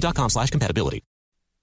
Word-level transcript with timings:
com 0.00 0.30
slash 0.30 0.50
compatibility. 0.50 1.02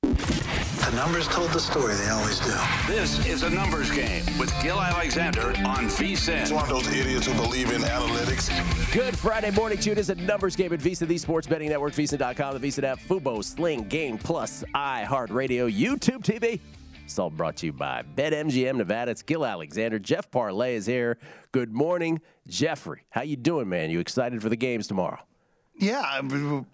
The 0.02 0.92
numbers 0.96 1.28
told 1.30 1.50
the 1.52 1.60
story. 1.60 1.96
They 1.96 2.10
always 2.10 2.40
do. 2.40 2.54
This 2.88 3.26
is 3.26 3.44
a 3.44 3.50
numbers 3.50 3.90
game 3.90 4.24
with 4.38 4.54
Gill 4.62 4.82
Alexander 4.82 5.48
on 5.66 5.88
VSIN. 5.88 6.42
It's 6.42 6.52
one 6.52 6.64
of 6.64 6.70
those 6.70 6.88
idiots 6.88 7.26
who 7.26 7.34
believe 7.34 7.72
in 7.72 7.82
analytics. 7.82 8.52
Good 8.94 9.18
Friday 9.18 9.50
morning 9.52 9.78
to 9.80 9.86
you. 9.86 9.92
It 9.94 9.98
is 9.98 10.10
a 10.10 10.16
numbers 10.16 10.56
game 10.56 10.72
at 10.74 10.80
VSIN, 10.80 11.08
the 11.08 11.18
sports 11.18 11.48
betting 11.48 11.70
network, 11.70 11.94
VSIN.com, 11.94 12.60
the 12.60 12.68
VSIN 12.68 12.84
app, 12.84 13.00
Fubo, 13.00 13.44
Sling, 13.44 13.84
Game 13.86 14.18
Plus, 14.18 14.64
iHeartRadio, 14.76 15.74
YouTube 15.74 16.22
TV. 16.22 16.60
It's 17.06 17.18
all 17.18 17.30
brought 17.30 17.56
to 17.58 17.66
you 17.66 17.74
by 17.74 18.04
BetMGM 18.16 18.76
Nevada. 18.76 19.12
It's 19.12 19.24
Gill 19.24 19.46
Alexander. 19.46 20.00
Jeff 20.00 20.30
Parles 20.32 20.68
is 20.68 20.86
here. 20.86 21.18
Good 21.52 21.74
morning, 21.74 22.22
Jeffrey. 22.48 23.04
How 23.10 23.24
you 23.24 23.36
doing, 23.36 23.68
man? 23.68 23.90
You 23.90 24.00
excited 24.00 24.42
for 24.42 24.50
the 24.50 24.56
games 24.56 24.88
tomorrow? 24.88 25.20
Yeah, 25.80 26.02
I'm 26.02 26.66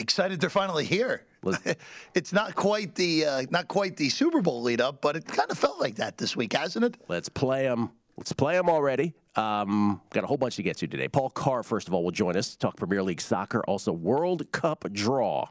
excited 0.00 0.40
they're 0.40 0.50
finally 0.50 0.84
here. 0.84 1.24
it's 2.14 2.32
not 2.32 2.54
quite 2.54 2.94
the 2.94 3.24
uh, 3.24 3.42
not 3.50 3.68
quite 3.68 3.96
the 3.96 4.08
Super 4.08 4.42
Bowl 4.42 4.62
lead 4.62 4.80
up, 4.80 5.00
but 5.00 5.16
it 5.16 5.26
kind 5.26 5.50
of 5.50 5.58
felt 5.58 5.80
like 5.80 5.96
that 5.96 6.18
this 6.18 6.36
week, 6.36 6.52
hasn't 6.52 6.84
it? 6.84 6.96
Let's 7.08 7.28
play 7.28 7.62
them. 7.64 7.90
Let's 8.16 8.32
play 8.32 8.54
them 8.56 8.68
already. 8.68 9.14
Um, 9.36 10.00
got 10.10 10.24
a 10.24 10.26
whole 10.26 10.36
bunch 10.36 10.56
to 10.56 10.62
get 10.62 10.76
to 10.78 10.86
today. 10.86 11.08
Paul 11.08 11.30
Carr, 11.30 11.62
first 11.62 11.88
of 11.88 11.94
all, 11.94 12.02
will 12.04 12.10
join 12.10 12.36
us. 12.36 12.50
To 12.50 12.58
talk 12.58 12.76
Premier 12.76 13.02
League 13.02 13.20
soccer, 13.20 13.62
also 13.64 13.92
World 13.92 14.50
Cup 14.52 14.84
draw. 14.92 15.48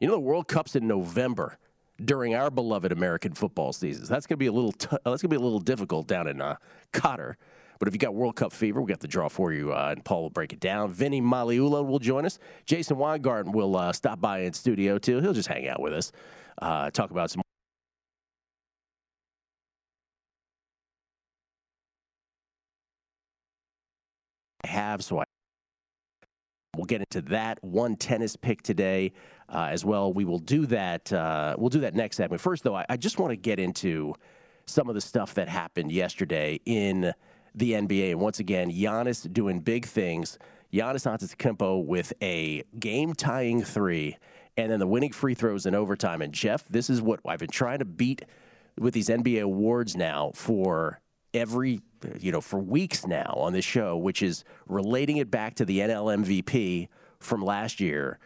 You 0.00 0.08
know 0.08 0.14
the 0.14 0.20
World 0.20 0.48
Cup's 0.48 0.76
in 0.76 0.86
November 0.86 1.58
during 2.04 2.34
our 2.34 2.50
beloved 2.50 2.92
American 2.92 3.32
football 3.32 3.72
seasons. 3.72 4.08
That's 4.08 4.26
gonna 4.26 4.36
be 4.36 4.46
a 4.46 4.52
little. 4.52 4.72
T- 4.72 4.96
that's 5.04 5.22
gonna 5.22 5.30
be 5.30 5.36
a 5.36 5.40
little 5.40 5.60
difficult 5.60 6.06
down 6.06 6.26
in 6.26 6.40
uh, 6.40 6.56
Qatar. 6.92 7.36
But 7.84 7.88
if 7.88 7.94
you 7.96 7.98
got 7.98 8.14
World 8.14 8.34
Cup 8.34 8.50
fever, 8.50 8.80
we 8.80 8.88
got 8.88 9.00
the 9.00 9.08
draw 9.08 9.28
for 9.28 9.52
you, 9.52 9.74
uh, 9.74 9.90
and 9.90 10.02
Paul 10.02 10.22
will 10.22 10.30
break 10.30 10.54
it 10.54 10.58
down. 10.58 10.90
Vinny 10.90 11.20
Magliulo 11.20 11.86
will 11.86 11.98
join 11.98 12.24
us. 12.24 12.38
Jason 12.64 12.96
Weingarten 12.96 13.52
will 13.52 13.76
uh, 13.76 13.92
stop 13.92 14.22
by 14.22 14.38
in 14.38 14.54
studio 14.54 14.96
too. 14.96 15.20
He'll 15.20 15.34
just 15.34 15.48
hang 15.48 15.68
out 15.68 15.82
with 15.82 15.92
us, 15.92 16.10
uh, 16.62 16.90
talk 16.92 17.10
about 17.10 17.30
some. 17.30 17.42
have 24.64 25.04
so 25.04 25.18
I 25.18 25.24
we'll 26.74 26.86
get 26.86 27.00
into 27.02 27.20
that 27.28 27.62
one 27.62 27.96
tennis 27.96 28.34
pick 28.34 28.62
today 28.62 29.12
uh, 29.50 29.68
as 29.70 29.84
well 29.84 30.10
we 30.10 30.24
will 30.24 30.38
do 30.38 30.64
that 30.66 31.12
uh, 31.12 31.54
we'll 31.58 31.68
do 31.68 31.80
that 31.80 31.94
next 31.94 32.16
segment 32.16 32.40
first 32.40 32.64
though 32.64 32.74
I, 32.74 32.86
I 32.88 32.96
just 32.96 33.18
want 33.18 33.30
to 33.32 33.36
get 33.36 33.60
into 33.60 34.14
some 34.66 34.88
of 34.88 34.94
the 34.94 35.00
stuff 35.02 35.34
that 35.34 35.48
happened 35.48 35.92
yesterday 35.92 36.58
in 36.64 37.12
the 37.54 37.72
NBA. 37.72 38.12
And 38.12 38.20
once 38.20 38.40
again, 38.40 38.70
Giannis 38.70 39.30
doing 39.32 39.60
big 39.60 39.86
things. 39.86 40.38
Giannis 40.72 41.06
Antetokounmpo 41.06 41.84
with 41.84 42.12
a 42.20 42.64
game-tying 42.78 43.62
three, 43.62 44.16
and 44.56 44.72
then 44.72 44.80
the 44.80 44.86
winning 44.86 45.12
free 45.12 45.34
throws 45.34 45.66
in 45.66 45.74
overtime. 45.74 46.20
And 46.20 46.32
Jeff, 46.32 46.66
this 46.68 46.90
is 46.90 47.00
what 47.00 47.20
I've 47.24 47.38
been 47.38 47.48
trying 47.48 47.78
to 47.78 47.84
beat 47.84 48.24
with 48.78 48.92
these 48.92 49.08
NBA 49.08 49.42
awards 49.42 49.96
now 49.96 50.32
for 50.34 51.00
every 51.32 51.80
you 52.20 52.30
know 52.30 52.40
for 52.40 52.58
weeks 52.58 53.06
now 53.06 53.34
on 53.36 53.52
this 53.52 53.64
show, 53.64 53.96
which 53.96 54.22
is 54.22 54.44
relating 54.66 55.16
it 55.18 55.30
back 55.30 55.54
to 55.56 55.64
the 55.64 55.78
NL 55.78 56.24
MVP 56.24 56.88
from 57.20 57.44
last 57.44 57.80
year. 57.80 58.18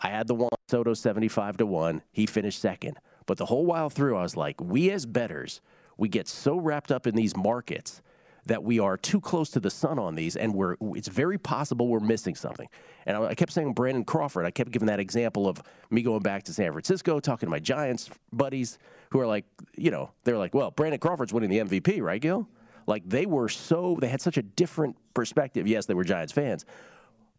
I 0.00 0.08
had 0.08 0.26
the 0.26 0.34
Juan 0.34 0.50
Soto 0.68 0.94
seventy-five 0.94 1.56
to 1.58 1.66
one. 1.66 2.02
He 2.10 2.26
finished 2.26 2.60
second, 2.60 2.98
but 3.26 3.38
the 3.38 3.46
whole 3.46 3.64
while 3.64 3.90
through, 3.90 4.16
I 4.16 4.22
was 4.22 4.36
like, 4.36 4.60
we 4.60 4.90
as 4.90 5.06
bettors, 5.06 5.60
we 5.96 6.08
get 6.08 6.26
so 6.26 6.56
wrapped 6.56 6.90
up 6.90 7.06
in 7.06 7.14
these 7.14 7.36
markets 7.36 8.02
that 8.46 8.64
we 8.64 8.80
are 8.80 8.96
too 8.96 9.20
close 9.20 9.50
to 9.50 9.60
the 9.60 9.70
sun 9.70 9.98
on 9.98 10.14
these, 10.14 10.36
and 10.36 10.54
we're 10.54 10.76
it's 10.94 11.08
very 11.08 11.38
possible 11.38 11.88
we're 11.88 12.00
missing 12.00 12.34
something. 12.34 12.68
And 13.06 13.16
I, 13.16 13.26
I 13.26 13.34
kept 13.34 13.52
saying 13.52 13.72
Brandon 13.74 14.04
Crawford. 14.04 14.44
I 14.44 14.50
kept 14.50 14.70
giving 14.70 14.86
that 14.86 15.00
example 15.00 15.48
of 15.48 15.62
me 15.90 16.02
going 16.02 16.22
back 16.22 16.42
to 16.44 16.52
San 16.52 16.72
Francisco, 16.72 17.20
talking 17.20 17.46
to 17.46 17.50
my 17.50 17.60
Giants 17.60 18.10
buddies 18.32 18.78
who 19.10 19.20
are 19.20 19.26
like, 19.26 19.44
you 19.76 19.90
know, 19.90 20.10
they're 20.24 20.38
like, 20.38 20.54
well, 20.54 20.70
Brandon 20.70 20.98
Crawford's 20.98 21.32
winning 21.32 21.50
the 21.50 21.58
MVP, 21.58 22.00
right, 22.02 22.20
Gill? 22.20 22.48
Like 22.86 23.08
they 23.08 23.26
were 23.26 23.48
so 23.48 23.96
they 24.00 24.08
had 24.08 24.20
such 24.20 24.36
a 24.36 24.42
different 24.42 24.96
perspective. 25.14 25.66
Yes, 25.66 25.86
they 25.86 25.94
were 25.94 26.04
Giants 26.04 26.32
fans, 26.32 26.64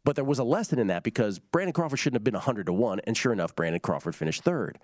but 0.03 0.15
there 0.15 0.25
was 0.25 0.39
a 0.39 0.43
lesson 0.43 0.79
in 0.79 0.87
that 0.87 1.03
because 1.03 1.39
Brandon 1.39 1.73
Crawford 1.73 1.99
shouldn't 1.99 2.17
have 2.17 2.23
been 2.23 2.33
100 2.33 2.65
to 2.65 2.73
1, 2.73 2.99
and 3.01 3.15
sure 3.15 3.31
enough, 3.31 3.55
Brandon 3.55 3.79
Crawford 3.79 4.15
finished 4.15 4.43
third. 4.43 4.77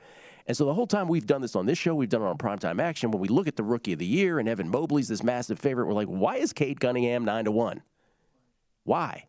And 0.48 0.56
so 0.56 0.66
the 0.66 0.74
whole 0.74 0.88
time 0.88 1.08
we've 1.08 1.28
done 1.28 1.42
this 1.42 1.56
on 1.56 1.66
this 1.66 1.78
show, 1.78 1.94
we've 1.94 2.10
done 2.10 2.22
it 2.22 2.26
on 2.26 2.38
primetime 2.38 2.82
action. 2.82 3.12
When 3.12 3.22
we 3.22 3.28
look 3.28 3.48
at 3.48 3.56
the 3.56 3.64
rookie 3.64 3.94
of 3.94 4.00
the 4.00 4.06
year 4.06 4.40
and 4.40 4.50
Evan 4.50 4.70
Mobley's 4.70 5.08
this 5.08 5.22
massive 5.22 5.60
favorite, 5.60 5.88
we're 5.88 5.94
like, 5.94 6.08
why 6.08 6.38
is 6.38 6.54
Cade 6.54 6.80
Cunningham 6.80 7.26
9 7.26 7.46
to 7.46 7.52
1? 7.52 7.84
Why? 8.84 9.26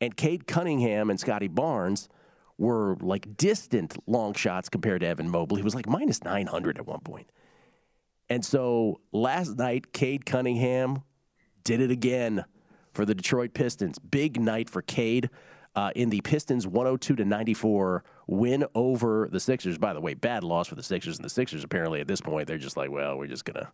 And 0.00 0.16
Cade 0.16 0.46
Cunningham 0.46 1.10
and 1.10 1.18
Scottie 1.18 1.48
Barnes 1.48 2.08
were 2.56 2.96
like 3.00 3.36
distant 3.36 3.96
long 4.06 4.34
shots 4.34 4.68
compared 4.68 5.00
to 5.00 5.06
Evan 5.06 5.30
Mobley. 5.30 5.60
He 5.60 5.64
was 5.64 5.74
like 5.74 5.88
minus 5.88 6.22
900 6.22 6.78
at 6.78 6.86
one 6.86 7.00
point. 7.00 7.28
And 8.28 8.44
so 8.44 9.00
last 9.10 9.56
night, 9.56 9.92
Cade 9.92 10.24
Cunningham 10.24 11.02
did 11.64 11.80
it 11.80 11.90
again 11.90 12.44
for 12.92 13.04
the 13.04 13.14
Detroit 13.14 13.54
Pistons. 13.54 13.98
Big 13.98 14.40
night 14.40 14.68
for 14.68 14.82
Cade 14.82 15.30
uh, 15.74 15.90
in 15.94 16.10
the 16.10 16.20
Pistons 16.22 16.66
102 16.66 17.16
to 17.16 17.24
94 17.24 18.04
win 18.26 18.64
over 18.74 19.28
the 19.30 19.40
Sixers. 19.40 19.78
By 19.78 19.92
the 19.92 20.00
way, 20.00 20.14
bad 20.14 20.44
loss 20.44 20.68
for 20.68 20.74
the 20.74 20.82
Sixers, 20.82 21.16
and 21.16 21.24
the 21.24 21.30
Sixers 21.30 21.64
apparently 21.64 22.00
at 22.00 22.08
this 22.08 22.20
point 22.20 22.48
they're 22.48 22.58
just 22.58 22.76
like, 22.76 22.90
well, 22.90 23.16
we're 23.16 23.26
just 23.26 23.44
gonna 23.44 23.72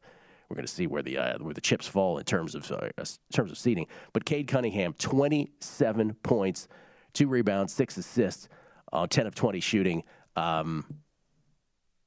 we're 0.48 0.56
gonna 0.56 0.68
see 0.68 0.86
where 0.86 1.02
the 1.02 1.18
uh, 1.18 1.38
where 1.38 1.54
the 1.54 1.60
chips 1.60 1.86
fall 1.86 2.18
in 2.18 2.24
terms 2.24 2.54
of 2.54 2.70
uh, 2.70 2.90
in 2.98 3.04
terms 3.32 3.50
of 3.50 3.58
seeding. 3.58 3.86
But 4.12 4.24
Cade 4.24 4.48
Cunningham, 4.48 4.94
27 4.94 6.14
points, 6.22 6.68
two 7.12 7.28
rebounds, 7.28 7.72
six 7.72 7.96
assists. 7.96 8.48
on 8.92 9.08
10 9.08 9.26
of 9.26 9.34
20 9.34 9.60
shooting. 9.60 10.04
Um, 10.36 10.84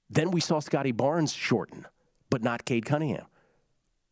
then 0.09 0.31
we 0.31 0.41
saw 0.41 0.59
Scottie 0.59 0.91
Barnes 0.91 1.33
shorten, 1.33 1.85
but 2.29 2.43
not 2.43 2.65
Cade 2.65 2.85
Cunningham. 2.85 3.25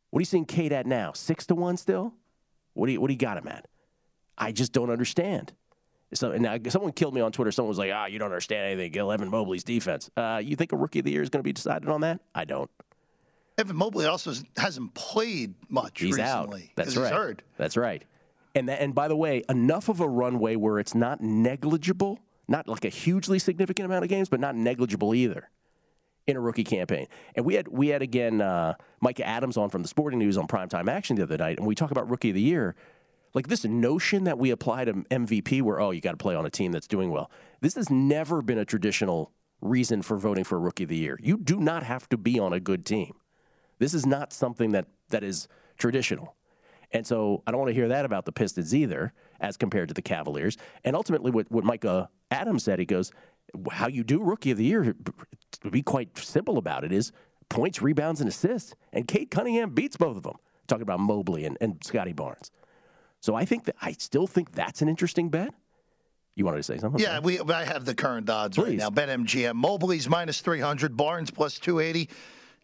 What 0.09 0.19
are 0.19 0.21
you 0.21 0.25
seeing 0.25 0.45
Cade 0.45 0.73
at 0.73 0.85
now? 0.85 1.11
Six 1.13 1.45
to 1.47 1.55
one 1.55 1.77
still? 1.77 2.13
What 2.77 2.87
do 2.87 2.93
you 2.93 3.01
what 3.01 3.07
do 3.07 3.13
you 3.13 3.19
got 3.19 3.37
him 3.37 3.47
at? 3.47 3.67
I 4.37 4.51
just 4.51 4.71
don't 4.71 4.91
understand. 4.91 5.53
So 6.13 6.31
and 6.31 6.43
now, 6.43 6.57
someone 6.69 6.93
killed 6.93 7.13
me 7.13 7.21
on 7.21 7.31
Twitter. 7.31 7.51
Someone 7.51 7.69
was 7.69 7.77
like, 7.77 7.91
"Ah, 7.93 8.05
you 8.05 8.19
don't 8.19 8.27
understand 8.27 8.71
anything." 8.71 8.91
Gill 8.91 9.11
Evan 9.11 9.29
Mobley's 9.29 9.63
defense. 9.63 10.09
Uh, 10.15 10.41
you 10.43 10.55
think 10.55 10.71
a 10.71 10.77
rookie 10.77 10.99
of 10.99 11.05
the 11.05 11.11
year 11.11 11.21
is 11.21 11.29
going 11.29 11.39
to 11.39 11.43
be 11.43 11.53
decided 11.53 11.89
on 11.89 12.01
that? 12.01 12.21
I 12.33 12.45
don't. 12.45 12.69
Evan 13.57 13.75
Mobley 13.75 14.05
also 14.05 14.31
hasn't 14.55 14.93
played 14.93 15.55
much 15.67 15.99
He's 15.99 16.15
recently. 16.15 16.61
out. 16.63 16.69
That's 16.75 16.95
right. 16.95 17.07
He's 17.07 17.11
hurt. 17.11 17.41
That's 17.57 17.75
right. 17.75 18.03
And 18.53 18.69
that, 18.69 18.79
and 18.79 18.93
by 18.93 19.07
the 19.07 19.15
way, 19.15 19.43
enough 19.49 19.89
of 19.89 19.99
a 19.99 20.07
runway 20.07 20.55
where 20.55 20.77
it's 20.79 20.93
not 20.93 21.19
negligible, 21.19 22.19
not 22.47 22.67
like 22.67 22.85
a 22.85 22.89
hugely 22.89 23.39
significant 23.39 23.87
amount 23.87 24.03
of 24.03 24.09
games, 24.09 24.29
but 24.29 24.39
not 24.39 24.55
negligible 24.55 25.15
either 25.15 25.49
in 26.27 26.35
a 26.35 26.41
rookie 26.41 26.63
campaign. 26.63 27.07
And 27.35 27.45
we 27.45 27.55
had 27.55 27.67
we 27.69 27.87
had 27.87 28.01
again 28.01 28.41
uh, 28.41 28.75
Micah 29.01 29.25
Adams 29.25 29.57
on 29.57 29.69
from 29.69 29.81
the 29.81 29.87
Sporting 29.87 30.19
News 30.19 30.37
on 30.37 30.47
Primetime 30.47 30.89
Action 30.89 31.15
the 31.15 31.23
other 31.23 31.37
night, 31.37 31.57
and 31.57 31.65
we 31.65 31.73
talk 31.73 31.91
about 31.91 32.09
rookie 32.09 32.29
of 32.29 32.35
the 32.35 32.41
year. 32.41 32.75
Like 33.33 33.47
this 33.47 33.65
notion 33.65 34.23
that 34.23 34.37
we 34.37 34.51
apply 34.51 34.85
to 34.85 34.93
MVP, 34.93 35.61
where 35.61 35.79
oh 35.79 35.91
you 35.91 36.01
got 36.01 36.11
to 36.11 36.17
play 36.17 36.35
on 36.35 36.45
a 36.45 36.49
team 36.49 36.71
that's 36.71 36.87
doing 36.87 37.09
well. 37.09 37.31
This 37.61 37.75
has 37.75 37.89
never 37.89 38.41
been 38.41 38.57
a 38.57 38.65
traditional 38.65 39.31
reason 39.61 40.01
for 40.01 40.17
voting 40.17 40.43
for 40.43 40.59
rookie 40.59 40.83
of 40.83 40.89
the 40.89 40.97
year. 40.97 41.17
You 41.21 41.37
do 41.37 41.59
not 41.59 41.83
have 41.83 42.07
to 42.09 42.17
be 42.17 42.39
on 42.39 42.53
a 42.53 42.59
good 42.59 42.85
team. 42.85 43.13
This 43.79 43.93
is 43.93 44.05
not 44.05 44.33
something 44.33 44.71
that 44.71 44.87
that 45.09 45.23
is 45.23 45.47
traditional. 45.77 46.35
And 46.91 47.05
so 47.05 47.43
I 47.45 47.51
don't 47.51 47.59
want 47.59 47.69
to 47.69 47.75
hear 47.75 47.89
that 47.89 48.05
about 48.05 48.25
the 48.25 48.31
Pistons 48.31 48.73
either, 48.73 49.13
as 49.41 49.57
compared 49.57 49.89
to 49.89 49.93
the 49.93 50.01
Cavaliers. 50.01 50.57
And 50.83 50.95
ultimately, 50.95 51.31
what, 51.31 51.51
what 51.51 51.65
Micah 51.65 52.09
Adams 52.31 52.63
said, 52.63 52.79
he 52.79 52.85
goes, 52.85 53.11
how 53.71 53.87
you 53.87 54.03
do 54.03 54.21
rookie 54.21 54.51
of 54.51 54.57
the 54.57 54.65
year, 54.65 54.95
to 55.61 55.71
be 55.71 55.81
quite 55.81 56.17
simple 56.17 56.57
about 56.57 56.83
it, 56.83 56.91
is 56.91 57.11
points, 57.49 57.81
rebounds, 57.81 58.21
and 58.21 58.27
assists. 58.29 58.73
And 58.93 59.07
Cade 59.07 59.31
Cunningham 59.31 59.71
beats 59.71 59.97
both 59.97 60.17
of 60.17 60.23
them. 60.23 60.35
Talking 60.67 60.83
about 60.83 60.99
Mobley 60.99 61.45
and, 61.45 61.57
and 61.61 61.81
Scottie 61.83 62.13
Barnes. 62.13 62.51
So 63.21 63.35
I 63.35 63.45
think 63.45 63.65
that 63.65 63.75
I 63.81 63.93
still 63.93 64.27
think 64.27 64.51
that's 64.51 64.81
an 64.81 64.89
interesting 64.89 65.29
bet. 65.29 65.53
You 66.35 66.45
wanted 66.45 66.57
to 66.57 66.63
say 66.63 66.77
something? 66.77 67.01
Yeah, 67.01 67.19
we 67.19 67.39
I 67.39 67.65
have 67.65 67.83
the 67.83 67.95
current 67.95 68.29
odds 68.29 68.57
right 68.57 68.77
now. 68.77 68.91
Bet 68.91 69.09
MGM. 69.09 69.55
Mobley's 69.55 70.07
minus 70.07 70.39
300. 70.41 70.95
Barnes 70.95 71.31
plus 71.31 71.57
280. 71.57 72.09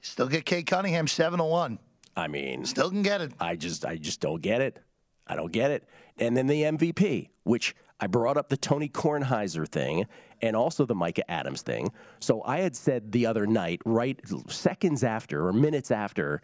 Still 0.02 0.28
get 0.28 0.46
Cade 0.46 0.68
Cunningham 0.68 1.08
7 1.08 1.40
to 1.40 1.46
1. 1.46 1.80
I 2.16 2.28
mean, 2.28 2.66
Still 2.66 2.90
can 2.90 3.02
get 3.02 3.22
it. 3.22 3.32
I 3.40 3.56
just 3.56 3.86
I 3.86 3.98
just 3.98 4.20
don't 4.20 4.42
get 4.42 4.62
it. 4.62 4.80
I 5.26 5.36
don't 5.36 5.52
get 5.52 5.72
it. 5.72 5.88
And 6.18 6.38
then 6.38 6.48
the 6.48 6.64
MVP, 6.64 7.30
which 7.44 7.76
I 8.00 8.08
brought 8.08 8.38
up 8.38 8.50
the 8.50 8.58
Tony 8.58 8.90
Kornheiser 8.90 9.68
thing 9.68 10.06
and 10.44 10.58
also 10.58 10.86
the 10.86 10.94
Micah 10.94 11.30
Adams 11.32 11.62
thing. 11.62 11.92
So 12.20 12.44
I 12.44 12.60
had 12.60 12.76
said 12.76 13.14
the 13.14 13.26
other 13.26 13.48
night, 13.48 13.82
right 13.86 14.20
seconds 14.50 15.04
after 15.04 15.48
or 15.48 15.54
minutes 15.54 15.90
after 15.90 16.42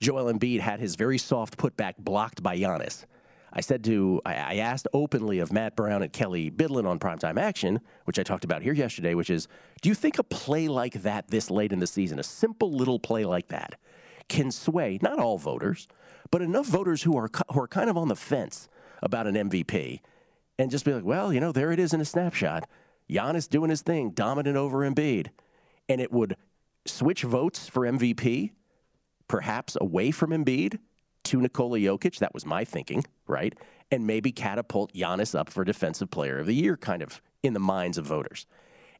Joel 0.00 0.32
Embiid 0.32 0.60
had 0.60 0.78
his 0.78 0.94
very 0.94 1.18
soft 1.18 1.58
putback 1.58 1.94
blocked 1.98 2.42
by 2.44 2.56
Giannis. 2.56 3.04
I 3.52 3.60
said 3.60 3.82
to, 3.84 4.22
I 4.24 4.58
asked 4.58 4.86
openly 4.94 5.40
of 5.40 5.52
Matt 5.52 5.74
Brown 5.74 6.04
and 6.04 6.12
Kelly 6.12 6.52
Bidlin 6.52 6.86
on 6.86 7.00
Primetime 7.00 7.36
Action, 7.36 7.80
which 8.04 8.20
I 8.20 8.22
talked 8.22 8.44
about 8.44 8.62
here 8.62 8.72
yesterday, 8.72 9.14
which 9.14 9.28
is, 9.28 9.48
do 9.82 9.88
you 9.88 9.96
think 9.96 10.20
a 10.20 10.22
play 10.22 10.68
like 10.68 11.02
that 11.02 11.26
this 11.28 11.50
late 11.50 11.72
in 11.72 11.80
the 11.80 11.88
season, 11.88 12.20
a 12.20 12.22
simple 12.22 12.70
little 12.70 13.00
play 13.00 13.24
like 13.24 13.48
that, 13.48 13.74
can 14.28 14.52
sway 14.52 15.00
not 15.02 15.18
all 15.18 15.36
voters, 15.36 15.88
but 16.30 16.40
enough 16.40 16.66
voters 16.66 17.02
who 17.02 17.16
are 17.16 17.28
who 17.52 17.60
are 17.60 17.66
kind 17.66 17.90
of 17.90 17.98
on 17.98 18.06
the 18.06 18.14
fence 18.14 18.68
about 19.02 19.26
an 19.26 19.34
MVP, 19.34 19.98
and 20.56 20.70
just 20.70 20.84
be 20.84 20.92
like, 20.92 21.04
well, 21.04 21.32
you 21.32 21.40
know, 21.40 21.50
there 21.50 21.72
it 21.72 21.80
is 21.80 21.92
in 21.92 22.00
a 22.00 22.04
snapshot. 22.04 22.68
Giannis 23.10 23.48
doing 23.48 23.70
his 23.70 23.82
thing, 23.82 24.10
dominant 24.10 24.56
over 24.56 24.78
Embiid, 24.78 25.28
and 25.88 26.00
it 26.00 26.12
would 26.12 26.36
switch 26.86 27.22
votes 27.22 27.68
for 27.68 27.82
MVP, 27.82 28.50
perhaps 29.28 29.76
away 29.80 30.10
from 30.10 30.30
Embiid 30.30 30.78
to 31.24 31.40
Nikola 31.40 31.78
Jokic. 31.78 32.18
That 32.18 32.34
was 32.34 32.46
my 32.46 32.64
thinking, 32.64 33.04
right? 33.26 33.54
And 33.90 34.06
maybe 34.06 34.32
catapult 34.32 34.92
Giannis 34.92 35.38
up 35.38 35.50
for 35.50 35.64
Defensive 35.64 36.10
Player 36.10 36.38
of 36.38 36.46
the 36.46 36.54
Year, 36.54 36.76
kind 36.76 37.02
of 37.02 37.20
in 37.42 37.52
the 37.52 37.60
minds 37.60 37.98
of 37.98 38.06
voters. 38.06 38.46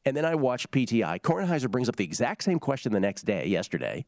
And 0.04 0.16
then 0.16 0.24
I 0.24 0.34
watched 0.34 0.70
PTI. 0.70 1.20
Kornheiser 1.20 1.70
brings 1.70 1.88
up 1.88 1.96
the 1.96 2.04
exact 2.04 2.42
same 2.44 2.58
question 2.58 2.92
the 2.92 3.00
next 3.00 3.22
day, 3.22 3.46
yesterday, 3.46 4.06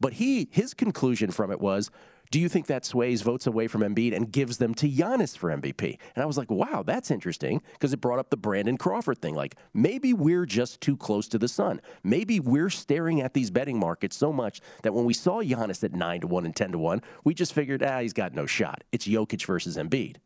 but 0.00 0.14
he 0.14 0.48
his 0.50 0.74
conclusion 0.74 1.30
from 1.30 1.50
it 1.50 1.60
was, 1.60 1.90
do 2.30 2.40
you 2.40 2.48
think 2.48 2.66
that 2.66 2.84
sways 2.84 3.22
votes 3.22 3.46
away 3.46 3.68
from 3.68 3.82
Embiid 3.82 4.14
and 4.14 4.32
gives 4.32 4.58
them 4.58 4.74
to 4.74 4.90
Giannis 4.90 5.36
for 5.36 5.50
MVP? 5.50 5.98
And 6.14 6.22
I 6.22 6.26
was 6.26 6.36
like, 6.36 6.50
wow, 6.50 6.82
that's 6.84 7.10
interesting 7.10 7.62
because 7.72 7.92
it 7.92 8.00
brought 8.00 8.18
up 8.18 8.30
the 8.30 8.36
Brandon 8.36 8.76
Crawford 8.76 9.20
thing. 9.20 9.34
Like 9.34 9.56
maybe 9.72 10.12
we're 10.12 10.46
just 10.46 10.80
too 10.80 10.96
close 10.96 11.28
to 11.28 11.38
the 11.38 11.48
sun. 11.48 11.80
Maybe 12.02 12.40
we're 12.40 12.70
staring 12.70 13.20
at 13.20 13.34
these 13.34 13.50
betting 13.50 13.78
markets 13.78 14.16
so 14.16 14.32
much 14.32 14.60
that 14.82 14.94
when 14.94 15.04
we 15.04 15.14
saw 15.14 15.42
Giannis 15.42 15.84
at 15.84 15.92
nine 15.92 16.22
to 16.22 16.26
one 16.26 16.44
and 16.44 16.56
ten 16.56 16.72
to 16.72 16.78
one, 16.78 17.02
we 17.22 17.34
just 17.34 17.52
figured, 17.52 17.82
ah, 17.82 18.00
he's 18.00 18.12
got 18.12 18.34
no 18.34 18.46
shot. 18.46 18.82
It's 18.90 19.06
Jokic 19.06 19.44
versus 19.46 19.76
Embiid. 19.76 20.16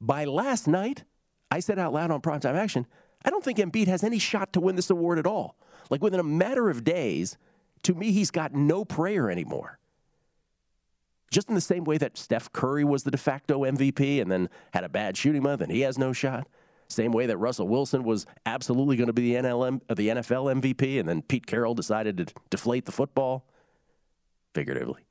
By 0.00 0.24
last 0.24 0.66
night, 0.66 1.04
I 1.50 1.60
said 1.60 1.78
out 1.78 1.92
loud 1.92 2.10
on 2.10 2.20
primetime 2.20 2.54
action, 2.54 2.86
I 3.24 3.30
don't 3.30 3.44
think 3.44 3.58
Embiid 3.58 3.88
has 3.88 4.04
any 4.04 4.18
shot 4.18 4.52
to 4.52 4.60
win 4.60 4.76
this 4.76 4.90
award 4.90 5.18
at 5.18 5.26
all. 5.26 5.56
Like 5.90 6.02
within 6.02 6.20
a 6.20 6.24
matter 6.24 6.70
of 6.70 6.84
days, 6.84 7.36
to 7.82 7.94
me, 7.94 8.12
he's 8.12 8.30
got 8.30 8.54
no 8.54 8.84
prayer 8.84 9.30
anymore. 9.30 9.78
Just 11.30 11.48
in 11.48 11.54
the 11.54 11.60
same 11.60 11.84
way 11.84 11.98
that 11.98 12.16
Steph 12.16 12.52
Curry 12.52 12.84
was 12.84 13.02
the 13.02 13.10
de 13.10 13.18
facto 13.18 13.62
MVP 13.62 14.20
and 14.20 14.30
then 14.30 14.48
had 14.72 14.84
a 14.84 14.88
bad 14.88 15.16
shooting 15.16 15.42
month 15.42 15.60
and 15.60 15.72
he 15.72 15.80
has 15.80 15.98
no 15.98 16.12
shot. 16.12 16.46
Same 16.88 17.10
way 17.10 17.26
that 17.26 17.36
Russell 17.36 17.66
Wilson 17.66 18.04
was 18.04 18.26
absolutely 18.44 18.96
going 18.96 19.08
to 19.08 19.12
be 19.12 19.32
the, 19.32 19.42
NLM, 19.42 19.80
uh, 19.88 19.94
the 19.94 20.08
NFL 20.08 20.62
MVP 20.62 21.00
and 21.00 21.08
then 21.08 21.22
Pete 21.22 21.46
Carroll 21.46 21.74
decided 21.74 22.16
to 22.18 22.26
deflate 22.48 22.84
the 22.84 22.92
football, 22.92 23.44
figuratively. 24.54 25.02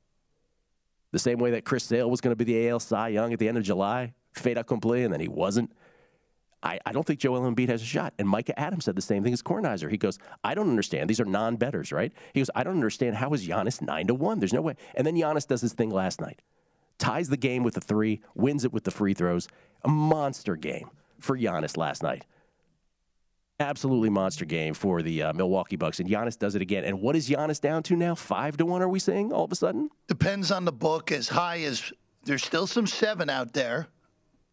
The 1.12 1.18
same 1.18 1.38
way 1.38 1.50
that 1.50 1.64
Chris 1.64 1.84
Sale 1.84 2.10
was 2.10 2.20
going 2.20 2.36
to 2.36 2.44
be 2.44 2.44
the 2.44 2.68
AL 2.68 2.80
Cy 2.80 3.08
Young 3.08 3.32
at 3.32 3.38
the 3.38 3.48
end 3.48 3.58
of 3.58 3.64
July, 3.64 4.14
fait 4.32 4.56
accompli, 4.56 5.04
and 5.04 5.12
then 5.12 5.20
he 5.20 5.28
wasn't. 5.28 5.70
I, 6.66 6.80
I 6.84 6.90
don't 6.90 7.06
think 7.06 7.20
Joel 7.20 7.42
Embiid 7.42 7.68
has 7.68 7.80
a 7.80 7.84
shot. 7.84 8.12
And 8.18 8.28
Micah 8.28 8.58
Adams 8.58 8.86
said 8.86 8.96
the 8.96 9.02
same 9.02 9.22
thing 9.22 9.32
as 9.32 9.40
Kornheiser. 9.40 9.88
He 9.88 9.96
goes, 9.96 10.18
I 10.42 10.56
don't 10.56 10.68
understand. 10.68 11.08
These 11.08 11.20
are 11.20 11.24
non-bettors, 11.24 11.92
right? 11.92 12.12
He 12.34 12.40
goes, 12.40 12.50
I 12.56 12.64
don't 12.64 12.74
understand. 12.74 13.14
How 13.14 13.32
is 13.34 13.46
Giannis 13.46 13.80
nine 13.80 14.08
to 14.08 14.14
one? 14.14 14.40
There's 14.40 14.52
no 14.52 14.62
way. 14.62 14.74
And 14.96 15.06
then 15.06 15.14
Giannis 15.14 15.46
does 15.46 15.60
his 15.60 15.74
thing 15.74 15.90
last 15.90 16.20
night, 16.20 16.42
ties 16.98 17.28
the 17.28 17.36
game 17.36 17.62
with 17.62 17.74
the 17.74 17.80
three, 17.80 18.20
wins 18.34 18.64
it 18.64 18.72
with 18.72 18.82
the 18.82 18.90
free 18.90 19.14
throws. 19.14 19.46
A 19.84 19.88
monster 19.88 20.56
game 20.56 20.90
for 21.20 21.38
Giannis 21.38 21.76
last 21.76 22.02
night. 22.02 22.24
Absolutely 23.60 24.10
monster 24.10 24.44
game 24.44 24.74
for 24.74 25.02
the 25.02 25.22
uh, 25.22 25.32
Milwaukee 25.32 25.76
Bucks, 25.76 26.00
and 26.00 26.10
Giannis 26.10 26.36
does 26.36 26.56
it 26.56 26.62
again. 26.62 26.84
And 26.84 27.00
what 27.00 27.14
is 27.14 27.28
Giannis 27.28 27.60
down 27.60 27.84
to 27.84 27.96
now? 27.96 28.16
Five 28.16 28.56
to 28.56 28.66
one? 28.66 28.82
Are 28.82 28.88
we 28.88 28.98
saying 28.98 29.32
all 29.32 29.44
of 29.44 29.52
a 29.52 29.54
sudden? 29.54 29.88
Depends 30.08 30.50
on 30.50 30.64
the 30.64 30.72
book. 30.72 31.12
As 31.12 31.28
high 31.28 31.60
as 31.60 31.92
there's 32.24 32.44
still 32.44 32.66
some 32.66 32.88
seven 32.88 33.30
out 33.30 33.52
there. 33.52 33.86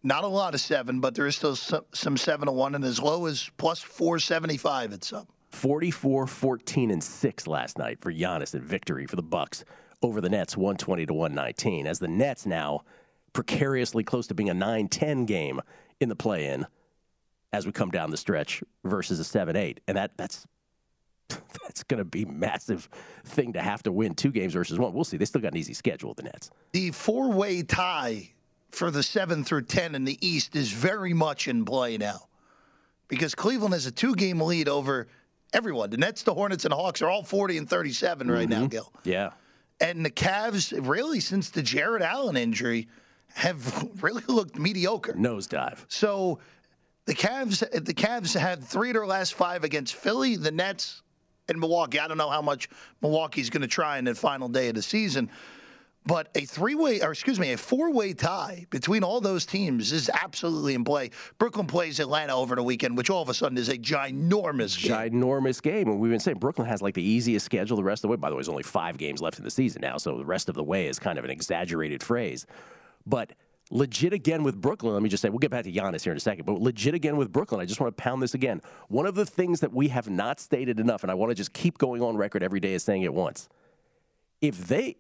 Not 0.04 0.26
a 0.26 0.28
lot 0.28 0.54
of 0.54 0.60
seven, 0.60 1.00
but 1.00 1.16
there 1.16 1.28
is 1.28 1.38
still 1.38 1.56
some, 1.56 1.86
some 1.94 2.18
seven 2.18 2.48
to 2.48 2.52
one, 2.52 2.76
and 2.76 2.84
as 2.84 3.00
low 3.00 3.26
as 3.26 3.50
plus 3.58 3.80
475 3.80 4.94
at 4.94 5.04
some. 5.04 5.28
44 5.52 6.28
14 6.28 6.92
and 6.92 7.04
6 7.04 7.48
last 7.48 7.78
night 7.78 8.02
for 8.02 8.12
Giannis 8.12 8.56
in 8.56 8.62
victory 8.62 9.06
for 9.06 9.16
the 9.16 9.22
Bucks 9.22 9.64
over 10.02 10.20
the 10.20 10.30
Nets 10.30 10.58
120 10.58 11.06
to 11.06 11.14
119 11.14 11.88
as 11.88 12.00
the 12.00 12.08
Nets 12.08 12.46
now 12.46 12.82
precariously 13.34 14.04
close 14.04 14.28
to 14.28 14.34
being 14.34 14.50
a 14.50 14.56
9-10 14.56 15.28
game 15.28 15.62
in 16.00 16.10
the 16.10 16.16
play-in 16.16 16.66
as 17.54 17.66
we 17.68 17.72
come 17.72 17.92
down 17.92 18.10
the 18.10 18.18
stretch 18.18 18.64
versus 18.84 19.20
a 19.20 19.24
7-8 19.24 19.78
and 19.88 19.96
that 19.96 20.18
that's 20.18 20.48
that's 21.30 21.84
going 21.84 22.00
to 22.00 22.04
be 22.04 22.26
massive 22.26 22.90
thing 23.24 23.54
to 23.54 23.62
have 23.62 23.84
to 23.84 23.92
win 23.92 24.16
two 24.16 24.32
games 24.32 24.54
versus 24.54 24.78
one. 24.78 24.92
We'll 24.94 25.04
see. 25.04 25.18
They 25.18 25.26
still 25.26 25.42
got 25.42 25.54
an 25.54 25.58
easy 25.58 25.74
schedule 25.74 26.14
the 26.14 26.24
Nets. 26.24 26.52
The 26.74 26.92
four-way 26.92 27.64
tie 27.64 28.33
for 28.74 28.90
the 28.90 29.04
7 29.04 29.44
through 29.44 29.64
10 29.64 29.96
in 29.96 30.04
the 30.04 30.18
East 30.26 30.56
is 30.56 30.72
very 30.72 31.14
much 31.14 31.48
in 31.48 31.64
play 31.64 31.98
now. 31.98 32.28
Because 33.08 33.36
Cleveland 33.36 33.74
has 33.74 33.86
a 33.86 33.92
two-game 33.92 34.42
lead 34.42 34.68
over 34.68 35.08
everyone. 35.54 35.92
The 35.92 35.98
Nets, 35.98 36.24
the 36.24 36.34
Hornets, 36.34 36.66
and 36.66 36.72
the 36.72 36.76
Hawks 36.76 37.02
are 37.02 37.10
all 37.10 37.24
40 37.24 37.60
and 37.60 37.70
37 37.70 38.32
right 38.32 38.50
now, 38.50 38.62
mm-hmm. 38.62 38.68
Gill. 38.68 38.92
Yeah. 39.04 39.32
And 39.80 40.04
the 40.04 40.10
Cavs, 40.10 40.74
really, 40.88 41.20
since 41.20 41.52
the 41.52 41.62
Jarrett 41.62 42.02
Allen 42.02 42.36
injury, 42.36 42.88
have 43.34 43.88
really 44.02 44.24
looked 44.28 44.58
mediocre. 44.58 45.14
Nosedive. 45.14 45.86
So 45.88 46.40
the 47.06 47.14
Cavs, 47.14 47.60
the 47.60 47.94
Cavs 47.94 48.38
had 48.38 48.64
three 48.64 48.90
of 48.90 48.96
their 48.96 49.06
last 49.06 49.36
five 49.36 49.64
against 49.64 49.94
Philly, 49.96 50.36
the 50.36 50.52
Nets, 50.52 51.04
and 51.48 51.60
Milwaukee. 51.60 52.00
I 52.00 52.08
don't 52.08 52.18
know 52.18 52.30
how 52.30 52.42
much 52.42 52.70
Milwaukee's 53.02 53.50
going 53.50 53.62
to 53.62 53.68
try 53.68 54.00
in 54.00 54.06
the 54.06 54.16
final 54.16 54.48
day 54.48 54.70
of 54.70 54.76
the 54.76 54.82
season. 54.82 55.30
But 56.06 56.28
a 56.36 56.42
three-way, 56.42 57.02
or 57.02 57.12
excuse 57.12 57.40
me, 57.40 57.54
a 57.54 57.58
four-way 57.58 58.14
tie 58.14 58.66
between 58.70 59.04
all 59.04 59.22
those 59.22 59.46
teams 59.46 59.94
is 59.94 60.10
absolutely 60.10 60.74
in 60.74 60.84
play. 60.84 61.12
Brooklyn 61.38 61.66
plays 61.66 62.00
Atlanta 62.00 62.36
over 62.36 62.56
the 62.56 62.64
weekend, 62.64 62.98
which 62.98 63.10
all 63.10 63.22
of 63.22 63.30
a 63.30 63.34
sudden 63.34 63.58
is 63.58 63.70
a 63.70 63.78
ginormous 63.78 64.82
game. 64.82 64.92
Ginormous 64.92 65.62
game. 65.62 65.88
And 65.88 66.00
we've 66.00 66.12
been 66.12 66.20
saying 66.20 66.40
Brooklyn 66.40 66.68
has 66.68 66.82
like 66.82 66.94
the 66.94 67.04
easiest 67.04 67.46
schedule 67.46 67.78
the 67.78 67.84
rest 67.84 68.04
of 68.04 68.10
the 68.10 68.12
way. 68.12 68.18
By 68.18 68.30
the 68.30 68.36
way, 68.36 68.40
there's 68.40 68.50
only 68.50 68.64
five 68.64 68.98
games 68.98 69.22
left 69.22 69.38
in 69.38 69.46
the 69.46 69.52
season 69.52 69.82
now, 69.82 69.98
so 69.98 70.18
the 70.18 70.26
rest 70.26 70.50
of 70.50 70.56
the 70.56 70.64
way 70.64 70.88
is 70.88 71.00
kind 71.00 71.18
of 71.18 71.24
an 71.24 71.32
exaggerated 71.32 72.04
phrase. 72.04 72.46
But 73.06 73.32
legit 73.72 74.12
again 74.12 74.44
with 74.44 74.60
Brooklyn. 74.60 74.94
Let 74.94 75.04
me 75.04 75.10
just 75.10 75.22
say, 75.22 75.30
we'll 75.30 75.40
get 75.40 75.52
back 75.52 75.64
to 75.64 75.72
Giannis 75.72 76.04
here 76.04 76.12
in 76.12 76.18
a 76.18 76.20
second, 76.20 76.46
but 76.46 76.60
legit 76.60 76.94
again 76.94 77.16
with 77.16 77.32
Brooklyn. 77.32 77.62
I 77.62 77.66
just 77.66 77.80
want 77.80 77.96
to 77.96 78.02
pound 78.04 78.22
this 78.22 78.34
again. 78.34 78.62
One 78.90 79.06
of 79.06 79.16
the 79.16 79.26
things 79.26 79.62
that 79.62 79.72
we 79.72 79.88
have 79.88 80.10
not 80.10 80.42
stated 80.42 80.82
enough, 80.82 81.04
and 81.04 81.12
I 81.12 81.14
want 81.14 81.32
to 81.32 81.36
just 81.36 81.54
keep 81.54 81.78
going 81.78 82.02
on 82.02 82.18
record 82.18 82.44
every 82.44 82.60
day 82.60 82.74
as 82.74 82.84
saying 82.84 83.04
it 83.04 83.14
once. 83.14 83.48
If 84.44 84.68
they, 84.68 84.98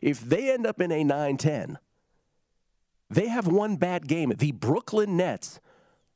if 0.00 0.20
they 0.20 0.50
end 0.50 0.66
up 0.66 0.80
in 0.80 0.92
a 0.92 1.04
9-10, 1.04 1.76
they 3.10 3.28
have 3.28 3.46
one 3.46 3.76
bad 3.76 4.08
game. 4.08 4.32
The 4.36 4.52
Brooklyn 4.52 5.16
Nets, 5.16 5.60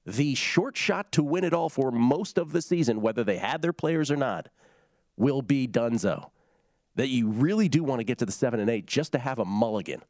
the 0.06 0.34
short 0.34 0.76
shot 0.76 1.12
to 1.12 1.22
win 1.22 1.44
it 1.44 1.52
all 1.52 1.68
for 1.68 1.90
most 1.90 2.38
of 2.38 2.52
the 2.52 2.62
season, 2.62 3.00
whether 3.00 3.24
they 3.24 3.36
had 3.36 3.62
their 3.62 3.72
players 3.72 4.10
or 4.10 4.16
not, 4.16 4.48
will 5.16 5.42
be 5.42 5.68
Dunzo. 5.68 6.30
That 6.96 7.08
you 7.08 7.28
really 7.28 7.68
do 7.68 7.84
want 7.84 8.00
to 8.00 8.04
get 8.04 8.18
to 8.18 8.26
the 8.26 8.32
seven 8.32 8.60
and 8.60 8.68
eight 8.68 8.86
just 8.86 9.12
to 9.12 9.18
have 9.18 9.38
a 9.38 9.44
mulligan 9.44 10.02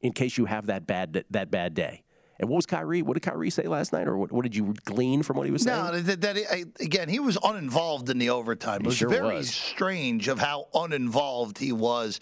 in 0.00 0.12
case 0.12 0.38
you 0.38 0.46
have 0.46 0.66
that 0.66 0.86
bad 0.86 1.24
that 1.30 1.50
bad 1.50 1.74
day. 1.74 2.02
And 2.40 2.48
what 2.48 2.56
was 2.56 2.66
Kyrie? 2.66 3.02
What 3.02 3.14
did 3.14 3.20
Kyrie 3.20 3.50
say 3.50 3.64
last 3.64 3.92
night, 3.92 4.08
or 4.08 4.16
what, 4.16 4.32
what 4.32 4.42
did 4.44 4.56
you 4.56 4.74
glean 4.86 5.22
from 5.22 5.36
what 5.36 5.44
he 5.44 5.52
was 5.52 5.62
saying? 5.62 5.76
No, 5.76 6.00
that, 6.00 6.20
that 6.22 6.36
I, 6.50 6.64
again, 6.80 7.10
he 7.10 7.20
was 7.20 7.36
uninvolved 7.44 8.08
in 8.08 8.18
the 8.18 8.30
overtime. 8.30 8.80
It 8.80 8.86
was 8.86 8.96
sure 8.96 9.10
very 9.10 9.36
was. 9.36 9.50
strange 9.50 10.26
of 10.26 10.38
how 10.38 10.68
uninvolved 10.74 11.58
he 11.58 11.72
was. 11.72 12.18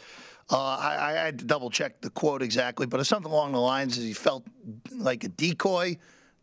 Uh, 0.50 0.56
I, 0.58 1.10
I 1.10 1.12
had 1.12 1.38
to 1.38 1.44
double 1.44 1.70
check 1.70 2.00
the 2.00 2.10
quote 2.10 2.42
exactly, 2.42 2.86
but 2.86 2.98
it's 2.98 3.08
something 3.08 3.30
along 3.30 3.52
the 3.52 3.60
lines 3.60 3.96
as 3.96 4.02
he 4.02 4.12
felt 4.12 4.44
like 4.92 5.22
a 5.22 5.28
decoy. 5.28 5.96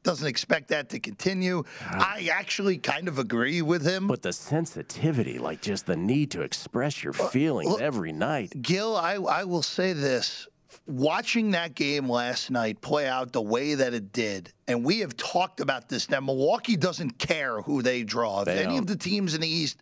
Doesn't 0.03 0.27
expect 0.27 0.70
that 0.70 0.89
to 0.89 1.00
continue. 1.00 1.63
I 1.82 2.29
actually 2.32 2.77
kind 2.77 3.08
of 3.08 3.17
agree 3.20 3.63
with 3.63 3.84
him. 3.84 4.08
But 4.08 4.22
the 4.22 4.32
sensitivity, 4.32 5.39
like 5.39 5.62
just 5.62 5.88
the 5.88 5.98
need 5.98 6.29
to 6.32 6.41
express 6.41 7.03
your 7.03 7.12
feelings 7.12 7.82
every 7.82 8.13
night. 8.13 8.53
Gill, 8.62 8.96
I, 8.96 9.15
I 9.15 9.44
will 9.44 9.63
say 9.63 9.94
this. 9.94 10.48
Watching 10.88 11.51
that 11.51 11.75
game 11.75 12.10
last 12.10 12.51
night 12.51 12.82
play 12.82 13.08
out 13.08 13.32
the 13.32 13.41
way 13.41 13.75
that 13.75 13.94
it 13.94 14.12
did, 14.12 14.51
and 14.67 14.84
we 14.84 15.00
have 15.00 15.15
talked 15.17 15.60
about 15.60 15.89
this 15.89 16.10
now, 16.10 16.20
Milwaukee 16.20 16.75
doesn't 16.75 17.17
care 17.17 17.62
who 17.62 17.82
they 17.82 18.03
draw. 18.03 18.41
If 18.41 18.46
They 18.46 18.63
any 18.63 18.77
of 18.77 18.86
don't. 18.86 18.98
the 18.98 19.03
teams 19.03 19.34
in 19.34 19.41
the 19.41 19.48
East 19.48 19.82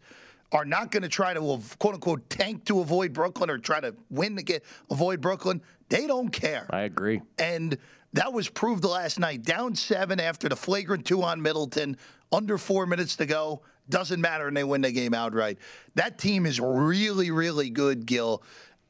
are 0.51 0.65
not 0.65 0.91
going 0.91 1.03
to 1.03 1.09
try 1.09 1.33
to 1.33 1.59
quote 1.79 1.95
unquote 1.95 2.29
tank 2.29 2.65
to 2.65 2.79
avoid 2.79 3.11
Brooklyn 3.13 3.49
or 3.49 3.57
try 3.57 3.79
to 3.79 3.95
win 4.09 4.35
to 4.35 4.43
get 4.43 4.63
avoid 4.89 5.19
Brooklyn, 5.19 5.61
they 5.89 6.07
don't 6.07 6.29
care. 6.29 6.67
I 6.69 6.81
agree. 6.81 7.21
And 7.39 7.77
that 8.13 8.31
was 8.31 8.47
proved 8.49 8.83
last 8.83 9.19
night. 9.19 9.43
Down 9.43 9.75
seven 9.75 10.19
after 10.19 10.47
the 10.47 10.55
flagrant 10.55 11.05
two 11.05 11.23
on 11.23 11.41
Middleton, 11.41 11.97
under 12.31 12.57
four 12.57 12.85
minutes 12.85 13.15
to 13.17 13.25
go. 13.25 13.61
Doesn't 13.89 14.21
matter, 14.21 14.47
and 14.47 14.55
they 14.55 14.63
win 14.63 14.81
the 14.81 14.91
game 14.91 15.13
outright. 15.13 15.57
That 15.95 16.17
team 16.17 16.45
is 16.45 16.59
really, 16.59 17.31
really 17.31 17.69
good, 17.69 18.05
Gill. 18.05 18.41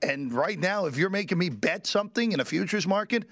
And 0.03 0.33
right 0.33 0.60
now, 0.60 0.86
if 0.86 0.98
you're 0.98 1.10
making 1.10 1.38
me 1.38 1.50
bet 1.50 1.88
something 1.88 2.31
in 2.31 2.39
a 2.39 2.45
futures 2.45 2.86
market, 2.86 3.25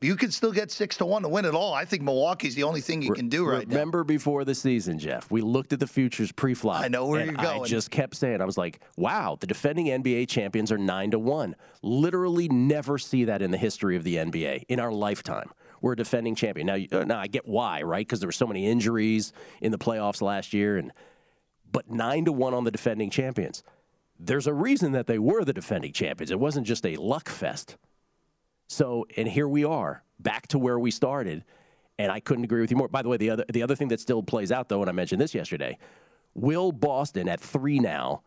you 0.00 0.16
can 0.16 0.30
still 0.30 0.52
get 0.52 0.70
six 0.70 0.96
to 0.98 1.06
one 1.06 1.22
to 1.22 1.28
win 1.28 1.44
it 1.44 1.54
all. 1.54 1.72
I 1.72 1.84
think 1.84 2.02
Milwaukee's 2.02 2.54
the 2.54 2.64
only 2.64 2.80
thing 2.80 3.00
you 3.00 3.14
can 3.14 3.28
do 3.28 3.46
right 3.46 3.66
now. 3.66 3.74
Remember 3.74 4.04
before 4.04 4.44
the 4.44 4.54
season, 4.54 4.98
Jeff, 4.98 5.30
we 5.30 5.40
looked 5.40 5.72
at 5.72 5.80
the 5.80 5.86
futures 5.86 6.32
pre-flop. 6.32 6.82
I 6.82 6.88
know 6.88 7.06
where 7.06 7.24
you're 7.24 7.34
going. 7.34 7.62
I 7.62 7.64
just 7.64 7.90
kept 7.90 8.14
saying, 8.14 8.42
I 8.42 8.44
was 8.44 8.58
like, 8.58 8.80
"Wow, 8.96 9.38
the 9.40 9.46
defending 9.46 9.86
NBA 9.86 10.28
champions 10.28 10.70
are 10.70 10.78
nine 10.78 11.12
to 11.12 11.18
one." 11.18 11.56
Literally, 11.82 12.48
never 12.48 12.98
see 12.98 13.24
that 13.24 13.40
in 13.40 13.50
the 13.50 13.58
history 13.58 13.96
of 13.96 14.04
the 14.04 14.16
NBA 14.16 14.64
in 14.68 14.80
our 14.80 14.92
lifetime. 14.92 15.50
We're 15.80 15.92
a 15.92 15.96
defending 15.96 16.34
champion 16.34 16.66
now. 16.66 17.04
Now 17.04 17.18
I 17.18 17.26
get 17.26 17.46
why, 17.46 17.82
right? 17.82 18.06
Because 18.06 18.20
there 18.20 18.28
were 18.28 18.32
so 18.32 18.46
many 18.46 18.66
injuries 18.66 19.32
in 19.62 19.72
the 19.72 19.78
playoffs 19.78 20.20
last 20.20 20.52
year, 20.52 20.76
and 20.76 20.92
but 21.72 21.90
nine 21.90 22.26
to 22.26 22.32
one 22.32 22.52
on 22.52 22.64
the 22.64 22.70
defending 22.70 23.08
champions. 23.08 23.62
There's 24.18 24.46
a 24.46 24.54
reason 24.54 24.92
that 24.92 25.06
they 25.06 25.18
were 25.18 25.44
the 25.44 25.52
defending 25.52 25.92
champions. 25.92 26.30
It 26.30 26.40
wasn't 26.40 26.66
just 26.66 26.86
a 26.86 26.96
luck 26.96 27.28
fest. 27.28 27.76
So, 28.68 29.06
and 29.16 29.28
here 29.28 29.48
we 29.48 29.64
are, 29.64 30.02
back 30.18 30.48
to 30.48 30.58
where 30.58 30.78
we 30.78 30.90
started, 30.90 31.44
and 31.98 32.10
I 32.10 32.20
couldn't 32.20 32.44
agree 32.44 32.60
with 32.60 32.70
you 32.70 32.76
more. 32.76 32.88
By 32.88 33.02
the 33.02 33.08
way, 33.08 33.16
the 33.16 33.30
other 33.30 33.44
the 33.48 33.62
other 33.62 33.76
thing 33.76 33.88
that 33.88 34.00
still 34.00 34.22
plays 34.22 34.50
out 34.50 34.68
though, 34.68 34.80
and 34.80 34.88
I 34.88 34.92
mentioned 34.92 35.20
this 35.20 35.34
yesterday, 35.34 35.78
will 36.34 36.72
Boston 36.72 37.28
at 37.28 37.40
three 37.40 37.78
now? 37.78 38.22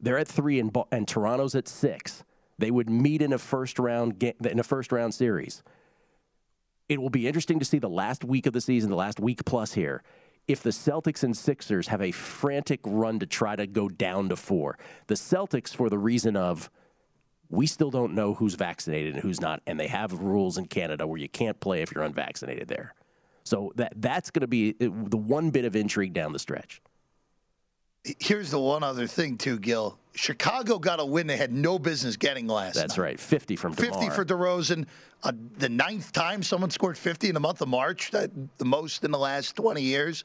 They're 0.00 0.18
at 0.18 0.28
three, 0.28 0.60
and 0.60 0.76
and 0.90 1.08
Toronto's 1.08 1.54
at 1.54 1.68
six. 1.68 2.24
They 2.58 2.70
would 2.70 2.90
meet 2.90 3.22
in 3.22 3.32
a 3.32 3.38
first 3.38 3.78
round 3.78 4.18
ga- 4.18 4.34
in 4.44 4.58
a 4.58 4.62
first 4.62 4.92
round 4.92 5.14
series. 5.14 5.62
It 6.88 7.00
will 7.00 7.10
be 7.10 7.26
interesting 7.26 7.58
to 7.58 7.64
see 7.64 7.78
the 7.78 7.88
last 7.88 8.24
week 8.24 8.46
of 8.46 8.52
the 8.52 8.60
season, 8.60 8.90
the 8.90 8.96
last 8.96 9.20
week 9.20 9.44
plus 9.44 9.72
here. 9.74 10.02
If 10.48 10.62
the 10.62 10.70
Celtics 10.70 11.22
and 11.22 11.36
Sixers 11.36 11.88
have 11.88 12.02
a 12.02 12.10
frantic 12.10 12.80
run 12.84 13.18
to 13.20 13.26
try 13.26 13.56
to 13.56 13.66
go 13.66 13.88
down 13.88 14.28
to 14.30 14.36
four, 14.36 14.78
the 15.06 15.14
Celtics, 15.14 15.74
for 15.74 15.88
the 15.88 15.98
reason 15.98 16.36
of 16.36 16.70
we 17.48 17.66
still 17.66 17.90
don't 17.90 18.14
know 18.14 18.34
who's 18.34 18.54
vaccinated 18.54 19.14
and 19.14 19.22
who's 19.22 19.40
not, 19.40 19.60
and 19.66 19.78
they 19.78 19.88
have 19.88 20.12
rules 20.12 20.56
in 20.56 20.66
Canada 20.66 21.06
where 21.06 21.18
you 21.18 21.28
can't 21.28 21.58
play 21.60 21.82
if 21.82 21.92
you're 21.92 22.04
unvaccinated 22.04 22.68
there. 22.68 22.94
So 23.44 23.72
that 23.76 23.92
that's 23.96 24.30
going 24.30 24.42
to 24.42 24.46
be 24.46 24.70
uh, 24.80 24.88
the 25.08 25.16
one 25.16 25.50
bit 25.50 25.64
of 25.64 25.74
intrigue 25.74 26.12
down 26.12 26.32
the 26.32 26.38
stretch. 26.38 26.80
Here's 28.02 28.50
the 28.50 28.58
one 28.58 28.82
other 28.82 29.06
thing, 29.06 29.36
too, 29.36 29.58
Gill. 29.58 29.98
Chicago 30.14 30.78
got 30.78 31.00
a 31.00 31.04
win 31.04 31.26
they 31.26 31.36
had 31.36 31.52
no 31.52 31.78
business 31.78 32.16
getting 32.16 32.46
last 32.46 32.74
That's 32.74 32.96
night. 32.96 33.02
right, 33.02 33.20
50 33.20 33.56
from 33.56 33.74
50 33.74 33.90
DeMar. 33.92 34.10
for 34.10 34.24
DeRozan. 34.24 34.86
Uh, 35.22 35.32
the 35.58 35.68
ninth 35.68 36.10
time 36.12 36.42
someone 36.42 36.70
scored 36.70 36.96
50 36.96 37.28
in 37.28 37.34
the 37.34 37.40
month 37.40 37.60
of 37.60 37.68
March, 37.68 38.10
that, 38.10 38.30
the 38.58 38.64
most 38.64 39.04
in 39.04 39.10
the 39.10 39.18
last 39.18 39.54
20 39.56 39.82
years. 39.82 40.24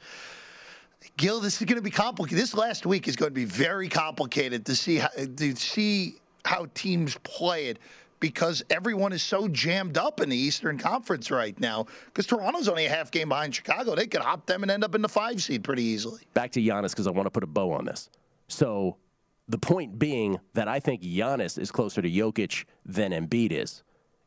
Gil, 1.17 1.39
this 1.39 1.61
is 1.61 1.65
going 1.65 1.75
to 1.75 1.83
be 1.83 1.91
complicated. 1.91 2.41
This 2.41 2.55
last 2.55 2.85
week 2.85 3.07
is 3.07 3.15
going 3.15 3.29
to 3.29 3.35
be 3.35 3.45
very 3.45 3.89
complicated 3.89 4.65
to 4.65 4.75
see 4.75 4.95
how, 4.95 5.09
to 5.09 5.55
see 5.55 6.15
how 6.45 6.67
teams 6.73 7.17
play 7.23 7.67
it 7.67 7.79
because 8.25 8.63
everyone 8.71 9.13
is 9.13 9.21
so 9.21 9.47
jammed 9.47 9.99
up 9.99 10.19
in 10.19 10.29
the 10.29 10.35
Eastern 10.35 10.79
Conference 10.79 11.29
right 11.29 11.59
now. 11.59 11.85
Because 12.05 12.25
Toronto's 12.25 12.67
only 12.67 12.87
a 12.87 12.89
half 12.89 13.11
game 13.11 13.29
behind 13.29 13.53
Chicago. 13.53 13.93
They 13.93 14.07
could 14.07 14.21
hop 14.21 14.47
them 14.47 14.63
and 14.63 14.71
end 14.71 14.83
up 14.83 14.95
in 14.95 15.03
the 15.03 15.07
five 15.07 15.43
seed 15.43 15.63
pretty 15.63 15.83
easily. 15.83 16.23
Back 16.33 16.51
to 16.53 16.59
Giannis 16.59 16.89
because 16.89 17.05
I 17.05 17.11
want 17.11 17.27
to 17.27 17.29
put 17.29 17.43
a 17.43 17.47
bow 17.47 17.71
on 17.71 17.85
this. 17.85 18.09
So 18.47 18.97
the 19.47 19.59
point 19.59 19.99
being 19.99 20.39
that 20.55 20.67
I 20.67 20.79
think 20.79 21.03
Giannis 21.03 21.59
is 21.59 21.69
closer 21.69 22.01
to 22.01 22.09
Jokic 22.09 22.65
than 22.83 23.11
Embiid 23.11 23.51
is, 23.51 23.83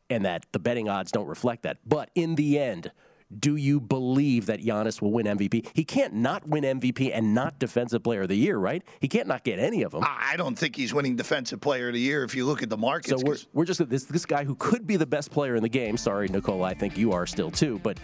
and 0.09 0.23
that 0.23 0.45
the 0.53 0.59
betting 0.59 0.87
odds 0.87 1.11
don't 1.11 1.27
reflect 1.27 1.63
that. 1.63 1.79
But 1.85 2.09
in 2.15 2.35
the 2.35 2.57
end, 2.57 2.93
do 3.37 3.55
you 3.55 3.79
believe 3.79 4.47
that 4.47 4.61
Giannis 4.61 5.01
will 5.01 5.11
win 5.11 5.25
MVP? 5.25 5.67
He 5.73 5.83
can't 5.83 6.13
not 6.15 6.47
win 6.47 6.63
MVP 6.63 7.11
and 7.13 7.35
not 7.35 7.59
Defensive 7.59 8.01
Player 8.03 8.23
of 8.23 8.29
the 8.29 8.35
Year, 8.35 8.57
right? 8.57 8.83
He 8.99 9.07
can't 9.07 9.27
not 9.27 9.43
get 9.43 9.59
any 9.59 9.83
of 9.83 9.91
them. 9.91 10.03
I 10.03 10.35
don't 10.35 10.57
think 10.57 10.75
he's 10.75 10.93
winning 10.93 11.15
Defensive 11.15 11.61
Player 11.61 11.89
of 11.89 11.93
the 11.93 11.99
Year 11.99 12.23
if 12.23 12.33
you 12.33 12.45
look 12.45 12.63
at 12.63 12.69
the 12.69 12.77
markets. 12.77 13.21
So 13.21 13.27
we're, 13.27 13.37
we're 13.53 13.65
just 13.65 13.87
this 13.89 14.05
this 14.05 14.25
guy 14.25 14.43
who 14.43 14.55
could 14.55 14.87
be 14.87 14.95
the 14.95 15.05
best 15.05 15.29
player 15.31 15.55
in 15.55 15.61
the 15.61 15.69
game. 15.69 15.95
Sorry, 15.95 16.27
Nikola, 16.27 16.67
I 16.67 16.73
think 16.73 16.97
you 16.97 17.11
are 17.11 17.27
still 17.27 17.51
too, 17.51 17.79
but 17.83 17.99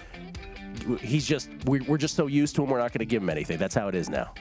he's 1.01 1.25
just 1.25 1.49
we're, 1.65 1.83
we're 1.85 1.97
just 1.97 2.15
so 2.15 2.27
used 2.27 2.55
to 2.57 2.63
him. 2.63 2.69
We're 2.69 2.79
not 2.79 2.91
going 2.91 2.99
to 2.99 3.05
give 3.05 3.23
him 3.23 3.29
anything. 3.29 3.57
That's 3.57 3.75
how 3.75 3.87
it 3.87 3.95
is 3.95 4.09
now. 4.09 4.33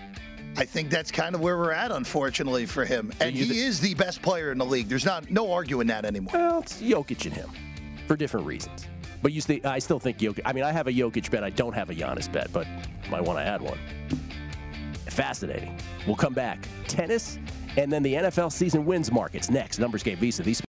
I 0.57 0.65
think 0.65 0.89
that's 0.89 1.11
kind 1.11 1.35
of 1.35 1.41
where 1.41 1.59
we're 1.59 1.73
at, 1.73 1.91
unfortunately, 1.91 2.67
for 2.67 2.85
him. 2.85 3.13
And 3.21 3.35
he 3.35 3.61
is 3.61 3.81
the 3.81 3.95
best 3.95 4.23
player 4.23 4.53
in 4.53 4.59
the 4.59 4.65
league. 4.65 4.89
There's 4.89 5.05
not 5.05 5.29
no 5.29 5.51
arguing 5.51 5.89
that 5.89 6.05
anymore. 6.05 6.33
Well, 6.33 6.61
it's 6.61 6.81
Jokic 6.81 7.25
and 7.25 7.35
him 7.35 7.51
for 8.07 8.17
different 8.17 8.47
reasons. 8.47 8.87
But 9.25 9.33
you 9.33 9.41
see, 9.41 9.63
I 9.65 9.79
still 9.79 9.99
think 9.99 10.19
Jokic. 10.19 10.43
I 10.45 10.53
mean, 10.53 10.65
I 10.65 10.71
have 10.71 10.87
a 10.87 10.93
Jokic 10.93 11.31
bet. 11.31 11.43
I 11.43 11.49
don't 11.49 11.73
have 11.73 11.89
a 11.89 11.95
Giannis 11.95 12.31
bet, 12.31 12.53
but 12.53 12.67
might 13.11 13.23
want 13.23 13.39
to 13.39 13.43
add 13.43 13.63
one. 13.63 13.79
Fascinating. 15.07 15.81
We'll 16.07 16.15
come 16.15 16.35
back. 16.35 16.69
Tennis, 16.89 17.39
and 17.79 17.91
then 17.91 18.03
the 18.03 18.13
NFL 18.13 18.53
season 18.53 18.85
wins 18.85 19.11
markets 19.11 19.49
next. 19.49 19.79
Numbers 19.79 20.03
game 20.03 20.19
Visa. 20.19 20.43
These. 20.43 20.63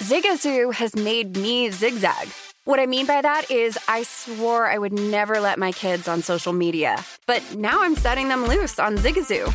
Zigazoo 0.00 0.74
has 0.74 0.96
made 0.96 1.36
me 1.36 1.70
zigzag. 1.70 2.28
What 2.64 2.80
I 2.80 2.86
mean 2.86 3.06
by 3.06 3.22
that 3.22 3.52
is, 3.52 3.78
I 3.86 4.02
swore 4.02 4.66
I 4.66 4.78
would 4.78 4.92
never 4.92 5.38
let 5.38 5.60
my 5.60 5.70
kids 5.70 6.08
on 6.08 6.22
social 6.22 6.52
media, 6.52 7.04
but 7.26 7.40
now 7.54 7.82
I'm 7.82 7.94
setting 7.94 8.26
them 8.26 8.46
loose 8.46 8.80
on 8.80 8.96
Zigazoo. 8.96 9.54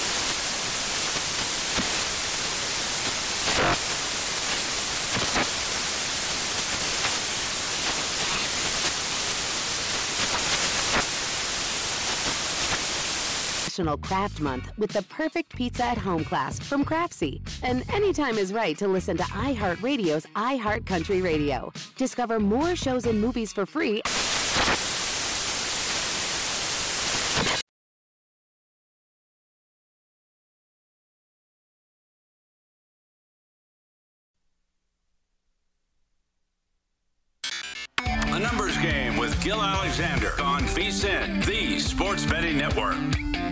National 13.71 13.97
Craft 13.97 14.41
Month 14.41 14.69
with 14.77 14.91
the 14.91 15.01
perfect 15.03 15.55
pizza 15.55 15.85
at 15.85 15.97
home 15.97 16.25
class 16.25 16.59
from 16.59 16.83
Craftsy. 16.83 17.41
And 17.63 17.89
anytime 17.93 18.37
is 18.37 18.51
right 18.51 18.77
to 18.77 18.85
listen 18.85 19.15
to 19.15 19.23
iHeartRadio's 19.23 20.25
iHeart 20.35 20.85
Country 20.85 21.21
Radio. 21.21 21.71
Discover 21.95 22.41
more 22.41 22.75
shows 22.75 23.05
and 23.05 23.21
movies 23.21 23.53
for 23.53 23.65
free. 23.65 24.01
A 38.03 38.39
numbers 38.39 38.77
game 38.79 39.15
with 39.15 39.41
Gill 39.41 39.61
Alexander 39.61 40.33
on 40.41 40.63
VSIN, 40.63 41.45
the 41.45 41.79
Sports 41.79 42.25
Betting. 42.25 42.50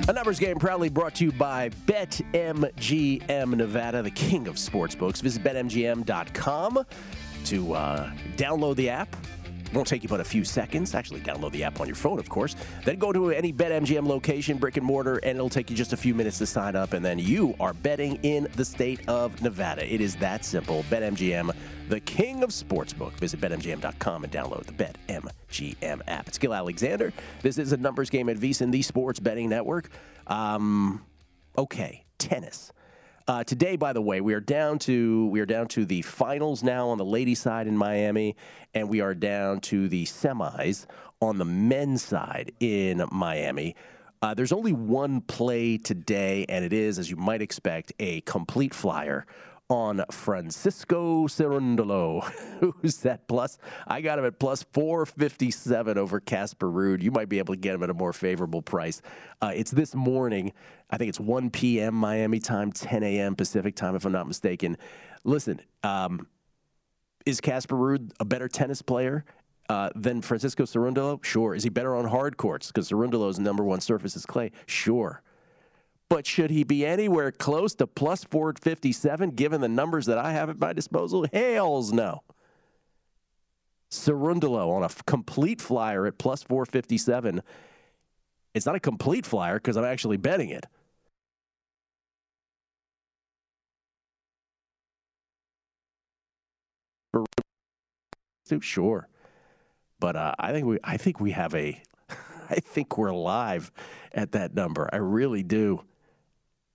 A 0.09 0.11
numbers 0.11 0.39
game 0.39 0.57
proudly 0.57 0.89
brought 0.89 1.13
to 1.15 1.25
you 1.25 1.31
by 1.31 1.69
BetMGM 1.85 3.53
Nevada, 3.53 4.01
the 4.01 4.09
king 4.09 4.47
of 4.47 4.55
sportsbooks. 4.55 5.21
Visit 5.21 5.43
betmgm.com 5.43 6.83
to 7.45 7.73
uh, 7.73 8.11
download 8.35 8.75
the 8.75 8.89
app. 8.89 9.15
Won't 9.73 9.87
take 9.87 10.03
you 10.03 10.09
but 10.09 10.19
a 10.19 10.23
few 10.23 10.43
seconds. 10.43 10.95
Actually, 10.95 11.21
download 11.21 11.51
the 11.51 11.63
app 11.63 11.79
on 11.79 11.87
your 11.87 11.95
phone, 11.95 12.19
of 12.19 12.27
course. 12.27 12.55
Then 12.85 12.97
go 12.97 13.11
to 13.11 13.31
any 13.31 13.53
BetMGM 13.53 14.07
location, 14.07 14.57
brick 14.57 14.77
and 14.77 14.85
mortar, 14.85 15.17
and 15.17 15.37
it'll 15.37 15.49
take 15.49 15.69
you 15.69 15.75
just 15.75 15.93
a 15.93 15.97
few 15.97 16.15
minutes 16.15 16.39
to 16.39 16.45
sign 16.45 16.75
up. 16.75 16.93
And 16.93 17.05
then 17.05 17.19
you 17.19 17.55
are 17.59 17.73
betting 17.73 18.15
in 18.23 18.47
the 18.55 18.65
state 18.65 19.07
of 19.07 19.41
Nevada. 19.41 19.91
It 19.91 20.01
is 20.01 20.15
that 20.17 20.43
simple. 20.43 20.83
BetMGM, 20.89 21.55
the 21.87 21.99
king 21.99 22.43
of 22.43 22.49
sportsbook. 22.49 23.13
Visit 23.13 23.39
betmgm.com 23.41 24.23
and 24.23 24.33
download 24.33 24.65
the 24.65 24.73
BetMGM 24.73 26.01
app. 26.07 26.27
It's 26.27 26.37
Gill 26.37 26.53
Alexander. 26.53 27.13
This 27.41 27.57
is 27.57 27.71
a 27.71 27.77
numbers 27.77 28.09
game 28.09 28.29
at 28.29 28.37
VSIN, 28.37 28.71
the 28.71 28.81
sports 28.81 29.19
betting 29.19 29.49
network. 29.49 29.89
Um, 30.25 31.05
okay, 31.57 32.05
tennis. 32.17 32.71
Uh, 33.29 33.43
today, 33.43 33.75
by 33.75 33.93
the 33.93 34.01
way, 34.01 34.21
we 34.21 34.33
are 34.33 34.39
down 34.39 34.79
to 34.79 35.27
we 35.27 35.39
are 35.39 35.45
down 35.45 35.67
to 35.67 35.85
the 35.85 36.01
finals 36.01 36.63
now 36.63 36.89
on 36.89 36.97
the 36.97 37.05
ladies' 37.05 37.39
side 37.39 37.67
in 37.67 37.77
Miami, 37.77 38.35
and 38.73 38.89
we 38.89 39.01
are 39.01 39.13
down 39.13 39.59
to 39.59 39.87
the 39.87 40.03
semis 40.05 40.87
on 41.21 41.37
the 41.37 41.45
men's 41.45 42.01
side 42.01 42.51
in 42.59 43.05
Miami. 43.11 43.75
Uh, 44.23 44.33
there's 44.33 44.51
only 44.51 44.73
one 44.73 45.21
play 45.21 45.77
today, 45.77 46.43
and 46.49 46.65
it 46.65 46.73
is, 46.73 46.97
as 46.97 47.11
you 47.11 47.17
might 47.17 47.43
expect, 47.43 47.93
a 47.99 48.21
complete 48.21 48.73
flyer 48.73 49.27
on 49.69 50.03
Francisco 50.09 51.27
Cerundolo. 51.27 52.23
Who's 52.81 52.97
that 53.01 53.27
plus? 53.27 53.59
I 53.85 54.01
got 54.01 54.17
him 54.17 54.25
at 54.25 54.39
plus 54.39 54.63
457 54.73 55.99
over 55.99 56.19
Casper 56.19 56.67
Ruud. 56.67 57.03
You 57.03 57.11
might 57.11 57.29
be 57.29 57.37
able 57.37 57.53
to 57.53 57.59
get 57.59 57.75
him 57.75 57.83
at 57.83 57.91
a 57.91 57.93
more 57.93 58.11
favorable 58.11 58.63
price. 58.63 59.03
Uh, 59.39 59.51
it's 59.53 59.69
this 59.69 59.93
morning. 59.93 60.51
I 60.89 60.97
think 60.97 61.09
it's 61.09 61.19
1 61.19 61.51
p.m. 61.51 61.93
Miami 61.93 62.39
time, 62.39 62.71
10 62.71 63.03
a.m. 63.03 63.35
Pacific 63.35 63.75
time, 63.75 63.95
if 63.95 64.05
I'm 64.05 64.11
not 64.11 64.27
mistaken. 64.27 64.77
Listen, 65.23 65.61
um, 65.83 66.27
is 67.25 67.41
Casper 67.41 67.75
Ruud 67.75 68.11
a 68.19 68.25
better 68.25 68.47
tennis 68.47 68.81
player? 68.81 69.25
Uh, 69.69 69.91
than 69.93 70.19
Francisco 70.19 70.63
Cerundolo? 70.63 71.23
Sure. 71.23 71.53
Is 71.53 71.61
he 71.61 71.69
better 71.69 71.95
on 71.95 72.05
hard 72.05 72.37
courts? 72.37 72.67
Because 72.67 72.89
Cerundolo's 72.89 73.37
number 73.37 73.63
one 73.63 73.81
surface 73.81 74.15
is 74.15 74.25
clay? 74.25 74.51
Sure. 74.65 75.21
But 76.09 76.25
should 76.25 76.49
he 76.49 76.63
be 76.63 76.83
anywhere 76.87 77.31
close 77.31 77.75
to 77.75 77.85
plus 77.85 78.23
457 78.23 79.29
given 79.29 79.61
the 79.61 79.67
numbers 79.67 80.07
that 80.07 80.17
I 80.17 80.31
have 80.31 80.49
at 80.49 80.59
my 80.59 80.73
disposal? 80.73 81.27
Hells 81.31 81.93
no. 81.93 82.23
Cerundolo 83.91 84.71
on 84.71 84.81
a 84.81 84.85
f- 84.85 85.05
complete 85.05 85.61
flyer 85.61 86.07
at 86.07 86.17
plus 86.17 86.41
457. 86.41 87.43
It's 88.55 88.65
not 88.65 88.73
a 88.73 88.79
complete 88.79 89.27
flyer 89.27 89.55
because 89.55 89.77
I'm 89.77 89.85
actually 89.85 90.17
betting 90.17 90.49
it. 90.49 90.65
Sure. 98.61 99.07
But 99.99 100.15
uh, 100.15 100.33
I 100.39 100.51
think 100.51 100.65
we 100.65 100.77
I 100.83 100.97
think 100.97 101.19
we 101.19 101.31
have 101.31 101.53
a 101.53 101.81
I 102.49 102.55
think 102.55 102.97
we're 102.97 103.13
live 103.13 103.71
at 104.11 104.31
that 104.31 104.55
number. 104.55 104.89
I 104.91 104.97
really 104.97 105.43
do. 105.43 105.83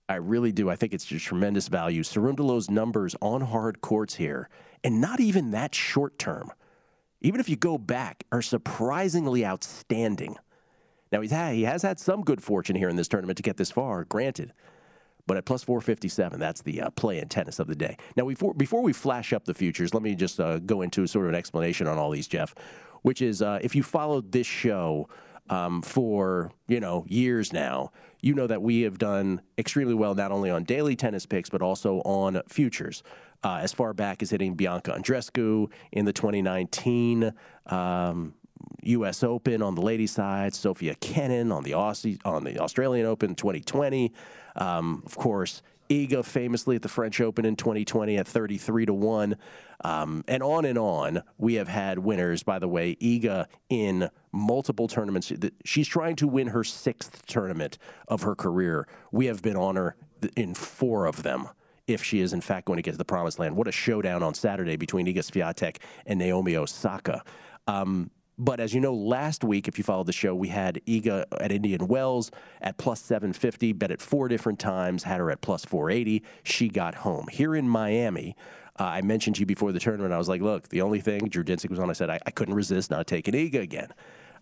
I 0.07 0.15
really 0.15 0.51
do. 0.51 0.69
I 0.69 0.75
think 0.75 0.93
it's 0.93 1.05
just 1.05 1.25
tremendous 1.25 1.67
value. 1.67 2.03
Cerundolo's 2.03 2.69
numbers 2.69 3.15
on 3.21 3.41
hard 3.41 3.81
courts 3.81 4.15
here, 4.15 4.49
and 4.83 5.01
not 5.01 5.19
even 5.19 5.51
that 5.51 5.73
short 5.73 6.19
term, 6.19 6.51
even 7.21 7.39
if 7.39 7.49
you 7.49 7.55
go 7.55 7.77
back, 7.79 8.23
are 8.31 8.43
surprisingly 8.43 9.43
outstanding. 9.43 10.37
Now 11.11 11.21
he's 11.21 11.31
had, 11.31 11.55
he 11.55 11.63
has 11.63 11.81
had 11.81 11.99
some 11.99 12.21
good 12.21 12.43
fortune 12.43 12.75
here 12.75 12.89
in 12.89 12.97
this 12.97 13.07
tournament 13.07 13.37
to 13.37 13.43
get 13.43 13.57
this 13.57 13.71
far, 13.71 14.03
granted. 14.03 14.53
But 15.27 15.37
at 15.37 15.45
plus 15.45 15.63
457, 15.63 16.39
that's 16.39 16.61
the 16.61 16.81
uh, 16.81 16.89
play 16.91 17.19
in 17.19 17.27
tennis 17.27 17.59
of 17.59 17.67
the 17.67 17.75
day. 17.75 17.97
Now, 18.15 18.27
before, 18.27 18.53
before 18.53 18.81
we 18.81 18.93
flash 18.93 19.33
up 19.33 19.45
the 19.45 19.53
futures, 19.53 19.93
let 19.93 20.03
me 20.03 20.15
just 20.15 20.39
uh, 20.39 20.59
go 20.59 20.81
into 20.81 21.07
sort 21.07 21.25
of 21.25 21.29
an 21.29 21.35
explanation 21.35 21.87
on 21.87 21.97
all 21.97 22.11
these, 22.11 22.27
Jeff, 22.27 22.53
which 23.01 23.21
is 23.21 23.41
uh, 23.41 23.59
if 23.61 23.75
you 23.75 23.83
followed 23.83 24.31
this 24.31 24.47
show 24.47 25.09
um, 25.49 25.81
for 25.81 26.51
you 26.67 26.79
know 26.79 27.05
years 27.07 27.53
now, 27.53 27.91
you 28.21 28.33
know 28.33 28.47
that 28.47 28.61
we 28.61 28.81
have 28.81 28.97
done 28.97 29.41
extremely 29.57 29.93
well 29.93 30.15
not 30.15 30.31
only 30.31 30.49
on 30.49 30.63
daily 30.63 30.95
tennis 30.95 31.25
picks 31.25 31.49
but 31.49 31.61
also 31.61 31.99
on 32.01 32.41
futures. 32.47 33.03
Uh, 33.43 33.59
as 33.61 33.71
far 33.71 33.93
back 33.93 34.23
as 34.23 34.31
hitting 34.31 34.55
Bianca 34.55 34.91
Andreescu 34.91 35.69
in 35.91 36.05
the 36.05 36.13
2019 36.13 37.31
um, 37.67 38.33
U.S. 38.81 39.23
Open 39.23 39.61
on 39.61 39.75
the 39.75 39.81
ladies' 39.81 40.11
side, 40.11 40.55
Sofia 40.55 40.95
Kenin 40.95 41.51
on 41.51 41.63
the 41.63 41.71
Aussie 41.71 42.19
on 42.25 42.43
the 42.43 42.59
Australian 42.59 43.05
Open 43.05 43.35
2020. 43.35 44.11
Um, 44.55 45.03
of 45.05 45.15
course, 45.15 45.61
Iga 45.89 46.25
famously 46.25 46.75
at 46.75 46.81
the 46.81 46.89
French 46.89 47.21
Open 47.21 47.45
in 47.45 47.55
2020 47.55 48.17
at 48.17 48.27
33 48.27 48.87
to 48.87 48.93
1. 48.93 49.35
Um, 49.83 50.23
and 50.27 50.41
on 50.41 50.65
and 50.65 50.77
on. 50.77 51.21
We 51.37 51.55
have 51.55 51.67
had 51.67 51.99
winners, 51.99 52.43
by 52.43 52.59
the 52.59 52.67
way, 52.67 52.95
Iga 52.95 53.45
in 53.69 54.09
multiple 54.31 54.87
tournaments. 54.87 55.31
She's 55.63 55.87
trying 55.87 56.15
to 56.17 56.27
win 56.27 56.47
her 56.47 56.63
sixth 56.63 57.25
tournament 57.27 57.77
of 58.07 58.23
her 58.23 58.35
career. 58.35 58.87
We 59.11 59.27
have 59.27 59.41
been 59.41 59.57
on 59.57 59.75
her 59.75 59.95
in 60.35 60.53
four 60.53 61.05
of 61.05 61.23
them. 61.23 61.49
If 61.87 62.03
she 62.03 62.19
is 62.19 62.33
in 62.33 62.41
fact 62.41 62.65
going 62.65 62.77
to 62.77 62.81
get 62.81 62.91
to 62.93 62.97
the 62.97 63.05
promised 63.05 63.37
land, 63.37 63.55
what 63.55 63.67
a 63.67 63.71
showdown 63.71 64.23
on 64.23 64.33
Saturday 64.33 64.75
between 64.75 65.05
Iga 65.05 65.19
Swiatek 65.19 65.77
and 66.07 66.17
Naomi 66.17 66.55
Osaka. 66.55 67.23
Um, 67.67 68.09
but 68.37 68.59
as 68.59 68.73
you 68.73 68.81
know, 68.81 68.93
last 68.93 69.43
week, 69.43 69.67
if 69.67 69.77
you 69.77 69.83
followed 69.83 70.07
the 70.07 70.13
show, 70.13 70.35
we 70.35 70.49
had 70.49 70.81
Iga 70.85 71.25
at 71.39 71.51
Indian 71.51 71.87
Wells 71.87 72.31
at 72.61 72.77
plus 72.77 73.01
750, 73.01 73.73
bet 73.73 73.91
it 73.91 74.01
four 74.01 74.27
different 74.27 74.59
times, 74.59 75.03
had 75.03 75.19
her 75.19 75.31
at 75.31 75.41
plus 75.41 75.63
480. 75.63 76.23
She 76.43 76.67
got 76.67 76.95
home. 76.95 77.27
Here 77.31 77.55
in 77.55 77.69
Miami, 77.69 78.35
uh, 78.77 78.83
I 78.83 79.01
mentioned 79.01 79.37
to 79.37 79.41
you 79.41 79.45
before 79.45 79.71
the 79.71 79.79
tournament, 79.79 80.13
I 80.13 80.17
was 80.17 80.27
like, 80.27 80.41
look, 80.41 80.67
the 80.69 80.81
only 80.81 80.99
thing, 80.99 81.29
Drew 81.29 81.43
Dinsick 81.43 81.69
was 81.69 81.79
on, 81.79 81.89
I 81.89 81.93
said, 81.93 82.09
I, 82.09 82.19
I 82.25 82.31
couldn't 82.31 82.55
resist 82.55 82.91
not 82.91 83.07
taking 83.07 83.33
Iga 83.33 83.61
again. 83.61 83.93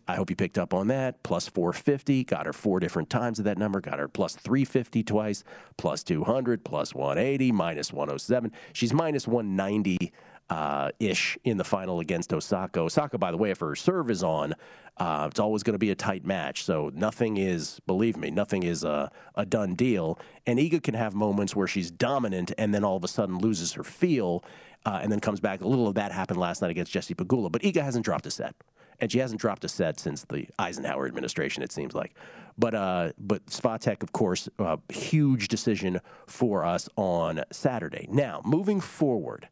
I 0.08 0.15
hope 0.15 0.29
you 0.29 0.36
picked 0.36 0.58
up 0.58 0.73
on 0.73 0.88
that. 0.88 1.23
Plus 1.23 1.47
450, 1.47 2.25
got 2.25 2.45
her 2.45 2.51
four 2.51 2.79
different 2.79 3.10
times 3.10 3.39
of 3.39 3.45
that 3.45 3.58
number, 3.58 3.79
got 3.79 3.99
her 3.99 4.08
plus 4.08 4.36
350 4.36 5.03
twice, 5.03 5.43
plus 5.77 6.03
200, 6.03 6.65
plus 6.65 6.93
180, 6.93 7.51
minus 7.51 7.93
107. 7.93 8.51
She's 8.73 8.91
minus 8.91 9.27
190 9.27 10.12
uh, 10.49 10.89
ish 10.99 11.38
in 11.43 11.58
the 11.58 11.63
final 11.63 11.99
against 11.99 12.34
Osaka. 12.34 12.79
Osaka, 12.79 13.17
by 13.17 13.32
the 13.32 13.38
way, 13.38 13.51
if 13.51 13.60
her 13.60 13.75
serve 13.75 14.10
is 14.10 14.23
on, 14.23 14.53
uh, 14.97 15.27
it's 15.29 15.39
always 15.39 15.63
going 15.63 15.73
to 15.73 15.79
be 15.79 15.89
a 15.89 15.95
tight 15.95 16.25
match. 16.25 16.63
So 16.63 16.91
nothing 16.93 17.38
is, 17.38 17.79
believe 17.88 18.17
me, 18.17 18.29
nothing 18.29 18.63
is 18.63 18.84
a, 18.84 19.12
a 19.36 19.45
done 19.45 19.73
deal. 19.73 20.19
And 20.45 20.60
Iga 20.60 20.84
can 20.84 20.93
have 20.93 21.15
moments 21.15 21.56
where 21.56 21.67
she's 21.67 21.89
dominant 21.89 22.51
and 22.58 22.73
then 22.73 22.84
all 22.84 22.97
of 22.97 23.03
a 23.03 23.08
sudden 23.08 23.38
loses 23.39 23.73
her 23.73 23.84
feel 23.84 24.43
uh, 24.86 24.99
and 25.01 25.12
then 25.12 25.19
comes 25.19 25.39
back. 25.39 25.62
A 25.62 25.67
little 25.67 25.88
of 25.88 25.95
that 25.95 26.12
happened 26.12 26.39
last 26.39 26.62
night 26.62 26.71
against 26.71 26.91
Jessie 26.91 27.15
Pegula. 27.15 27.51
But 27.51 27.62
Iga 27.62 27.82
hasn't 27.82 28.06
dropped 28.06 28.25
a 28.25 28.32
set. 28.32 28.56
And 28.99 29.12
she 29.12 29.19
hasn't 29.19 29.41
dropped 29.41 29.65
a 29.65 29.69
set 29.69 29.99
since 29.99 30.23
the 30.23 30.47
Eisenhower 30.60 31.08
administration, 31.08 31.63
it 31.63 31.71
seems 31.71 31.95
like. 31.95 32.13
But 32.58 32.75
uh, 32.75 33.13
but 33.17 33.45
Swiatek, 33.47 34.03
of 34.03 34.12
course, 34.12 34.47
a 34.60 34.77
huge 34.93 35.47
decision 35.47 35.99
for 36.27 36.63
us 36.63 36.88
on 36.95 37.43
Saturday. 37.51 38.08
Now, 38.12 38.41
moving 38.45 38.79
forward, 38.79 39.49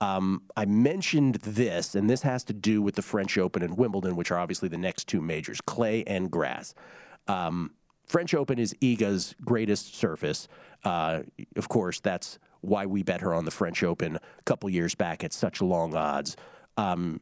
um, 0.00 0.42
I 0.56 0.66
mentioned 0.66 1.36
this, 1.36 1.94
and 1.94 2.08
this 2.08 2.22
has 2.22 2.44
to 2.44 2.52
do 2.52 2.82
with 2.82 2.96
the 2.96 3.02
French 3.02 3.38
Open 3.38 3.62
and 3.62 3.78
Wimbledon, 3.78 4.16
which 4.16 4.30
are 4.30 4.38
obviously 4.38 4.68
the 4.68 4.78
next 4.78 5.08
two 5.08 5.20
majors, 5.20 5.60
clay 5.60 6.04
and 6.04 6.30
grass. 6.30 6.74
Um, 7.28 7.72
French 8.04 8.34
Open 8.34 8.58
is 8.58 8.74
Iga's 8.80 9.34
greatest 9.44 9.94
surface. 9.94 10.48
Uh, 10.84 11.22
of 11.56 11.68
course, 11.68 12.00
that's 12.00 12.38
why 12.60 12.86
we 12.86 13.02
bet 13.02 13.20
her 13.20 13.34
on 13.34 13.44
the 13.44 13.50
French 13.50 13.82
Open 13.82 14.16
a 14.16 14.42
couple 14.44 14.68
years 14.68 14.94
back 14.94 15.24
at 15.24 15.32
such 15.32 15.60
long 15.60 15.94
odds. 15.94 16.36
Um, 16.76 17.20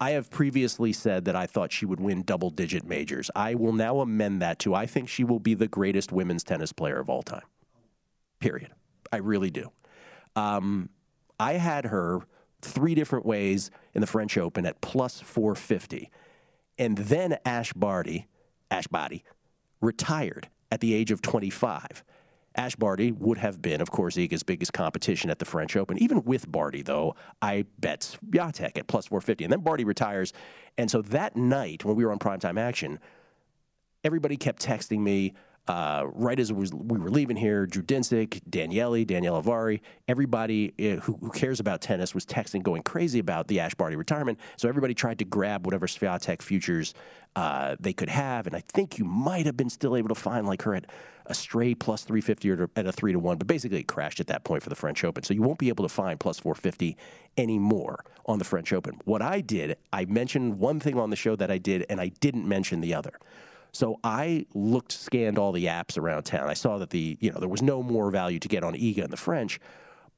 I 0.00 0.12
have 0.12 0.30
previously 0.30 0.92
said 0.92 1.26
that 1.26 1.36
I 1.36 1.46
thought 1.46 1.72
she 1.72 1.84
would 1.84 2.00
win 2.00 2.22
double 2.22 2.50
digit 2.50 2.84
majors. 2.84 3.30
I 3.36 3.54
will 3.54 3.74
now 3.74 4.00
amend 4.00 4.40
that 4.42 4.58
to 4.60 4.74
I 4.74 4.86
think 4.86 5.08
she 5.08 5.24
will 5.24 5.38
be 5.38 5.54
the 5.54 5.68
greatest 5.68 6.10
women's 6.10 6.42
tennis 6.42 6.72
player 6.72 6.98
of 6.98 7.10
all 7.10 7.22
time. 7.22 7.42
Period. 8.40 8.70
I 9.12 9.18
really 9.18 9.50
do. 9.50 9.70
Um, 10.36 10.88
I 11.40 11.54
had 11.54 11.86
her 11.86 12.20
three 12.60 12.94
different 12.94 13.24
ways 13.24 13.70
in 13.94 14.02
the 14.02 14.06
French 14.06 14.36
Open 14.36 14.66
at 14.66 14.82
plus 14.82 15.20
450. 15.20 16.10
And 16.78 16.98
then 16.98 17.38
Ash 17.46 17.72
Barty, 17.72 18.28
Ash 18.70 18.86
Barty, 18.86 19.24
retired 19.80 20.50
at 20.70 20.80
the 20.80 20.92
age 20.92 21.10
of 21.10 21.22
25. 21.22 22.04
Ash 22.56 22.76
Barty 22.76 23.10
would 23.10 23.38
have 23.38 23.62
been, 23.62 23.80
of 23.80 23.90
course, 23.90 24.16
Iga's 24.16 24.42
biggest 24.42 24.74
competition 24.74 25.30
at 25.30 25.38
the 25.38 25.46
French 25.46 25.76
Open. 25.76 25.96
Even 25.96 26.22
with 26.24 26.52
Barty, 26.52 26.82
though, 26.82 27.14
I 27.40 27.64
bet 27.78 28.18
Swiatek 28.22 28.76
at 28.76 28.86
plus 28.86 29.06
450. 29.06 29.44
And 29.44 29.52
then 29.52 29.60
Barty 29.60 29.84
retires. 29.84 30.34
And 30.76 30.90
so 30.90 31.00
that 31.00 31.36
night, 31.36 31.86
when 31.86 31.96
we 31.96 32.04
were 32.04 32.12
on 32.12 32.18
primetime 32.18 32.60
action, 32.60 32.98
everybody 34.04 34.36
kept 34.36 34.62
texting 34.62 34.98
me, 34.98 35.32
uh, 35.68 36.04
right 36.14 36.40
as 36.40 36.52
we 36.52 36.68
were 36.70 37.10
leaving 37.10 37.36
here, 37.36 37.66
Drew 37.66 37.82
Dinsick, 37.82 38.40
Daniele, 38.48 39.04
Danielle 39.04 39.40
Avari, 39.40 39.80
everybody 40.08 40.72
uh, 40.78 41.00
who, 41.00 41.16
who, 41.20 41.30
cares 41.30 41.60
about 41.60 41.80
tennis 41.80 42.14
was 42.14 42.26
texting, 42.26 42.62
going 42.62 42.82
crazy 42.82 43.18
about 43.18 43.46
the 43.46 43.60
Ash 43.60 43.74
Barty 43.74 43.94
retirement. 43.94 44.40
So 44.56 44.68
everybody 44.68 44.94
tried 44.94 45.18
to 45.20 45.24
grab 45.24 45.66
whatever 45.66 45.86
Swiatek 45.86 46.42
futures 46.42 46.94
uh, 47.36 47.76
they 47.78 47.92
could 47.92 48.08
have, 48.08 48.46
and 48.46 48.56
I 48.56 48.62
think 48.72 48.98
you 48.98 49.04
might 49.04 49.46
have 49.46 49.56
been 49.56 49.70
still 49.70 49.96
able 49.96 50.08
to 50.08 50.14
find 50.14 50.46
like 50.46 50.62
her 50.62 50.74
at 50.74 50.86
a 51.26 51.34
stray 51.34 51.74
plus 51.76 52.02
350 52.02 52.50
or 52.50 52.70
at 52.74 52.86
a 52.86 52.92
three 52.92 53.12
to 53.12 53.18
one, 53.20 53.38
but 53.38 53.46
basically 53.46 53.78
it 53.78 53.86
crashed 53.86 54.18
at 54.18 54.26
that 54.26 54.42
point 54.42 54.64
for 54.64 54.68
the 54.68 54.74
French 54.74 55.04
Open. 55.04 55.22
So 55.22 55.32
you 55.32 55.42
won't 55.42 55.58
be 55.58 55.68
able 55.68 55.84
to 55.84 55.88
find 55.88 56.18
plus 56.18 56.40
450 56.40 56.96
anymore 57.36 58.04
on 58.26 58.40
the 58.40 58.44
French 58.44 58.72
Open. 58.72 58.98
What 59.04 59.22
I 59.22 59.40
did, 59.40 59.76
I 59.92 60.06
mentioned 60.06 60.58
one 60.58 60.80
thing 60.80 60.98
on 60.98 61.10
the 61.10 61.16
show 61.16 61.36
that 61.36 61.50
I 61.50 61.58
did, 61.58 61.86
and 61.88 62.00
I 62.00 62.08
didn't 62.08 62.48
mention 62.48 62.80
the 62.80 62.94
other. 62.94 63.12
So 63.72 63.98
I 64.02 64.46
looked, 64.54 64.92
scanned 64.92 65.38
all 65.38 65.52
the 65.52 65.66
apps 65.66 65.96
around 65.96 66.24
town. 66.24 66.48
I 66.48 66.54
saw 66.54 66.78
that 66.78 66.90
the, 66.90 67.16
you 67.20 67.30
know, 67.30 67.38
there 67.38 67.48
was 67.48 67.62
no 67.62 67.82
more 67.82 68.10
value 68.10 68.38
to 68.38 68.48
get 68.48 68.64
on 68.64 68.74
Iga 68.74 69.04
in 69.04 69.10
the 69.10 69.16
French, 69.16 69.60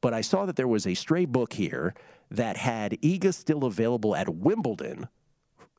but 0.00 0.14
I 0.14 0.20
saw 0.20 0.46
that 0.46 0.56
there 0.56 0.68
was 0.68 0.86
a 0.86 0.94
stray 0.94 1.24
book 1.24 1.52
here 1.52 1.94
that 2.30 2.56
had 2.56 2.92
Iga 3.02 3.34
still 3.34 3.64
available 3.64 4.16
at 4.16 4.28
Wimbledon, 4.28 5.08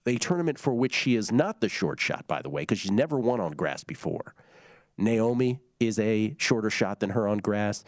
a 0.06 0.18
tournament 0.18 0.60
for 0.60 0.74
which 0.74 0.94
she 0.94 1.16
is 1.16 1.32
not 1.32 1.62
the 1.62 1.70
short 1.70 2.00
shot, 2.00 2.28
by 2.28 2.42
the 2.42 2.50
way, 2.50 2.62
because 2.62 2.80
she's 2.80 2.92
never 2.92 3.18
won 3.20 3.40
on 3.40 3.54
grass 3.54 3.84
before. 3.84 4.36
Naomi 4.98 5.60
is 5.80 5.98
a 6.00 6.36
shorter 6.38 6.70
shot 6.70 7.00
than 7.00 7.12
her 7.12 7.28
on 7.28 7.40
grass. 7.40 7.84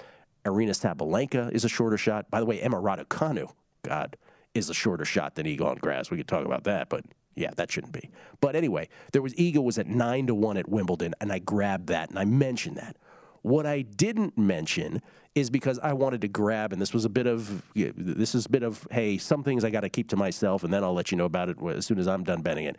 Aryna 0.46 0.72
Sabalenka 0.72 1.52
is 1.52 1.66
a 1.66 1.70
shorter 1.70 1.98
shot. 1.98 2.30
By 2.30 2.40
the 2.40 2.46
way, 2.46 2.60
Emma 2.60 2.78
Raducanu, 2.78 3.52
God, 3.84 4.18
is 4.54 4.70
a 4.70 4.74
shorter 4.74 5.06
shot 5.06 5.36
than 5.36 5.46
Iga 5.46 5.62
on 5.62 5.76
grass. 5.78 6.10
We 6.10 6.18
could 6.18 6.28
talk 6.28 6.46
about 6.46 6.64
that, 6.64 6.90
but 6.90 7.06
yeah, 7.36 7.52
that 7.56 7.72
shouldn't 7.72 7.94
be. 7.94 8.10
But 8.42 8.56
anyway, 8.56 8.90
there 9.12 9.22
was 9.22 9.34
Iga 9.36 9.64
was 9.64 9.78
at 9.78 9.88
nine 9.88 10.28
to 10.28 10.36
one 10.36 10.58
at 10.58 10.70
Wimbledon, 10.70 11.14
and 11.20 11.32
I 11.32 11.40
grabbed 11.40 11.88
that 11.88 12.10
and 12.10 12.18
I 12.18 12.26
mentioned 12.26 12.78
that. 12.78 12.98
What 13.42 13.66
I 13.66 13.82
didn't 13.84 14.38
mention 14.38 15.02
is 15.36 15.50
because 15.50 15.78
I 15.80 15.94
wanted 15.94 16.22
to 16.22 16.28
grab, 16.28 16.72
and 16.72 16.82
this 16.82 16.94
was 16.94 17.06
a 17.06 17.10
bit 17.10 17.28
of 17.28 17.62
this 17.76 18.34
is 18.34 18.46
a 18.46 18.50
bit 18.50 18.64
of 18.64 18.88
hey, 18.90 19.18
some 19.18 19.44
things 19.44 19.64
I 19.64 19.70
got 19.70 19.82
to 19.82 19.90
keep 19.90 20.10
to 20.10 20.16
myself, 20.16 20.64
and 20.64 20.74
then 20.74 20.84
I'll 20.84 20.94
let 20.94 21.12
you 21.12 21.18
know 21.18 21.26
about 21.26 21.50
it 21.50 21.58
as 21.62 21.86
soon 21.86 22.00
as 22.00 22.08
I'm 22.08 22.24
done 22.24 22.42
betting 22.42 22.66
it. 22.66 22.78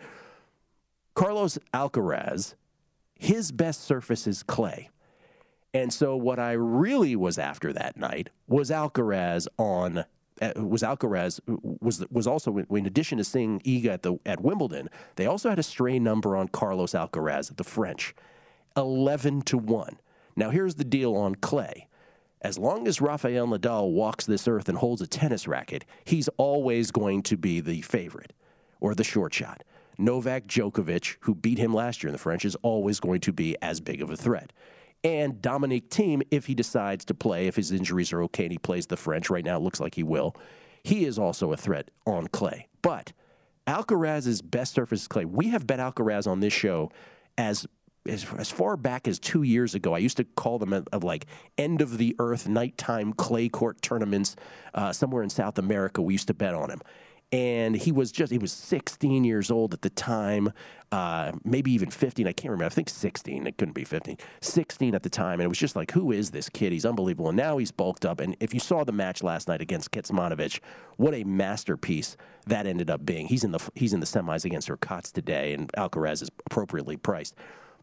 Carlos 1.15 1.59
Alcaraz, 1.73 2.55
his 3.15 3.53
best 3.53 3.85
surface 3.85 4.27
is 4.27 4.43
clay. 4.43 4.91
And 5.73 5.93
so 5.93 6.17
what 6.17 6.39
I 6.39 6.53
really 6.53 7.17
was 7.17 7.39
after 7.39 7.73
that 7.75 7.99
night 7.99 8.31
was 8.49 8.71
Alcaraz 8.71 9.47
on 9.59 10.07
was 10.57 10.83
Alcaraz 10.83 11.41
was 11.47 12.05
was 12.11 12.27
also 12.27 12.59
in 12.59 12.87
addition 12.87 13.19
to 13.19 13.25
seeing 13.25 13.61
Iga 13.61 13.87
at 13.87 14.03
the 14.03 14.19
at 14.27 14.41
Wimbledon, 14.41 14.89
they 15.17 15.27
also 15.27 15.49
had 15.49 15.59
a 15.59 15.63
stray 15.63 15.99
number 15.99 16.37
on 16.37 16.49
Carlos 16.49 16.93
Alcaraz 16.93 17.51
at 17.51 17.57
the 17.57 17.65
French, 17.65 18.15
eleven 18.77 19.43
to 19.43 19.59
one. 19.59 19.99
Now 20.37 20.51
here's 20.51 20.75
the 20.75 20.85
deal 20.85 21.15
on 21.15 21.37
clay. 21.37 21.89
As 22.43 22.59
long 22.59 22.87
as 22.87 23.01
Rafael 23.01 23.49
Nadal 23.49 23.91
walks 23.91 24.27
this 24.27 24.47
earth 24.47 24.69
and 24.69 24.79
holds 24.79 25.01
a 25.01 25.07
tennis 25.07 25.49
racket, 25.49 25.85
he's 26.05 26.29
always 26.37 26.91
going 26.91 27.23
to 27.23 27.37
be 27.37 27.61
the 27.61 27.81
favorite 27.81 28.35
or 28.79 28.95
the 28.95 29.03
short 29.03 29.33
shot. 29.35 29.65
Novak 29.99 30.47
Djokovic, 30.47 31.17
who 31.21 31.35
beat 31.35 31.59
him 31.59 31.73
last 31.73 32.03
year 32.03 32.09
in 32.09 32.13
the 32.13 32.19
French, 32.19 32.45
is 32.45 32.55
always 32.57 33.01
going 33.01 33.21
to 33.23 33.33
be 33.33 33.57
as 33.63 33.81
big 33.81 34.03
of 34.03 34.11
a 34.11 34.17
threat 34.17 34.53
and 35.07 35.41
Dominic 35.41 35.89
Thiem 35.89 36.23
if 36.33 36.47
he 36.47 36.55
decides 36.57 37.05
to 37.05 37.15
play, 37.15 37.47
if 37.47 37.55
his 37.55 37.71
injuries 37.71 38.13
are 38.13 38.23
okay 38.25 38.47
and 38.47 38.53
he 38.53 38.59
plays 38.59 38.89
the 38.89 38.97
French, 38.97 39.31
right 39.31 39.45
now 39.45 39.57
it 39.57 39.63
looks 39.63 39.79
like 39.79 39.95
he 39.95 40.03
will, 40.03 40.35
he 40.83 41.05
is 41.05 41.17
also 41.17 41.53
a 41.53 41.57
threat 41.57 41.93
on 42.07 42.27
clay. 42.27 42.67
But 42.83 43.13
Alcaraz's 43.69 44.43
best 44.43 44.75
surface 44.75 45.03
is 45.03 45.09
clay. 45.09 45.25
We 45.25 45.51
have 45.51 45.65
bet 45.65 45.79
Alcaraz 45.79 46.27
on 46.27 46.41
this 46.41 46.53
show 46.53 46.91
as 47.39 47.69
as, 48.09 48.27
as 48.37 48.51
far 48.51 48.77
back 48.77 49.07
as 49.09 49.19
two 49.19 49.43
years 49.43 49.75
ago. 49.75 49.93
I 49.93 49.99
used 49.99 50.17
to 50.17 50.25
call 50.25 50.59
them 50.59 50.73
of 50.73 51.05
like 51.05 51.27
end 51.57 51.81
of 51.81 51.99
the 51.99 52.17
earth 52.19 52.49
nighttime 52.49 53.13
clay 53.13 53.49
court 53.49 53.83
tournaments 53.83 54.35
uh, 54.75 54.93
somewhere 54.93 55.23
in 55.23 55.31
South 55.31 55.59
America. 55.59 56.03
We 56.03 56.15
used 56.15 56.29
to 56.29 56.35
bet 56.35 56.55
on 56.55 56.71
him. 56.71 56.81
And 57.33 57.75
he 57.75 57.91
was 57.91 58.13
just 58.13 58.31
he 58.31 58.39
was 58.39 58.53
16 58.53 59.25
years 59.25 59.51
old 59.51 59.75
at 59.75 59.83
the 59.83 59.91
time 59.91 60.53
uh, 60.93 61.33
maybe 61.45 61.73
even 61.73 61.91
15 61.91 62.29
i 62.29 62.33
can't 62.33 62.53
remember 62.53 62.67
i 62.67 62.69
think 62.69 62.89
16 62.89 63.49
it 63.49 63.59
couldn't 63.59 63.75
be 63.75 63.83
15 63.83 64.17
16 64.41 64.95
at 64.95 65.03
the 65.03 65.11
time 65.11 65.41
and 65.41 65.43
it 65.43 65.49
was 65.49 65.59
just 65.59 65.75
like 65.75 65.91
who 65.91 66.13
is 66.13 66.31
this 66.31 66.49
kid? 66.49 66.73
He's 66.73 66.87
unbelievable. 66.87 67.29
And 67.29 67.37
now 67.37 67.59
he's 67.59 67.73
bulked 67.73 68.07
up 68.07 68.21
and 68.21 68.37
if 68.39 68.55
you 68.55 68.61
saw 68.61 68.85
the 68.85 68.93
match 68.93 69.23
last 69.23 69.49
night 69.49 69.61
against 69.61 69.91
Kecmanovic, 69.91 70.61
what 70.97 71.15
a 71.15 71.25
masterpiece 71.25 72.17
that 72.47 72.67
ended 72.67 72.91
up 72.91 73.05
being. 73.05 73.27
He's 73.27 73.43
in 73.43 73.51
the 73.51 73.61
he's 73.75 73.93
in 73.93 74.01
the 74.01 74.07
semis 74.07 74.45
against 74.45 74.69
Hurkacz 74.69 75.13
today 75.13 75.53
and 75.53 75.71
alcaraz 75.73 76.23
is 76.23 76.31
appropriately 76.47 76.97
priced. 76.97 77.35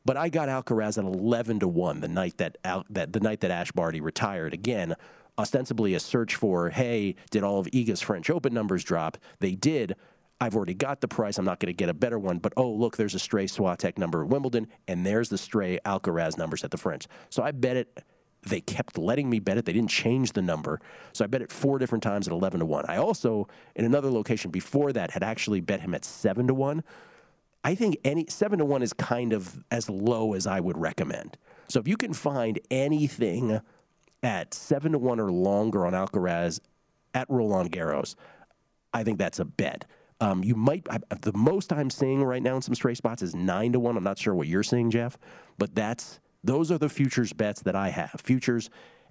But 0.05 0.17
I 0.17 0.29
got 0.29 0.49
Alcaraz 0.49 0.97
at 0.97 1.05
eleven 1.05 1.59
to 1.59 1.67
one 1.67 2.01
the 2.01 2.07
night 2.07 2.37
that 2.37 2.57
Al, 2.63 2.85
that 2.89 3.13
the 3.13 3.19
night 3.19 3.39
that 3.41 3.51
Ash 3.51 3.71
Barty 3.71 4.01
retired. 4.01 4.53
Again, 4.53 4.95
ostensibly 5.37 5.93
a 5.93 5.99
search 5.99 6.35
for, 6.35 6.69
hey, 6.69 7.15
did 7.31 7.43
all 7.43 7.59
of 7.59 7.67
Iga's 7.67 8.01
French 8.01 8.29
Open 8.29 8.53
numbers 8.53 8.83
drop? 8.83 9.17
They 9.39 9.55
did. 9.55 9.95
I've 10.39 10.55
already 10.55 10.73
got 10.73 11.01
the 11.01 11.07
price. 11.07 11.37
I'm 11.37 11.45
not 11.45 11.59
going 11.59 11.67
to 11.67 11.77
get 11.77 11.89
a 11.89 11.93
better 11.93 12.19
one. 12.19 12.39
But 12.39 12.53
oh, 12.57 12.69
look, 12.69 12.97
there's 12.97 13.15
a 13.15 13.19
stray 13.19 13.45
Swiatek 13.45 13.97
number 13.97 14.23
at 14.23 14.29
Wimbledon, 14.29 14.67
and 14.87 15.05
there's 15.05 15.29
the 15.29 15.37
stray 15.37 15.79
Alcaraz 15.85 16.37
numbers 16.37 16.63
at 16.63 16.71
the 16.71 16.77
French. 16.77 17.07
So 17.29 17.43
I 17.43 17.51
bet 17.51 17.77
it. 17.77 18.03
They 18.45 18.59
kept 18.59 18.97
letting 18.97 19.29
me 19.29 19.39
bet 19.39 19.57
it. 19.57 19.63
They 19.63 19.71
didn't 19.71 19.89
change 19.89 20.33
the 20.33 20.41
number. 20.41 20.81
So 21.13 21.23
I 21.23 21.27
bet 21.27 21.41
it 21.41 21.49
four 21.49 21.79
different 21.79 22.03
times 22.03 22.27
at 22.27 22.33
11 22.33 22.59
to 22.59 22.65
1. 22.65 22.85
I 22.89 22.97
also, 22.97 23.47
in 23.73 23.85
another 23.85 24.11
location 24.11 24.51
before 24.51 24.91
that, 24.91 25.11
had 25.11 25.23
actually 25.23 25.61
bet 25.61 25.79
him 25.79 25.95
at 25.95 26.03
7 26.03 26.47
to 26.47 26.53
1. 26.53 26.83
I 27.63 27.75
think 27.75 27.97
any 28.03 28.25
seven 28.27 28.59
to 28.59 28.65
one 28.65 28.81
is 28.81 28.91
kind 28.91 29.31
of 29.31 29.63
as 29.71 29.89
low 29.89 30.33
as 30.33 30.45
I 30.45 30.59
would 30.59 30.77
recommend. 30.77 31.37
So 31.69 31.79
if 31.79 31.87
you 31.87 31.95
can 31.95 32.13
find 32.13 32.59
anything 32.69 33.61
at 34.23 34.53
seven 34.53 34.93
to 34.93 34.97
one 34.97 35.19
or 35.19 35.31
longer 35.31 35.85
on 35.85 35.93
Alcaraz 35.93 36.59
at 37.13 37.29
Roland 37.29 37.71
Garros, 37.71 38.15
I 38.93 39.03
think 39.03 39.19
that's 39.19 39.39
a 39.39 39.45
bet. 39.45 39.85
Um, 40.21 40.43
you 40.43 40.55
might 40.55 40.87
I, 40.89 40.99
the 41.21 41.33
most 41.33 41.73
I'm 41.73 41.89
seeing 41.89 42.23
right 42.23 42.41
now 42.41 42.55
in 42.55 42.61
some 42.61 42.75
stray 42.75 42.93
spots 42.93 43.21
is 43.21 43.35
nine 43.35 43.73
to 43.73 43.79
one. 43.79 43.97
I'm 43.97 44.03
not 44.03 44.17
sure 44.17 44.33
what 44.33 44.47
you're 44.47 44.63
seeing, 44.63 44.89
Jeff, 44.89 45.17
but 45.57 45.75
that's 45.75 46.19
those 46.43 46.71
are 46.71 46.77
the 46.77 46.89
futures 46.89 47.33
bets 47.33 47.61
that 47.63 47.75
I 47.75 47.89
have. 47.89 48.21
Futures 48.23 48.69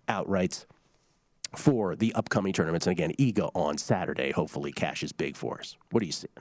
outrights 0.08 0.66
for 1.54 1.96
the 1.96 2.14
upcoming 2.14 2.52
tournaments. 2.52 2.86
And 2.86 2.92
again, 2.92 3.12
Iga 3.18 3.50
on 3.54 3.76
Saturday. 3.78 4.30
Hopefully, 4.32 4.72
cash 4.72 5.02
is 5.02 5.12
big 5.12 5.36
for 5.36 5.58
us. 5.58 5.76
What 5.90 6.02
are 6.02 6.06
you 6.06 6.12
seeing? 6.12 6.32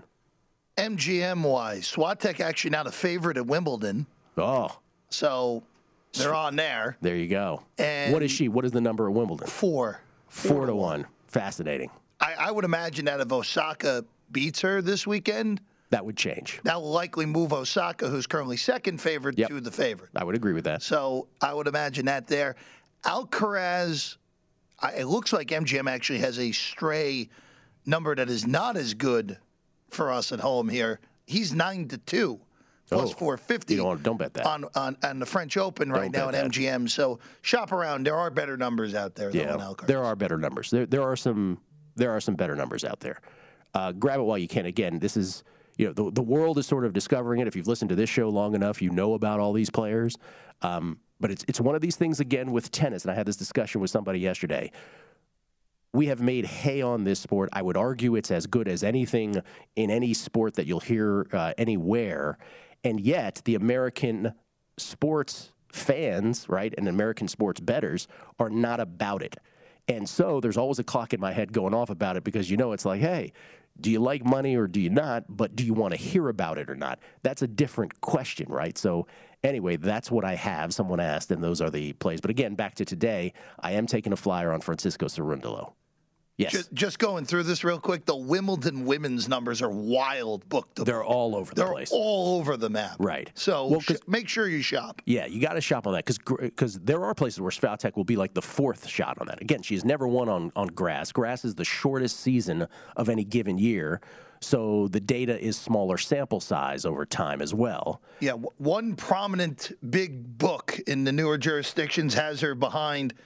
MGM 0.77 1.43
wise, 1.43 1.91
Swiatek 1.91 2.39
actually 2.39 2.71
now 2.71 2.83
the 2.83 2.91
favorite 2.91 3.37
at 3.37 3.45
Wimbledon. 3.45 4.07
Oh, 4.37 4.79
so 5.09 5.63
they're 6.13 6.33
on 6.33 6.55
there. 6.55 6.97
There 7.01 7.15
you 7.15 7.27
go. 7.27 7.63
And 7.77 8.13
what 8.13 8.23
is 8.23 8.31
she? 8.31 8.49
What 8.49 8.65
is 8.65 8.71
the 8.71 8.81
number 8.81 9.07
at 9.07 9.13
Wimbledon? 9.13 9.47
Four. 9.47 10.01
Four, 10.27 10.51
Four 10.51 10.65
to 10.67 10.75
one. 10.75 11.05
Fascinating. 11.27 11.89
I, 12.19 12.33
I, 12.39 12.51
would 12.51 12.65
imagine 12.65 13.05
that 13.05 13.19
if 13.19 13.31
Osaka 13.31 14.05
beats 14.31 14.61
her 14.61 14.81
this 14.81 15.07
weekend, 15.07 15.59
that 15.89 16.05
would 16.05 16.15
change. 16.15 16.59
That 16.63 16.81
will 16.81 16.91
likely 16.91 17.25
move 17.25 17.51
Osaka, 17.51 18.07
who's 18.07 18.27
currently 18.27 18.57
second 18.57 19.01
favorite, 19.01 19.37
yep. 19.37 19.49
to 19.49 19.59
the 19.59 19.71
favorite. 19.71 20.11
I 20.15 20.23
would 20.23 20.35
agree 20.35 20.53
with 20.53 20.63
that. 20.63 20.81
So 20.81 21.27
I 21.41 21.53
would 21.53 21.67
imagine 21.67 22.05
that 22.05 22.27
there. 22.27 22.55
Alcaraz, 23.03 24.17
I, 24.79 24.91
it 24.91 25.07
looks 25.07 25.33
like 25.33 25.47
MGM 25.47 25.89
actually 25.89 26.19
has 26.19 26.39
a 26.39 26.51
stray 26.51 27.29
number 27.85 28.15
that 28.15 28.29
is 28.29 28.47
not 28.47 28.77
as 28.77 28.93
good 28.93 29.37
for 29.89 30.11
us 30.11 30.31
at 30.31 30.39
home 30.39 30.69
here. 30.69 30.99
He's 31.25 31.53
nine 31.53 31.87
to 31.89 31.97
two. 31.97 32.39
Plus 32.91 33.11
oh, 33.11 33.15
450. 33.15 33.73
You 33.73 33.83
don't, 33.83 34.03
don't 34.03 34.17
bet 34.17 34.33
that. 34.33 34.45
On, 34.45 34.65
on, 34.75 34.97
on 35.01 35.19
the 35.19 35.25
French 35.25 35.55
Open 35.55 35.89
right 35.89 36.11
don't 36.11 36.33
now 36.33 36.37
at 36.37 36.51
MGM. 36.51 36.89
So 36.89 37.19
shop 37.41 37.71
around. 37.71 38.05
There 38.05 38.15
are 38.15 38.29
better 38.29 38.57
numbers 38.57 38.93
out 38.95 39.15
there. 39.15 39.29
Yeah, 39.31 39.73
there 39.87 40.03
are 40.03 40.15
better 40.15 40.37
numbers. 40.37 40.69
There, 40.69 40.85
there 40.85 41.01
are 41.01 41.15
some 41.15 41.59
there 41.95 42.11
are 42.11 42.19
some 42.19 42.35
better 42.35 42.55
numbers 42.55 42.83
out 42.83 42.99
there. 42.99 43.21
Uh, 43.73 43.93
grab 43.93 44.19
it 44.19 44.23
while 44.23 44.37
you 44.37 44.47
can. 44.47 44.65
Again, 44.65 44.99
this 44.99 45.15
is 45.15 45.43
you 45.77 45.87
know 45.87 45.93
the 45.93 46.11
the 46.11 46.21
world 46.21 46.57
is 46.57 46.65
sort 46.65 46.83
of 46.83 46.91
discovering 46.91 47.39
it. 47.39 47.47
If 47.47 47.55
you've 47.55 47.67
listened 47.67 47.89
to 47.89 47.95
this 47.95 48.09
show 48.09 48.27
long 48.27 48.55
enough, 48.55 48.81
you 48.81 48.89
know 48.89 49.13
about 49.13 49.39
all 49.39 49.53
these 49.53 49.69
players. 49.69 50.17
Um, 50.61 50.99
but 51.21 51.31
it's 51.31 51.45
it's 51.47 51.61
one 51.61 51.75
of 51.75 51.81
these 51.81 51.95
things 51.95 52.19
again 52.19 52.51
with 52.51 52.71
tennis, 52.71 53.03
and 53.03 53.11
I 53.11 53.15
had 53.15 53.25
this 53.25 53.37
discussion 53.37 53.79
with 53.79 53.89
somebody 53.89 54.19
yesterday 54.19 54.69
we 55.93 56.07
have 56.07 56.21
made 56.21 56.45
hay 56.45 56.81
on 56.81 57.03
this 57.03 57.19
sport. 57.19 57.49
I 57.51 57.61
would 57.61 57.75
argue 57.75 58.15
it's 58.15 58.31
as 58.31 58.47
good 58.47 58.69
as 58.69 58.81
anything 58.81 59.41
in 59.75 59.91
any 59.91 60.13
sport 60.13 60.53
that 60.55 60.65
you'll 60.65 60.79
hear 60.79 61.27
uh, 61.33 61.53
anywhere. 61.57 62.37
And 62.83 62.99
yet, 62.99 63.41
the 63.45 63.55
American 63.55 64.33
sports 64.77 65.51
fans, 65.71 66.47
right, 66.49 66.73
and 66.77 66.87
American 66.87 67.27
sports 67.27 67.59
bettors 67.59 68.07
are 68.39 68.49
not 68.49 68.79
about 68.79 69.21
it. 69.21 69.37
And 69.87 70.07
so 70.07 70.39
there's 70.39 70.57
always 70.57 70.79
a 70.79 70.83
clock 70.83 71.13
in 71.13 71.19
my 71.19 71.31
head 71.31 71.53
going 71.53 71.73
off 71.73 71.89
about 71.89 72.17
it 72.17 72.23
because 72.23 72.49
you 72.49 72.57
know 72.57 72.71
it's 72.71 72.85
like, 72.85 73.01
hey, 73.01 73.33
do 73.79 73.89
you 73.89 73.99
like 73.99 74.23
money 74.25 74.55
or 74.55 74.67
do 74.67 74.79
you 74.79 74.89
not? 74.89 75.25
But 75.29 75.55
do 75.55 75.65
you 75.65 75.73
want 75.73 75.93
to 75.93 75.97
hear 75.97 76.29
about 76.29 76.57
it 76.57 76.69
or 76.69 76.75
not? 76.75 76.99
That's 77.23 77.41
a 77.41 77.47
different 77.47 77.99
question, 78.01 78.47
right? 78.49 78.77
So 78.77 79.07
anyway, 79.43 79.77
that's 79.77 80.11
what 80.11 80.25
I 80.25 80.35
have. 80.35 80.73
Someone 80.73 80.99
asked, 80.99 81.31
and 81.31 81.43
those 81.43 81.61
are 81.61 81.69
the 81.69 81.93
plays. 81.93 82.21
But 82.21 82.31
again, 82.31 82.55
back 82.55 82.75
to 82.75 82.85
today, 82.85 83.33
I 83.59 83.73
am 83.73 83.87
taking 83.87 84.13
a 84.13 84.17
flyer 84.17 84.51
on 84.51 84.61
Francisco 84.61 85.07
Cerundolo. 85.07 85.73
Yes. 86.41 86.51
Just, 86.51 86.73
just, 86.73 86.99
going 86.99 87.25
through 87.25 87.43
this 87.43 87.63
real 87.63 87.79
quick, 87.79 88.05
the 88.05 88.15
Wimbledon 88.15 88.85
women's 88.85 89.27
numbers 89.27 89.61
are 89.61 89.69
wild 89.69 90.47
booked. 90.49 90.83
They're 90.83 91.03
all 91.03 91.35
over 91.35 91.53
the 91.53 91.63
They're 91.63 91.71
place. 91.71 91.91
all 91.91 92.39
over 92.39 92.57
the 92.57 92.69
map. 92.69 92.95
Right. 92.99 93.29
So 93.35 93.67
well, 93.67 93.79
sh- 93.79 93.91
make 94.07 94.27
sure 94.27 94.47
you 94.47 94.61
shop. 94.61 95.01
Yeah, 95.05 95.25
you 95.27 95.39
got 95.39 95.53
to 95.53 95.61
shop 95.61 95.85
on 95.85 95.93
that 95.93 96.05
because 96.05 96.17
because 96.17 96.79
there 96.79 97.03
are 97.05 97.13
places 97.13 97.41
where 97.41 97.51
Swiatek 97.51 97.95
will 97.95 98.03
be 98.03 98.15
like 98.15 98.33
the 98.33 98.41
fourth 98.41 98.87
shot 98.87 99.17
on 99.19 99.27
that. 99.27 99.41
Again, 99.41 99.61
she's 99.61 99.85
never 99.85 100.07
won 100.07 100.29
on, 100.29 100.51
on 100.55 100.67
grass. 100.67 101.11
Grass 101.11 101.45
is 101.45 101.55
the 101.55 101.65
shortest 101.65 102.19
season 102.19 102.67
of 102.95 103.09
any 103.09 103.23
given 103.23 103.57
year. 103.57 104.01
So 104.43 104.87
the 104.87 104.99
data 104.99 105.39
is 105.39 105.55
smaller 105.55 105.99
sample 105.99 106.39
size 106.39 106.83
over 106.83 107.05
time 107.05 107.43
as 107.43 107.53
well. 107.53 108.01
Yeah, 108.19 108.31
w- 108.31 108.49
one 108.57 108.95
prominent 108.95 109.71
big 109.87 110.39
book 110.39 110.79
in 110.87 111.03
the 111.03 111.11
newer 111.11 111.37
jurisdictions 111.37 112.15
has 112.15 112.41
her 112.41 112.55
behind– 112.55 113.13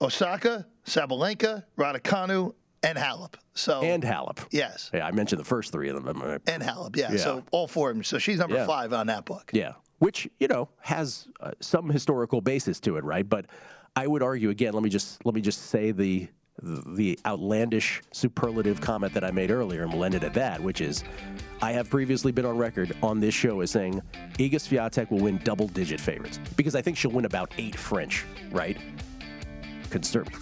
Osaka, 0.00 0.66
Sabalenka, 0.86 1.64
Raducanu, 1.76 2.54
and 2.82 2.96
Halep. 2.96 3.34
So 3.54 3.82
and 3.82 4.02
Halep. 4.02 4.46
Yes. 4.50 4.90
Yeah, 4.94 5.06
I 5.06 5.10
mentioned 5.10 5.40
the 5.40 5.44
first 5.44 5.72
three 5.72 5.90
of 5.90 6.02
them. 6.02 6.20
And 6.46 6.62
Halep, 6.62 6.96
yeah. 6.96 7.12
yeah. 7.12 7.18
So 7.18 7.44
all 7.50 7.66
four 7.66 7.90
of 7.90 7.96
them. 7.96 8.04
So 8.04 8.18
she's 8.18 8.38
number 8.38 8.56
yeah. 8.56 8.66
five 8.66 8.92
on 8.92 9.06
that 9.08 9.24
book. 9.24 9.50
Yeah. 9.52 9.72
Which 9.98 10.28
you 10.38 10.48
know 10.48 10.70
has 10.80 11.28
uh, 11.40 11.50
some 11.60 11.90
historical 11.90 12.40
basis 12.40 12.80
to 12.80 12.96
it, 12.96 13.04
right? 13.04 13.28
But 13.28 13.46
I 13.94 14.06
would 14.06 14.22
argue 14.22 14.48
again. 14.48 14.72
Let 14.72 14.82
me 14.82 14.88
just 14.88 15.24
let 15.26 15.34
me 15.34 15.42
just 15.42 15.66
say 15.66 15.90
the 15.90 16.28
the 16.62 17.18
outlandish 17.26 18.02
superlative 18.12 18.80
comment 18.80 19.14
that 19.14 19.24
I 19.24 19.30
made 19.30 19.50
earlier, 19.50 19.82
and 19.82 19.92
we'll 19.92 20.04
end 20.04 20.14
it 20.14 20.24
at 20.24 20.34
that, 20.34 20.62
which 20.62 20.80
is 20.80 21.04
I 21.60 21.72
have 21.72 21.90
previously 21.90 22.32
been 22.32 22.44
on 22.44 22.56
record 22.56 22.96
on 23.02 23.20
this 23.20 23.34
show 23.34 23.60
as 23.60 23.70
saying 23.70 24.00
Iga 24.38 24.54
Swiatek 24.54 25.10
will 25.10 25.20
win 25.20 25.38
double 25.44 25.68
digit 25.68 26.00
favorites 26.00 26.38
because 26.56 26.74
I 26.74 26.82
think 26.82 26.96
she'll 26.96 27.10
win 27.10 27.26
about 27.26 27.52
eight 27.58 27.76
French, 27.76 28.24
right? 28.50 28.78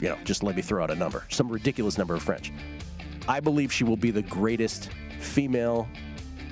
You 0.00 0.08
know, 0.08 0.18
just 0.24 0.42
let 0.42 0.56
me 0.56 0.62
throw 0.62 0.82
out 0.82 0.90
a 0.90 0.94
number, 0.94 1.24
some 1.28 1.48
ridiculous 1.48 1.98
number 1.98 2.14
of 2.14 2.22
French. 2.22 2.52
I 3.28 3.40
believe 3.40 3.72
she 3.72 3.84
will 3.84 3.96
be 3.96 4.10
the 4.10 4.22
greatest 4.22 4.90
female, 5.20 5.88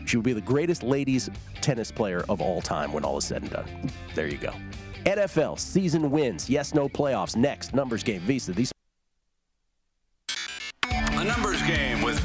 she 0.07 0.17
will 0.17 0.25
be 0.25 0.33
the 0.33 0.41
greatest 0.41 0.83
ladies 0.83 1.31
tennis 1.61 1.91
player 1.91 2.25
of 2.29 2.41
all 2.41 2.61
time 2.61 2.93
when 2.93 3.05
all 3.05 3.19
is 3.19 3.25
said 3.25 3.43
and 3.43 3.51
done. 3.51 3.91
There 4.15 4.29
you 4.29 4.39
go. 4.39 4.53
NFL 5.05 5.59
season 5.59 6.11
wins. 6.11 6.51
Yes, 6.51 6.75
no 6.75 6.89
playoffs. 6.89 7.37
Next, 7.37 7.75
numbers 7.75 8.03
game. 8.03 8.21
Visa. 8.23 8.53
These. 8.53 8.73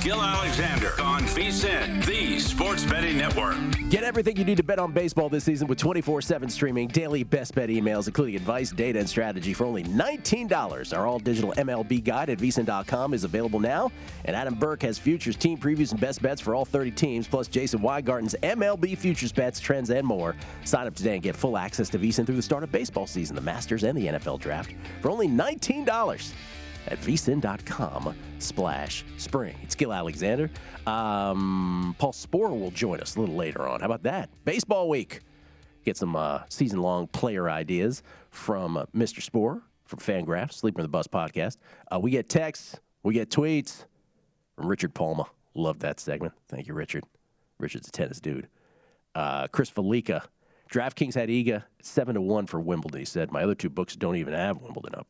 Gill 0.01 0.19
Alexander 0.19 0.99
on 0.99 1.21
VSIN, 1.25 2.03
the 2.07 2.39
sports 2.39 2.83
betting 2.83 3.19
network. 3.19 3.55
Get 3.91 4.03
everything 4.03 4.35
you 4.35 4.43
need 4.43 4.57
to 4.57 4.63
bet 4.63 4.79
on 4.79 4.91
baseball 4.91 5.29
this 5.29 5.43
season 5.43 5.67
with 5.67 5.77
24 5.77 6.23
7 6.23 6.49
streaming, 6.49 6.87
daily 6.87 7.23
best 7.23 7.53
bet 7.53 7.69
emails, 7.69 8.07
including 8.07 8.35
advice, 8.35 8.71
data, 8.71 8.97
and 8.97 9.07
strategy 9.07 9.53
for 9.53 9.65
only 9.65 9.83
$19. 9.83 10.97
Our 10.97 11.05
all 11.05 11.19
digital 11.19 11.53
MLB 11.55 12.03
guide 12.03 12.31
at 12.31 12.39
vsin.com 12.39 13.13
is 13.13 13.25
available 13.25 13.59
now. 13.59 13.91
And 14.25 14.35
Adam 14.35 14.55
Burke 14.55 14.81
has 14.81 14.97
futures, 14.97 15.35
team 15.35 15.59
previews, 15.59 15.91
and 15.91 16.01
best 16.01 16.19
bets 16.23 16.41
for 16.41 16.55
all 16.55 16.65
30 16.65 16.89
teams, 16.91 17.27
plus 17.27 17.47
Jason 17.47 17.81
Weingarten's 17.81 18.35
MLB 18.41 18.97
futures 18.97 19.31
bets, 19.31 19.59
trends, 19.59 19.91
and 19.91 20.07
more. 20.07 20.35
Sign 20.65 20.87
up 20.87 20.95
today 20.95 21.13
and 21.13 21.21
get 21.21 21.35
full 21.35 21.59
access 21.59 21.89
to 21.89 21.99
vsin 21.99 22.25
through 22.25 22.37
the 22.37 22.41
start 22.41 22.63
of 22.63 22.71
baseball 22.71 23.05
season, 23.05 23.35
the 23.35 23.41
Masters, 23.41 23.83
and 23.83 23.95
the 23.95 24.07
NFL 24.07 24.39
draft 24.39 24.73
for 24.99 25.11
only 25.11 25.27
$19 25.27 26.33
at 26.87 26.99
vsin.com 26.99 28.15
splash 28.39 29.05
spring. 29.17 29.55
It's 29.61 29.75
Gill 29.75 29.93
Alexander. 29.93 30.49
Um, 30.87 31.95
Paul 31.97 32.13
Sporer 32.13 32.59
will 32.59 32.71
join 32.71 32.99
us 32.99 33.15
a 33.15 33.19
little 33.19 33.35
later 33.35 33.67
on. 33.67 33.79
How 33.79 33.85
about 33.85 34.03
that? 34.03 34.29
Baseball 34.45 34.89
week. 34.89 35.21
Get 35.83 35.97
some 35.97 36.15
uh, 36.15 36.41
season 36.49 36.81
long 36.81 37.07
player 37.07 37.49
ideas 37.49 38.03
from 38.29 38.77
uh, 38.77 38.85
Mr. 38.95 39.21
Sporer 39.21 39.61
from 39.85 39.99
Fangraphs, 39.99 40.53
Sleeper 40.53 40.79
in 40.79 40.83
the 40.83 40.89
Bus 40.89 41.07
podcast. 41.07 41.57
Uh, 41.91 41.99
we 41.99 42.11
get 42.11 42.29
texts, 42.29 42.79
we 43.03 43.13
get 43.13 43.29
tweets 43.29 43.85
from 44.55 44.67
Richard 44.67 44.93
Palma. 44.93 45.25
Love 45.53 45.79
that 45.79 45.99
segment. 45.99 46.33
Thank 46.47 46.67
you, 46.67 46.73
Richard. 46.73 47.03
Richard's 47.59 47.89
a 47.89 47.91
tennis 47.91 48.19
dude. 48.19 48.47
Uh, 49.13 49.47
Chris 49.47 49.69
Felica. 49.69 50.23
DraftKings 50.71 51.15
had 51.15 51.27
Iga 51.27 51.63
seven 51.81 52.15
to 52.15 52.21
one 52.21 52.45
for 52.47 52.61
Wimbledon. 52.61 52.99
He 52.99 53.05
said 53.05 53.31
my 53.31 53.43
other 53.43 53.55
two 53.55 53.69
books 53.69 53.95
don't 53.97 54.15
even 54.15 54.33
have 54.33 54.61
Wimbledon 54.61 54.95
up. 54.95 55.07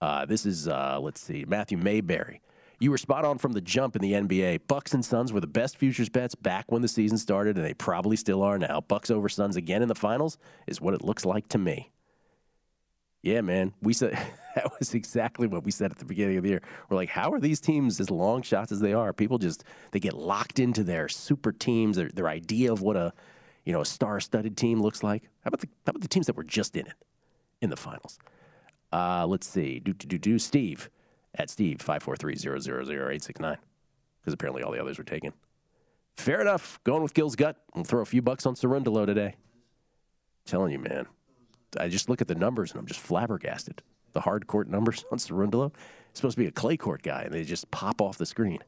Uh, 0.00 0.24
this 0.26 0.46
is 0.46 0.68
uh, 0.68 0.98
let's 1.00 1.20
see, 1.20 1.44
Matthew 1.46 1.78
Mayberry. 1.78 2.40
You 2.80 2.92
were 2.92 2.98
spot 2.98 3.24
on 3.24 3.38
from 3.38 3.52
the 3.52 3.60
jump 3.60 3.96
in 3.96 4.02
the 4.02 4.12
NBA. 4.12 4.60
Bucks 4.68 4.94
and 4.94 5.04
Suns 5.04 5.32
were 5.32 5.40
the 5.40 5.48
best 5.48 5.76
futures 5.76 6.08
bets 6.08 6.36
back 6.36 6.70
when 6.70 6.80
the 6.80 6.88
season 6.88 7.18
started, 7.18 7.56
and 7.56 7.64
they 7.64 7.74
probably 7.74 8.16
still 8.16 8.42
are 8.42 8.56
now. 8.56 8.80
Bucks 8.80 9.10
over 9.10 9.28
Suns 9.28 9.56
again 9.56 9.82
in 9.82 9.88
the 9.88 9.96
finals 9.96 10.38
is 10.68 10.80
what 10.80 10.94
it 10.94 11.02
looks 11.02 11.24
like 11.24 11.48
to 11.48 11.58
me. 11.58 11.90
Yeah, 13.22 13.40
man. 13.40 13.74
We 13.82 13.94
said 13.94 14.12
that 14.54 14.70
was 14.78 14.94
exactly 14.94 15.48
what 15.48 15.64
we 15.64 15.72
said 15.72 15.90
at 15.90 15.98
the 15.98 16.04
beginning 16.04 16.36
of 16.36 16.44
the 16.44 16.50
year. 16.50 16.62
We're 16.88 16.96
like, 16.96 17.08
how 17.08 17.32
are 17.32 17.40
these 17.40 17.60
teams 17.60 17.98
as 17.98 18.10
long 18.10 18.42
shots 18.42 18.70
as 18.70 18.78
they 18.78 18.92
are? 18.92 19.12
People 19.12 19.38
just 19.38 19.64
they 19.90 19.98
get 20.00 20.14
locked 20.14 20.60
into 20.60 20.84
their 20.84 21.08
super 21.08 21.50
teams, 21.50 21.96
their 21.96 22.10
their 22.10 22.28
idea 22.28 22.72
of 22.72 22.80
what 22.80 22.96
a 22.96 23.12
you 23.64 23.72
know 23.72 23.80
a 23.80 23.86
star-studded 23.86 24.56
team 24.56 24.80
looks 24.80 25.02
like. 25.02 25.24
How 25.40 25.48
about 25.48 25.60
the 25.60 25.68
how 25.84 25.90
about 25.90 26.02
the 26.02 26.08
teams 26.08 26.26
that 26.26 26.36
were 26.36 26.44
just 26.44 26.76
in 26.76 26.86
it 26.86 26.94
in 27.60 27.70
the 27.70 27.76
finals? 27.76 28.20
Uh, 28.92 29.26
let's 29.26 29.46
see. 29.46 29.80
Do 29.80 29.92
do 29.92 30.06
do 30.06 30.18
do. 30.18 30.38
Steve 30.38 30.90
at 31.34 31.50
Steve 31.50 31.80
five 31.80 32.02
four 32.02 32.16
three 32.16 32.36
zero 32.36 32.58
zero 32.58 32.84
zero 32.84 33.10
eight 33.10 33.22
six 33.22 33.38
nine 33.40 33.58
because 34.20 34.32
apparently 34.32 34.62
all 34.62 34.72
the 34.72 34.80
others 34.80 34.98
were 34.98 35.04
taken. 35.04 35.32
Fair 36.16 36.40
enough. 36.40 36.80
Going 36.84 37.02
with 37.02 37.14
Gill's 37.14 37.36
gut. 37.36 37.56
We'll 37.74 37.84
throw 37.84 38.00
a 38.02 38.06
few 38.06 38.22
bucks 38.22 38.44
on 38.46 38.54
Cerundolo 38.54 39.06
today. 39.06 39.36
telling 40.44 40.72
you, 40.72 40.78
man. 40.78 41.06
I 41.78 41.88
just 41.88 42.08
look 42.08 42.20
at 42.20 42.28
the 42.28 42.34
numbers 42.34 42.72
and 42.72 42.80
I'm 42.80 42.86
just 42.86 43.00
flabbergasted. 43.00 43.82
The 44.14 44.20
hard 44.22 44.46
court 44.46 44.68
numbers 44.68 45.04
on. 45.12 45.18
He's 45.18 45.28
supposed 46.14 46.36
to 46.36 46.42
be 46.42 46.46
a 46.46 46.50
clay 46.50 46.76
court 46.76 47.02
guy, 47.02 47.22
and 47.22 47.32
they 47.32 47.44
just 47.44 47.70
pop 47.70 48.00
off 48.00 48.18
the 48.18 48.26
screen. 48.26 48.58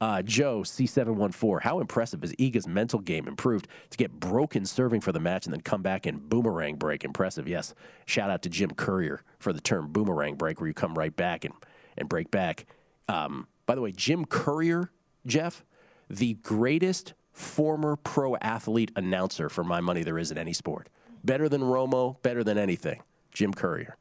Uh, 0.00 0.20
Joe 0.20 0.60
C714. 0.60 1.62
How 1.62 1.80
impressive 1.80 2.20
has 2.20 2.34
Iga's 2.34 2.68
mental 2.68 3.00
game 3.00 3.26
improved 3.26 3.66
to 3.90 3.96
get 3.96 4.12
broken 4.12 4.66
serving 4.66 5.00
for 5.00 5.12
the 5.12 5.20
match 5.20 5.46
and 5.46 5.54
then 5.54 5.62
come 5.62 5.82
back 5.82 6.04
and 6.04 6.28
boomerang 6.28 6.76
break? 6.76 7.02
Impressive, 7.02 7.48
yes. 7.48 7.74
Shout 8.04 8.28
out 8.28 8.42
to 8.42 8.50
Jim 8.50 8.70
Courier 8.72 9.22
for 9.38 9.52
the 9.52 9.60
term 9.60 9.88
boomerang 9.88 10.34
break, 10.34 10.60
where 10.60 10.68
you 10.68 10.74
come 10.74 10.94
right 10.94 11.14
back 11.14 11.44
and, 11.44 11.54
and 11.96 12.08
break 12.08 12.30
back. 12.30 12.66
Um, 13.08 13.46
by 13.64 13.74
the 13.74 13.80
way, 13.80 13.92
Jim 13.92 14.26
Courier, 14.26 14.90
Jeff, 15.26 15.64
the 16.10 16.34
greatest 16.34 17.14
former 17.32 17.96
pro 17.96 18.36
athlete 18.36 18.90
announcer 18.96 19.48
for 19.48 19.64
my 19.64 19.80
money 19.80 20.02
there 20.02 20.18
is 20.18 20.30
in 20.30 20.38
any 20.38 20.52
sport. 20.52 20.88
Better 21.24 21.48
than 21.48 21.62
Romo, 21.62 22.20
better 22.22 22.44
than 22.44 22.58
anything. 22.58 23.02
Jim 23.32 23.52
Courier. 23.52 23.96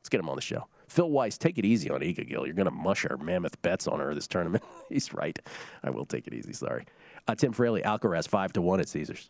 Let's 0.00 0.08
get 0.08 0.20
him 0.20 0.28
on 0.28 0.36
the 0.36 0.42
show. 0.42 0.66
Phil 0.94 1.10
Weiss, 1.10 1.36
take 1.36 1.58
it 1.58 1.64
easy 1.64 1.90
on 1.90 2.02
Iga 2.02 2.28
Gill. 2.28 2.46
You're 2.46 2.54
going 2.54 2.66
to 2.66 2.70
mush 2.70 3.04
our 3.04 3.16
mammoth 3.16 3.60
bets 3.62 3.88
on 3.88 3.98
her 3.98 4.14
this 4.14 4.28
tournament. 4.28 4.62
He's 4.88 5.12
right. 5.12 5.36
I 5.82 5.90
will 5.90 6.06
take 6.06 6.28
it 6.28 6.34
easy. 6.34 6.52
Sorry. 6.52 6.86
Uh, 7.26 7.34
Tim 7.34 7.52
Fraley, 7.52 7.82
Alcaraz 7.82 8.28
five 8.28 8.52
to 8.52 8.62
one 8.62 8.78
at 8.78 8.88
Caesars. 8.88 9.28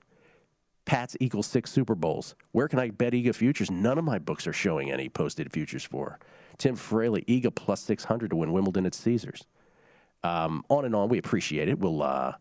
Pats 0.84 1.16
equals 1.20 1.46
six 1.46 1.72
Super 1.72 1.94
Bowls. 1.94 2.34
Where 2.52 2.68
can 2.68 2.78
I 2.78 2.90
bet 2.90 3.14
Iga 3.14 3.34
futures? 3.34 3.70
None 3.70 3.96
of 3.96 4.04
my 4.04 4.18
books 4.18 4.46
are 4.46 4.52
showing 4.52 4.92
any 4.92 5.08
posted 5.08 5.50
futures 5.54 5.84
for. 5.84 6.18
Tim 6.58 6.76
Fraley, 6.76 7.24
Iga 7.26 7.54
plus 7.54 7.80
600 7.80 8.28
to 8.28 8.36
win 8.36 8.52
Wimbledon 8.52 8.84
at 8.84 8.94
Caesars. 8.94 9.46
Um, 10.22 10.64
on 10.68 10.84
and 10.84 10.94
on. 10.94 11.08
We 11.08 11.16
appreciate 11.16 11.70
it. 11.70 11.78
We'll 11.78 12.02
uh, 12.02 12.34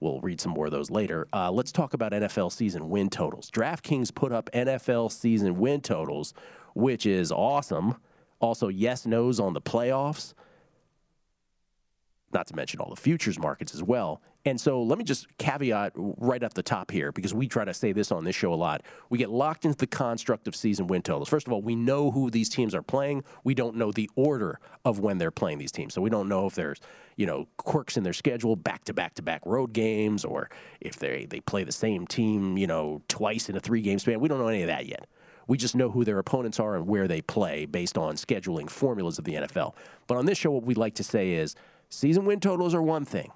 we'll 0.00 0.20
read 0.22 0.40
some 0.40 0.52
more 0.52 0.64
of 0.64 0.72
those 0.72 0.90
later. 0.90 1.28
Uh, 1.34 1.50
let's 1.50 1.70
talk 1.70 1.92
about 1.92 2.12
NFL 2.12 2.50
season 2.50 2.88
win 2.88 3.10
totals. 3.10 3.50
DraftKings 3.50 4.14
put 4.14 4.32
up 4.32 4.48
NFL 4.54 5.12
season 5.12 5.58
win 5.58 5.82
totals, 5.82 6.32
which 6.74 7.04
is 7.04 7.30
awesome. 7.30 7.96
Also, 8.40 8.68
yes, 8.68 9.06
nos 9.06 9.38
on 9.38 9.52
the 9.52 9.60
playoffs. 9.60 10.34
Not 12.32 12.46
to 12.46 12.56
mention 12.56 12.80
all 12.80 12.90
the 12.90 13.00
futures 13.00 13.38
markets 13.38 13.74
as 13.74 13.82
well. 13.82 14.22
And 14.46 14.58
so 14.58 14.82
let 14.82 14.96
me 14.96 15.04
just 15.04 15.26
caveat 15.36 15.92
right 15.94 16.42
at 16.42 16.54
the 16.54 16.62
top 16.62 16.90
here 16.90 17.12
because 17.12 17.34
we 17.34 17.46
try 17.46 17.64
to 17.64 17.74
say 17.74 17.92
this 17.92 18.10
on 18.10 18.24
this 18.24 18.34
show 18.34 18.54
a 18.54 18.56
lot. 18.56 18.82
We 19.10 19.18
get 19.18 19.28
locked 19.28 19.66
into 19.66 19.76
the 19.76 19.86
construct 19.86 20.48
of 20.48 20.56
season 20.56 20.86
win 20.86 21.02
totals. 21.02 21.28
First 21.28 21.46
of 21.46 21.52
all, 21.52 21.60
we 21.60 21.76
know 21.76 22.10
who 22.10 22.30
these 22.30 22.48
teams 22.48 22.74
are 22.74 22.82
playing. 22.82 23.22
We 23.44 23.54
don't 23.54 23.76
know 23.76 23.92
the 23.92 24.08
order 24.16 24.58
of 24.84 24.98
when 25.00 25.18
they're 25.18 25.30
playing 25.30 25.58
these 25.58 25.72
teams. 25.72 25.92
So 25.92 26.00
we 26.00 26.08
don't 26.08 26.28
know 26.28 26.46
if 26.46 26.54
there's, 26.54 26.80
you 27.16 27.26
know, 27.26 27.48
quirks 27.58 27.98
in 27.98 28.02
their 28.02 28.14
schedule, 28.14 28.56
back 28.56 28.84
to 28.84 28.94
back 28.94 29.14
to 29.14 29.22
back 29.22 29.42
road 29.44 29.74
games, 29.74 30.24
or 30.24 30.48
if 30.80 30.96
they 30.96 31.26
they 31.28 31.40
play 31.40 31.64
the 31.64 31.72
same 31.72 32.06
team, 32.06 32.56
you 32.56 32.66
know, 32.66 33.02
twice 33.08 33.50
in 33.50 33.56
a 33.56 33.60
three 33.60 33.82
game 33.82 33.98
span. 33.98 34.20
We 34.20 34.28
don't 34.28 34.38
know 34.38 34.48
any 34.48 34.62
of 34.62 34.68
that 34.68 34.86
yet. 34.86 35.06
We 35.50 35.58
just 35.58 35.74
know 35.74 35.90
who 35.90 36.04
their 36.04 36.20
opponents 36.20 36.60
are 36.60 36.76
and 36.76 36.86
where 36.86 37.08
they 37.08 37.22
play 37.22 37.66
based 37.66 37.98
on 37.98 38.14
scheduling 38.14 38.70
formulas 38.70 39.18
of 39.18 39.24
the 39.24 39.34
NFL. 39.34 39.74
But 40.06 40.16
on 40.16 40.24
this 40.24 40.38
show, 40.38 40.52
what 40.52 40.62
we 40.62 40.76
like 40.76 40.94
to 40.94 41.02
say 41.02 41.32
is 41.32 41.56
season 41.88 42.24
win 42.24 42.38
totals 42.38 42.72
are 42.72 42.80
one 42.80 43.04
thing. 43.04 43.32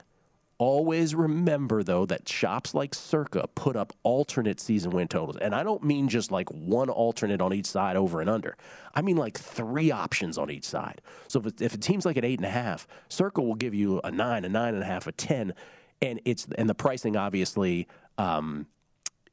Always 0.59 1.16
remember, 1.16 1.83
though, 1.83 2.07
that 2.07 2.29
shops 2.29 2.72
like 2.72 2.94
Circa 2.94 3.48
put 3.57 3.74
up 3.74 3.92
alternate 4.05 4.61
season 4.61 4.92
win 4.92 5.09
totals. 5.09 5.38
And 5.38 5.57
I 5.57 5.64
don't 5.64 5.83
mean 5.83 6.07
just 6.09 6.31
like 6.31 6.48
one 6.50 6.88
alternate 6.88 7.40
on 7.40 7.53
each 7.53 7.66
side 7.66 7.96
over 7.96 8.20
and 8.20 8.31
under. 8.31 8.57
I 8.94 9.03
mean 9.03 9.16
like 9.16 9.37
three 9.37 9.90
options 9.90 10.38
on 10.38 10.53
each 10.53 10.66
side. 10.66 11.00
So 11.27 11.40
if, 11.40 11.46
it, 11.46 11.62
if 11.62 11.74
a 11.74 11.79
team's 11.79 12.07
like 12.07 12.16
at 12.16 12.24
eight 12.24 12.38
and 12.38 12.46
a 12.46 12.50
half, 12.50 12.87
Circa 13.09 13.42
will 13.42 13.57
give 13.57 13.74
you 13.74 14.00
a 14.05 14.12
nine, 14.12 14.44
a 14.44 14.48
nine 14.48 14.74
and 14.74 14.85
a 14.85 14.87
half, 14.87 15.09
a 15.09 15.12
10. 15.12 15.53
And 16.00 16.20
it's 16.24 16.46
and 16.57 16.70
the 16.70 16.77
pricing 16.77 17.16
obviously 17.16 17.88
um, 18.18 18.68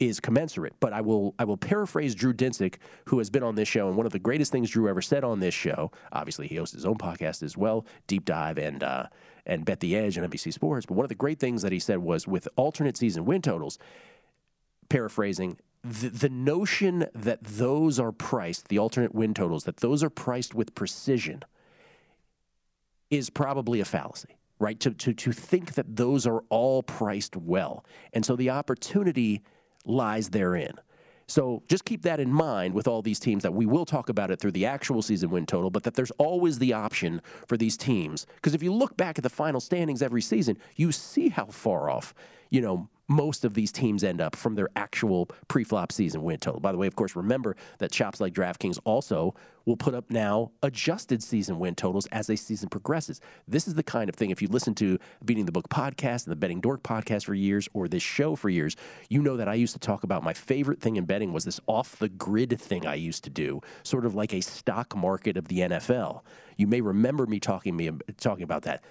is 0.02 0.20
commensurate. 0.20 0.74
But 0.80 0.94
I 0.94 1.02
will 1.02 1.36
I 1.38 1.46
will 1.46 1.58
paraphrase 1.58 2.16
Drew 2.16 2.34
Dinsick, 2.34 2.76
who 3.06 3.20
has 3.20 3.30
been 3.30 3.44
on 3.44 3.56
this 3.56 3.68
show, 3.68 3.88
and 3.88 3.96
one 3.96 4.06
of 4.06 4.12
the 4.12 4.20
greatest 4.20 4.52
things 4.52 4.72
Drew 4.72 4.90
ever 4.90 5.02
said 5.02 5.24
on 5.24 5.40
this 5.40 5.54
show. 5.54 5.92
Obviously, 6.12 6.48
he 6.48 6.56
hosts 6.56 6.76
his 6.76 6.86
own 6.86 6.98
podcast 6.98 7.44
as 7.44 7.56
well, 7.56 7.86
Deep 8.08 8.26
Dive 8.26 8.58
and 8.58 8.84
uh, 8.84 9.06
and 9.46 9.64
Bet 9.64 9.80
the 9.80 9.96
Edge 9.96 10.18
on 10.18 10.28
NBC 10.28 10.52
Sports. 10.52 10.88
But 10.88 10.96
one 10.96 11.06
of 11.06 11.10
the 11.10 11.16
great 11.16 11.40
things 11.40 11.62
that 11.62 11.72
he 11.72 11.80
said 11.80 12.00
was 12.00 12.28
with 12.28 12.48
alternate 12.56 12.98
season 12.98 13.26
win 13.26 13.42
totals. 13.42 13.78
Paraphrasing, 14.90 15.58
the, 15.84 16.10
the 16.10 16.30
notion 16.30 17.06
that 17.16 17.42
those 17.44 17.98
are 17.98 18.12
priced, 18.12 18.68
the 18.68 18.78
alternate 18.78 19.16
win 19.16 19.34
totals, 19.34 19.64
that 19.64 19.78
those 19.78 20.04
are 20.04 20.10
priced 20.10 20.54
with 20.54 20.76
precision, 20.76 21.44
is 23.10 23.30
probably 23.30 23.80
a 23.80 23.86
fallacy 23.86 24.38
right? 24.60 24.80
To, 24.82 24.92
to, 24.92 25.12
to 25.12 25.32
think 25.32 25.74
that 25.74 25.96
those 25.96 26.28
are 26.28 26.44
all 26.50 26.84
priced 26.84 27.36
well. 27.36 27.84
And 28.14 28.24
so 28.24 28.36
the 28.36 28.52
opportunity 28.52 29.42
lies 29.86 30.30
therein. 30.30 30.74
So 31.28 31.64
just 31.70 31.86
keep 31.86 32.02
that 32.02 32.20
in 32.20 32.32
mind 32.32 32.74
with 32.74 32.90
all 32.90 33.02
these 33.02 33.20
teams 33.20 33.44
that 33.44 33.54
we 33.54 33.66
will 33.66 33.86
talk 33.86 34.10
about 34.10 34.32
it 34.32 34.40
through 34.40 34.52
the 34.52 34.66
actual 34.66 35.02
season 35.02 35.30
win 35.30 35.46
total, 35.46 35.70
but 35.70 35.84
that 35.84 35.94
there's 35.94 36.12
always 36.12 36.60
the 36.60 36.74
option 36.74 37.22
for 37.48 37.56
these 37.56 37.78
teams. 37.78 38.26
Because 38.36 38.54
if 38.54 38.62
you 38.62 38.74
look 38.74 38.98
back 38.98 39.18
at 39.18 39.24
the 39.24 39.30
final 39.30 39.62
standings 39.62 40.02
every 40.02 40.22
season, 40.22 40.58
you 40.76 40.92
see 40.92 41.30
how 41.30 41.46
far 41.46 41.90
off, 41.90 42.14
you 42.50 42.60
know, 42.60 42.90
most 43.12 43.44
of 43.44 43.54
these 43.54 43.72
teams 43.72 44.04
end 44.04 44.22
up 44.22 44.36
from 44.36 44.56
their 44.56 44.70
actual 44.76 45.28
pre-flop 45.50 45.92
season 45.92 46.24
win 46.24 46.40
total. 46.40 46.62
By 46.62 46.72
the 46.72 46.78
way, 46.78 46.88
of 46.88 46.96
course, 46.96 47.16
remember 47.16 47.56
that 47.80 47.94
shops 47.94 48.22
like 48.22 48.34
DraftKings 48.34 48.80
also 48.86 49.36
will 49.66 49.76
put 49.78 49.94
up 49.94 50.10
now 50.10 50.52
adjusted 50.64 51.22
season 51.22 51.60
win 51.60 51.76
totals 51.76 52.08
as 52.08 52.30
a 52.30 52.36
season 52.36 52.70
progresses. 52.70 53.20
This 53.48 53.68
is 53.68 53.76
the 53.76 53.84
kind 53.84 54.10
of 54.10 54.16
thing, 54.16 54.32
if 54.32 54.42
you 54.42 54.48
listen 54.48 54.74
to 54.76 54.98
Beating 55.24 55.46
the 55.46 55.52
Book 55.52 55.70
podcast 55.70 56.26
and 56.26 56.32
the 56.32 56.36
Betting 56.36 56.62
Dork 56.62 56.84
podcast 56.84 57.26
for 57.26 57.34
years 57.34 57.68
or 57.74 57.88
this 57.88 58.02
show 58.02 58.36
for 58.36 58.50
years, 58.50 58.76
you 59.10 59.22
know 59.22 59.38
that 59.38 59.50
I 59.50 59.54
used 59.56 59.74
to 59.74 59.80
talk 59.80 60.04
about 60.04 60.24
my 60.24 60.34
favorite 60.34 60.80
thing 60.80 60.96
in 60.96 61.06
betting 61.06 61.34
was 61.34 61.44
this 61.44 61.60
off 61.68 62.00
the 62.00 62.10
grid 62.10 62.60
thing 62.60 62.88
I 62.88 62.96
used 62.96 63.24
to 63.26 63.30
do, 63.30 63.62
sort 63.84 64.06
of 64.06 64.16
like 64.16 64.34
a 64.34 64.42
stock 64.42 64.96
market 64.96 65.38
of 65.38 65.48
the 65.50 65.60
NFL. 65.60 66.22
You 66.58 66.68
may 66.68 66.82
remember 66.82 67.26
me 67.26 67.40
talking 67.40 67.76
me 67.76 67.92
talking 68.18 68.44
about 68.44 68.64
that. 68.64 68.84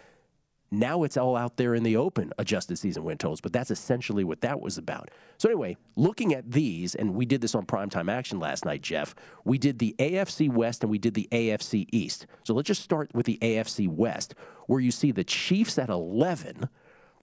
Now 0.72 1.02
it's 1.02 1.16
all 1.16 1.36
out 1.36 1.56
there 1.56 1.74
in 1.74 1.82
the 1.82 1.96
open, 1.96 2.32
adjusted 2.38 2.76
season 2.76 3.02
win 3.02 3.18
totals, 3.18 3.40
but 3.40 3.52
that's 3.52 3.72
essentially 3.72 4.22
what 4.22 4.40
that 4.42 4.60
was 4.60 4.78
about. 4.78 5.10
So, 5.36 5.48
anyway, 5.48 5.76
looking 5.96 6.32
at 6.32 6.52
these, 6.52 6.94
and 6.94 7.14
we 7.14 7.26
did 7.26 7.40
this 7.40 7.56
on 7.56 7.66
primetime 7.66 8.10
action 8.10 8.38
last 8.38 8.64
night, 8.64 8.80
Jeff, 8.80 9.16
we 9.44 9.58
did 9.58 9.80
the 9.80 9.96
AFC 9.98 10.48
West 10.48 10.84
and 10.84 10.90
we 10.90 10.98
did 10.98 11.14
the 11.14 11.28
AFC 11.32 11.86
East. 11.90 12.26
So, 12.44 12.54
let's 12.54 12.68
just 12.68 12.82
start 12.82 13.10
with 13.12 13.26
the 13.26 13.38
AFC 13.42 13.88
West, 13.88 14.36
where 14.66 14.80
you 14.80 14.92
see 14.92 15.10
the 15.10 15.24
Chiefs 15.24 15.76
at 15.76 15.88
11, 15.88 16.68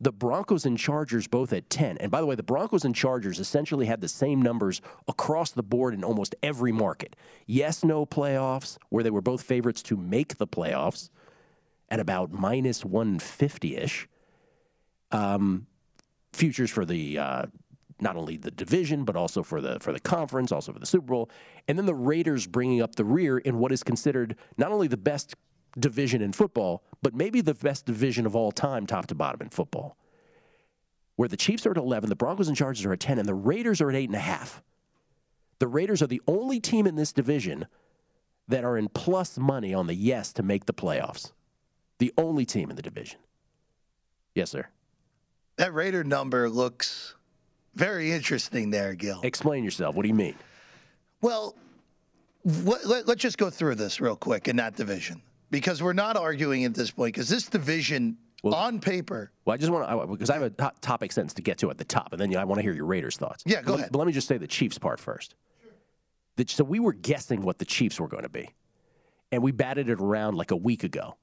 the 0.02 0.12
Broncos 0.12 0.66
and 0.66 0.78
Chargers 0.78 1.28
both 1.28 1.54
at 1.54 1.70
10. 1.70 1.98
And 2.00 2.12
by 2.12 2.20
the 2.20 2.28
way, 2.28 2.36
the 2.36 2.44
Broncos 2.44 2.84
and 2.84 2.94
Chargers 2.94 3.40
essentially 3.40 3.86
had 3.86 4.02
the 4.02 4.10
same 4.10 4.42
numbers 4.42 4.82
across 5.08 5.52
the 5.52 5.64
board 5.64 5.94
in 5.94 6.04
almost 6.04 6.36
every 6.44 6.74
market. 6.74 7.16
Yes, 7.46 7.82
no 7.82 8.06
playoffs, 8.06 8.78
where 8.90 9.06
they 9.06 9.10
were 9.10 9.22
both 9.22 9.42
favorites 9.42 9.82
to 9.84 9.96
make 9.96 10.38
the 10.38 10.48
playoffs 10.48 11.10
at 11.89 12.00
about 12.00 12.32
minus 12.32 12.84
150 12.84 13.78
ish. 13.78 14.08
Um, 15.12 15.67
futures 16.34 16.69
for 16.69 16.86
the 16.86 17.17
uh, 17.17 17.45
not 18.00 18.15
only 18.15 18.38
the 18.38 18.52
division 18.52 19.06
but 19.06 19.15
also 19.15 19.41
for 19.41 19.62
the 19.62 19.80
for 19.80 19.91
the 19.91 20.00
conference, 20.00 20.52
also 20.52 20.73
for 20.73 20.80
the 20.80 20.86
Super 20.86 21.08
Bowl, 21.08 21.30
and 21.67 21.78
then 21.78 21.86
the 21.86 21.95
Raiders 21.95 22.47
bringing 22.47 22.82
up 22.82 22.95
the 22.95 23.06
rear 23.06 23.38
in 23.38 23.60
what 23.60 23.71
is 23.71 23.84
considered 23.84 24.36
not 24.58 24.71
only 24.71 24.88
the 24.88 24.97
best 24.97 25.36
division 25.80 26.21
in 26.21 26.34
football, 26.34 26.84
but 27.02 27.13
maybe 27.13 27.41
the 27.41 27.54
best 27.54 27.86
division 27.86 28.26
of 28.26 28.36
all 28.36 28.52
time, 28.52 28.86
top 28.86 29.08
to 29.08 29.15
bottom 29.15 29.41
in 29.41 29.50
football. 29.50 29.97
Where 31.15 31.27
the 31.27 31.38
Chiefs 31.38 31.65
are 31.65 31.71
at 31.71 31.77
11, 31.77 32.10
the 32.10 32.15
Broncos 32.15 32.48
and 32.48 32.58
Chargers 32.58 32.85
are 32.85 32.94
at 32.94 33.00
10, 33.00 33.19
and 33.19 33.27
the 33.27 33.33
Raiders 33.33 33.81
are 33.81 33.90
at 33.90 33.96
8.5. 33.96 34.62
The 35.60 35.67
Raiders 35.67 36.02
are 36.02 36.08
the 36.08 36.21
only 36.27 36.60
team 36.60 36.85
in 36.85 36.96
this 36.96 37.12
division 37.12 37.67
that 38.48 38.63
are 38.63 38.77
in 38.77 38.88
plus 38.90 39.38
money 39.38 39.73
on 39.73 39.88
the 39.88 39.96
yes 39.96 40.31
to 40.33 40.44
make 40.44 40.65
the 40.65 40.73
playoffs 40.73 41.31
the 42.00 42.13
only 42.17 42.45
team 42.45 42.69
in 42.69 42.75
the 42.75 42.81
division. 42.81 43.19
Yes, 44.35 44.52
sir. 44.52 44.67
That 45.58 45.73
Raider 45.73 46.04
number 46.04 46.50
looks 46.50 47.15
very 47.73 48.12
interesting 48.12 48.69
there, 48.69 48.93
Gill. 48.93 49.21
Explain 49.23 49.63
yourself. 49.63 49.95
What 49.95 50.04
do 50.04 50.08
you 50.08 50.13
mean? 50.13 50.35
Well, 51.21 51.56
what, 52.63 52.85
let, 52.85 53.10
us 53.10 53.15
just 53.15 53.37
go 53.37 53.50
through 53.50 53.75
this 53.75 54.00
real 54.00 54.15
quick 54.15 54.48
in 54.48 54.56
that 54.58 54.75
division. 54.75 55.21
because 55.50 55.81
we're 55.81 55.93
not 55.93 56.15
arguing 56.15 56.63
at 56.65 56.73
this 56.75 56.91
point 56.91 57.13
because 57.15 57.29
this 57.29 57.45
division 57.48 58.17
on 58.43 58.79
paper. 58.79 59.31
Well, 59.45 59.56
I 59.56 59.58
just 59.58 59.71
want 59.71 59.89
to 59.89 60.08
because 60.08 60.29
I 60.29 60.33
have 60.37 60.43
a 60.43 60.62
hot 60.62 60.81
topic 60.81 61.12
sentence 61.12 61.33
to 61.33 61.41
get 61.41 61.58
to 61.60 61.69
at 61.71 61.77
the 61.77 61.83
top, 61.83 62.13
and 62.13 62.21
then 62.21 62.35
I 62.37 62.45
want 62.45 62.60
to 62.60 62.62
hear 62.63 62.73
your 62.73 62.85
Raiders 62.85 63.17
thoughts. 63.17 63.43
Yeah, 63.45 63.62
go 63.62 63.71
Let- 63.71 63.79
ahead. 63.79 63.91
But 63.91 63.98
let 63.98 64.08
me 64.08 64.13
just 64.13 64.27
say 64.27 64.37
the 64.37 64.48
Chiefs 64.48 64.77
part 64.77 65.00
first. 65.00 65.33
The- 66.35 66.45
so 66.48 66.63
we 66.63 66.79
were 66.79 66.93
guessing 66.93 67.41
what 67.41 67.58
the 67.58 67.65
Chiefs 67.65 68.00
were 68.00 68.08
going 68.08 68.23
to 68.23 68.29
be, 68.29 68.50
and 69.31 69.41
we 69.41 69.52
batted 69.52 69.89
it 69.89 70.00
around 70.00 70.35
like 70.35 70.52
a 70.52 70.56
week 70.56 70.83
ago, 70.83 71.17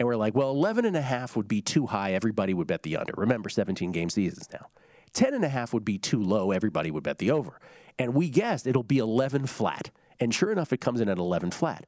and 0.00 0.06
we're 0.06 0.16
like, 0.16 0.34
well, 0.34 0.50
11 0.50 0.86
and 0.86 0.96
a 0.96 1.02
half 1.02 1.36
would 1.36 1.46
be 1.46 1.60
too 1.60 1.84
high. 1.84 2.12
Everybody 2.14 2.54
would 2.54 2.66
bet 2.66 2.84
the 2.84 2.96
under. 2.96 3.12
Remember, 3.18 3.50
17 3.50 3.92
game 3.92 4.08
seasons 4.08 4.48
now. 4.50 4.68
10 5.12 5.34
and 5.34 5.44
a 5.44 5.48
half 5.48 5.74
would 5.74 5.84
be 5.84 5.98
too 5.98 6.22
low. 6.22 6.52
Everybody 6.52 6.90
would 6.90 7.02
bet 7.02 7.18
the 7.18 7.30
over. 7.30 7.60
And 7.98 8.14
we 8.14 8.30
guessed 8.30 8.66
it'll 8.66 8.82
be 8.82 8.96
11 8.96 9.46
flat. 9.46 9.90
And 10.18 10.34
sure 10.34 10.50
enough, 10.50 10.72
it 10.72 10.80
comes 10.80 11.02
in 11.02 11.10
at 11.10 11.18
11 11.18 11.50
flat. 11.50 11.84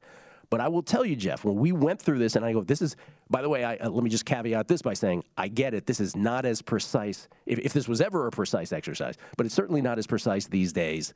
But 0.51 0.61
I 0.61 0.67
will 0.67 0.83
tell 0.83 1.03
you, 1.03 1.15
Jeff, 1.15 1.43
when 1.43 1.55
we 1.55 1.71
went 1.71 1.99
through 1.99 2.19
this, 2.19 2.35
and 2.35 2.45
I 2.45 2.53
go, 2.53 2.61
this 2.61 2.83
is, 2.83 2.95
by 3.31 3.41
the 3.41 3.49
way, 3.49 3.63
I, 3.63 3.77
uh, 3.77 3.89
let 3.89 4.03
me 4.03 4.11
just 4.11 4.25
caveat 4.25 4.67
this 4.67 4.83
by 4.83 4.93
saying, 4.93 5.23
I 5.35 5.47
get 5.47 5.73
it. 5.73 5.87
This 5.87 5.99
is 5.99 6.15
not 6.15 6.45
as 6.45 6.61
precise, 6.61 7.27
if, 7.47 7.57
if 7.57 7.73
this 7.73 7.87
was 7.87 7.99
ever 7.99 8.27
a 8.27 8.31
precise 8.31 8.71
exercise, 8.71 9.15
but 9.37 9.47
it's 9.47 9.55
certainly 9.55 9.81
not 9.81 9.97
as 9.97 10.05
precise 10.05 10.45
these 10.45 10.71
days 10.71 11.15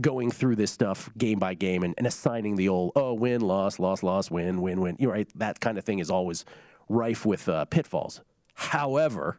going 0.00 0.30
through 0.30 0.56
this 0.56 0.70
stuff 0.70 1.10
game 1.18 1.38
by 1.38 1.54
game 1.54 1.82
and, 1.82 1.94
and 1.98 2.06
assigning 2.06 2.56
the 2.56 2.68
old, 2.68 2.92
oh, 2.96 3.12
win, 3.14 3.40
loss, 3.40 3.78
loss, 3.78 4.02
loss, 4.02 4.30
win, 4.30 4.62
win, 4.62 4.80
win. 4.80 4.96
You're 4.98 5.12
right. 5.12 5.28
That 5.34 5.60
kind 5.60 5.78
of 5.78 5.84
thing 5.84 5.98
is 5.98 6.10
always 6.10 6.44
rife 6.88 7.26
with 7.26 7.48
uh, 7.48 7.64
pitfalls. 7.66 8.20
However, 8.54 9.38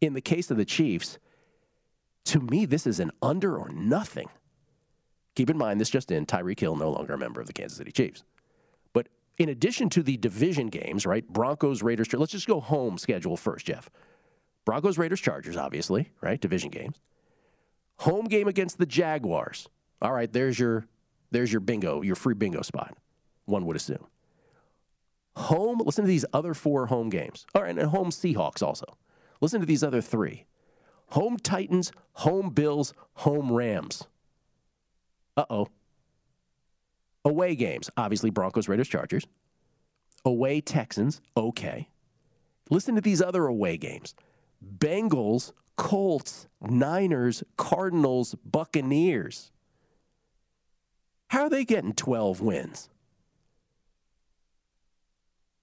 in 0.00 0.14
the 0.14 0.20
case 0.20 0.50
of 0.50 0.56
the 0.56 0.64
Chiefs, 0.64 1.18
to 2.26 2.40
me, 2.40 2.66
this 2.66 2.86
is 2.86 3.00
an 3.00 3.10
under 3.22 3.56
or 3.56 3.70
nothing. 3.70 4.28
Keep 5.34 5.50
in 5.50 5.58
mind, 5.58 5.80
this 5.80 5.90
just 5.90 6.10
in 6.10 6.26
Tyreek 6.26 6.60
Hill 6.60 6.76
no 6.76 6.90
longer 6.90 7.14
a 7.14 7.18
member 7.18 7.40
of 7.40 7.46
the 7.46 7.52
Kansas 7.52 7.78
City 7.78 7.92
Chiefs. 7.92 8.24
But 8.92 9.08
in 9.38 9.48
addition 9.48 9.88
to 9.90 10.02
the 10.02 10.16
division 10.16 10.68
games, 10.68 11.06
right? 11.06 11.26
Broncos, 11.28 11.82
Raiders, 11.82 12.12
let's 12.12 12.32
just 12.32 12.46
go 12.46 12.60
home 12.60 12.98
schedule 12.98 13.36
first, 13.36 13.66
Jeff. 13.66 13.90
Broncos, 14.64 14.98
Raiders, 14.98 15.20
Chargers, 15.20 15.56
obviously, 15.56 16.10
right? 16.20 16.40
Division 16.40 16.70
games. 16.70 16.96
Home 18.00 18.24
game 18.26 18.48
against 18.48 18.78
the 18.78 18.86
Jaguars. 18.86 19.68
All 20.02 20.12
right, 20.12 20.32
there's 20.32 20.58
your 20.58 20.86
there's 21.30 21.52
your 21.52 21.60
bingo, 21.60 22.02
your 22.02 22.16
free 22.16 22.34
bingo 22.34 22.62
spot. 22.62 22.96
One 23.44 23.66
would 23.66 23.76
assume. 23.76 24.06
Home, 25.36 25.82
listen 25.84 26.04
to 26.04 26.08
these 26.08 26.24
other 26.32 26.54
four 26.54 26.86
home 26.86 27.10
games. 27.10 27.46
All 27.54 27.62
right, 27.62 27.76
and 27.76 27.90
home 27.90 28.10
Seahawks 28.10 28.62
also. 28.62 28.96
Listen 29.40 29.60
to 29.60 29.66
these 29.66 29.82
other 29.84 30.00
three. 30.00 30.46
Home 31.10 31.36
Titans, 31.36 31.92
home 32.14 32.50
Bills, 32.50 32.94
home 33.14 33.52
Rams. 33.52 34.08
Uh-oh. 35.36 35.68
Away 37.24 37.54
games, 37.54 37.90
obviously 37.96 38.30
Broncos, 38.30 38.68
Raiders, 38.68 38.88
Chargers. 38.88 39.26
Away 40.24 40.60
Texans, 40.60 41.20
okay. 41.36 41.90
Listen 42.70 42.94
to 42.94 43.00
these 43.00 43.20
other 43.22 43.46
away 43.46 43.76
games. 43.76 44.14
Bengals, 44.78 45.52
Colts, 45.76 46.48
Niners, 46.60 47.44
Cardinals, 47.56 48.34
Buccaneers. 48.44 49.52
How 51.28 51.42
are 51.42 51.50
they 51.50 51.64
getting 51.64 51.92
12 51.92 52.40
wins? 52.40 52.88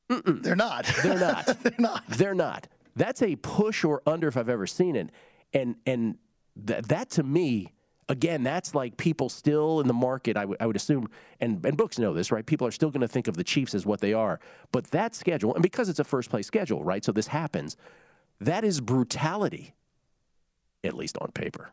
Mm-mm. 0.09 0.43
They're 0.43 0.55
not. 0.55 0.86
They're 1.01 1.20
not. 1.20 1.45
They're 1.64 1.74
not. 1.80 2.03
They're 2.07 2.36
not. 2.36 2.68
That's 2.95 3.22
a 3.22 3.36
push 3.38 3.84
or 3.84 4.01
under 4.05 4.28
if 4.28 4.38
I've 4.38 4.49
ever 4.49 4.68
seen 4.68 4.95
it. 4.95 5.09
And 5.53 5.76
and 5.86 6.18
th- 6.68 6.84
that 6.84 7.09
to 7.11 7.24
me, 7.24 7.74
again, 8.09 8.43
that's 8.43 8.76
like 8.76 8.97
people 8.97 9.30
still 9.30 9.80
in 9.80 9.88
the 9.88 9.93
market. 9.93 10.38
I, 10.38 10.41
w- 10.41 10.57
I 10.59 10.68
would 10.68 10.76
assume, 10.76 11.07
and 11.39 11.66
and 11.66 11.78
books 11.78 11.97
know 11.97 12.14
this, 12.14 12.32
right? 12.32 12.45
People 12.45 12.68
are 12.68 12.72
still 12.72 12.91
going 12.91 13.01
to 13.01 13.07
think 13.07 13.28
of 13.28 13.38
the 13.38 13.43
Chiefs 13.43 13.74
as 13.74 13.86
what 13.86 14.01
they 14.01 14.14
are. 14.14 14.39
But 14.72 14.86
that 14.91 15.16
schedule, 15.16 15.53
and 15.53 15.64
because 15.64 15.89
it's 15.89 15.99
a 15.99 16.03
first 16.03 16.30
place 16.30 16.45
schedule, 16.45 16.84
right? 16.84 17.03
So 17.03 17.11
this 17.11 17.28
happens. 17.28 17.78
That 18.39 18.64
is 18.64 18.82
brutality, 18.82 19.74
at 20.84 20.95
least 20.95 21.18
on 21.20 21.32
paper. 21.32 21.72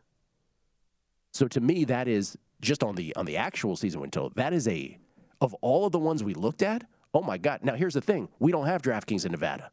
So 1.33 1.47
to 1.49 1.59
me, 1.61 1.85
that 1.85 2.07
is 2.07 2.37
just 2.61 2.83
on 2.83 2.95
the 2.95 3.15
on 3.15 3.25
the 3.25 3.37
actual 3.37 3.75
season 3.75 4.01
win 4.01 4.11
total. 4.11 4.31
That 4.35 4.53
is 4.53 4.67
a 4.67 4.97
of 5.39 5.53
all 5.55 5.85
of 5.85 5.91
the 5.91 5.99
ones 5.99 6.23
we 6.23 6.33
looked 6.33 6.61
at. 6.61 6.83
Oh 7.13 7.21
my 7.21 7.37
God! 7.37 7.61
Now 7.63 7.75
here's 7.75 7.93
the 7.95 8.01
thing: 8.01 8.29
we 8.39 8.51
don't 8.51 8.67
have 8.67 8.81
DraftKings 8.81 9.25
in 9.25 9.31
Nevada. 9.31 9.71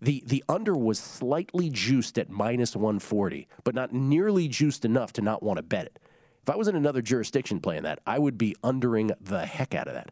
The 0.00 0.22
the 0.26 0.44
under 0.48 0.74
was 0.74 0.98
slightly 0.98 1.68
juiced 1.70 2.18
at 2.18 2.30
minus 2.30 2.74
140, 2.74 3.48
but 3.64 3.74
not 3.74 3.92
nearly 3.92 4.48
juiced 4.48 4.84
enough 4.84 5.12
to 5.14 5.22
not 5.22 5.42
want 5.42 5.58
to 5.58 5.62
bet 5.62 5.86
it. 5.86 5.98
If 6.42 6.48
I 6.48 6.56
was 6.56 6.68
in 6.68 6.76
another 6.76 7.02
jurisdiction 7.02 7.60
playing 7.60 7.82
that, 7.82 7.98
I 8.06 8.18
would 8.18 8.38
be 8.38 8.56
undering 8.64 9.10
the 9.20 9.44
heck 9.44 9.74
out 9.74 9.88
of 9.88 9.94
that. 9.94 10.10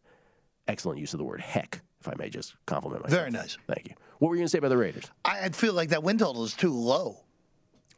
Excellent 0.67 0.99
use 0.99 1.15
of 1.15 1.19
the 1.19 1.25
word 1.25 1.41
heck, 1.41 1.81
if 2.01 2.09
I 2.09 2.13
may 2.19 2.29
just 2.29 2.55
compliment 2.67 3.03
myself. 3.03 3.19
Very 3.19 3.31
nice. 3.31 3.57
Thank 3.67 3.89
you. 3.89 3.95
What 4.19 4.29
were 4.29 4.35
you 4.35 4.41
going 4.41 4.47
to 4.47 4.51
say 4.51 4.59
about 4.59 4.69
the 4.69 4.77
Raiders? 4.77 5.11
I, 5.25 5.45
I 5.45 5.49
feel 5.49 5.73
like 5.73 5.89
that 5.91 6.03
win 6.03 6.19
total 6.19 6.45
is 6.45 6.53
too 6.53 6.73
low. 6.73 7.25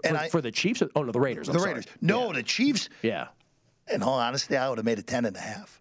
And 0.04 0.16
for, 0.16 0.28
for 0.28 0.40
the 0.40 0.52
Chiefs? 0.52 0.82
Oh 0.94 1.02
no, 1.02 1.10
the 1.10 1.20
Raiders. 1.20 1.48
I'm 1.48 1.54
the 1.54 1.60
sorry. 1.60 1.74
Raiders. 1.74 1.92
No, 2.00 2.32
the 2.32 2.42
Chiefs. 2.42 2.88
Yeah. 3.02 3.28
In 3.90 4.02
all 4.02 4.18
honesty, 4.18 4.56
I 4.56 4.68
would 4.68 4.78
have 4.78 4.84
made 4.84 4.98
it 4.98 5.06
10 5.06 5.24
and 5.24 5.36
a 5.36 5.40
half. 5.40 5.80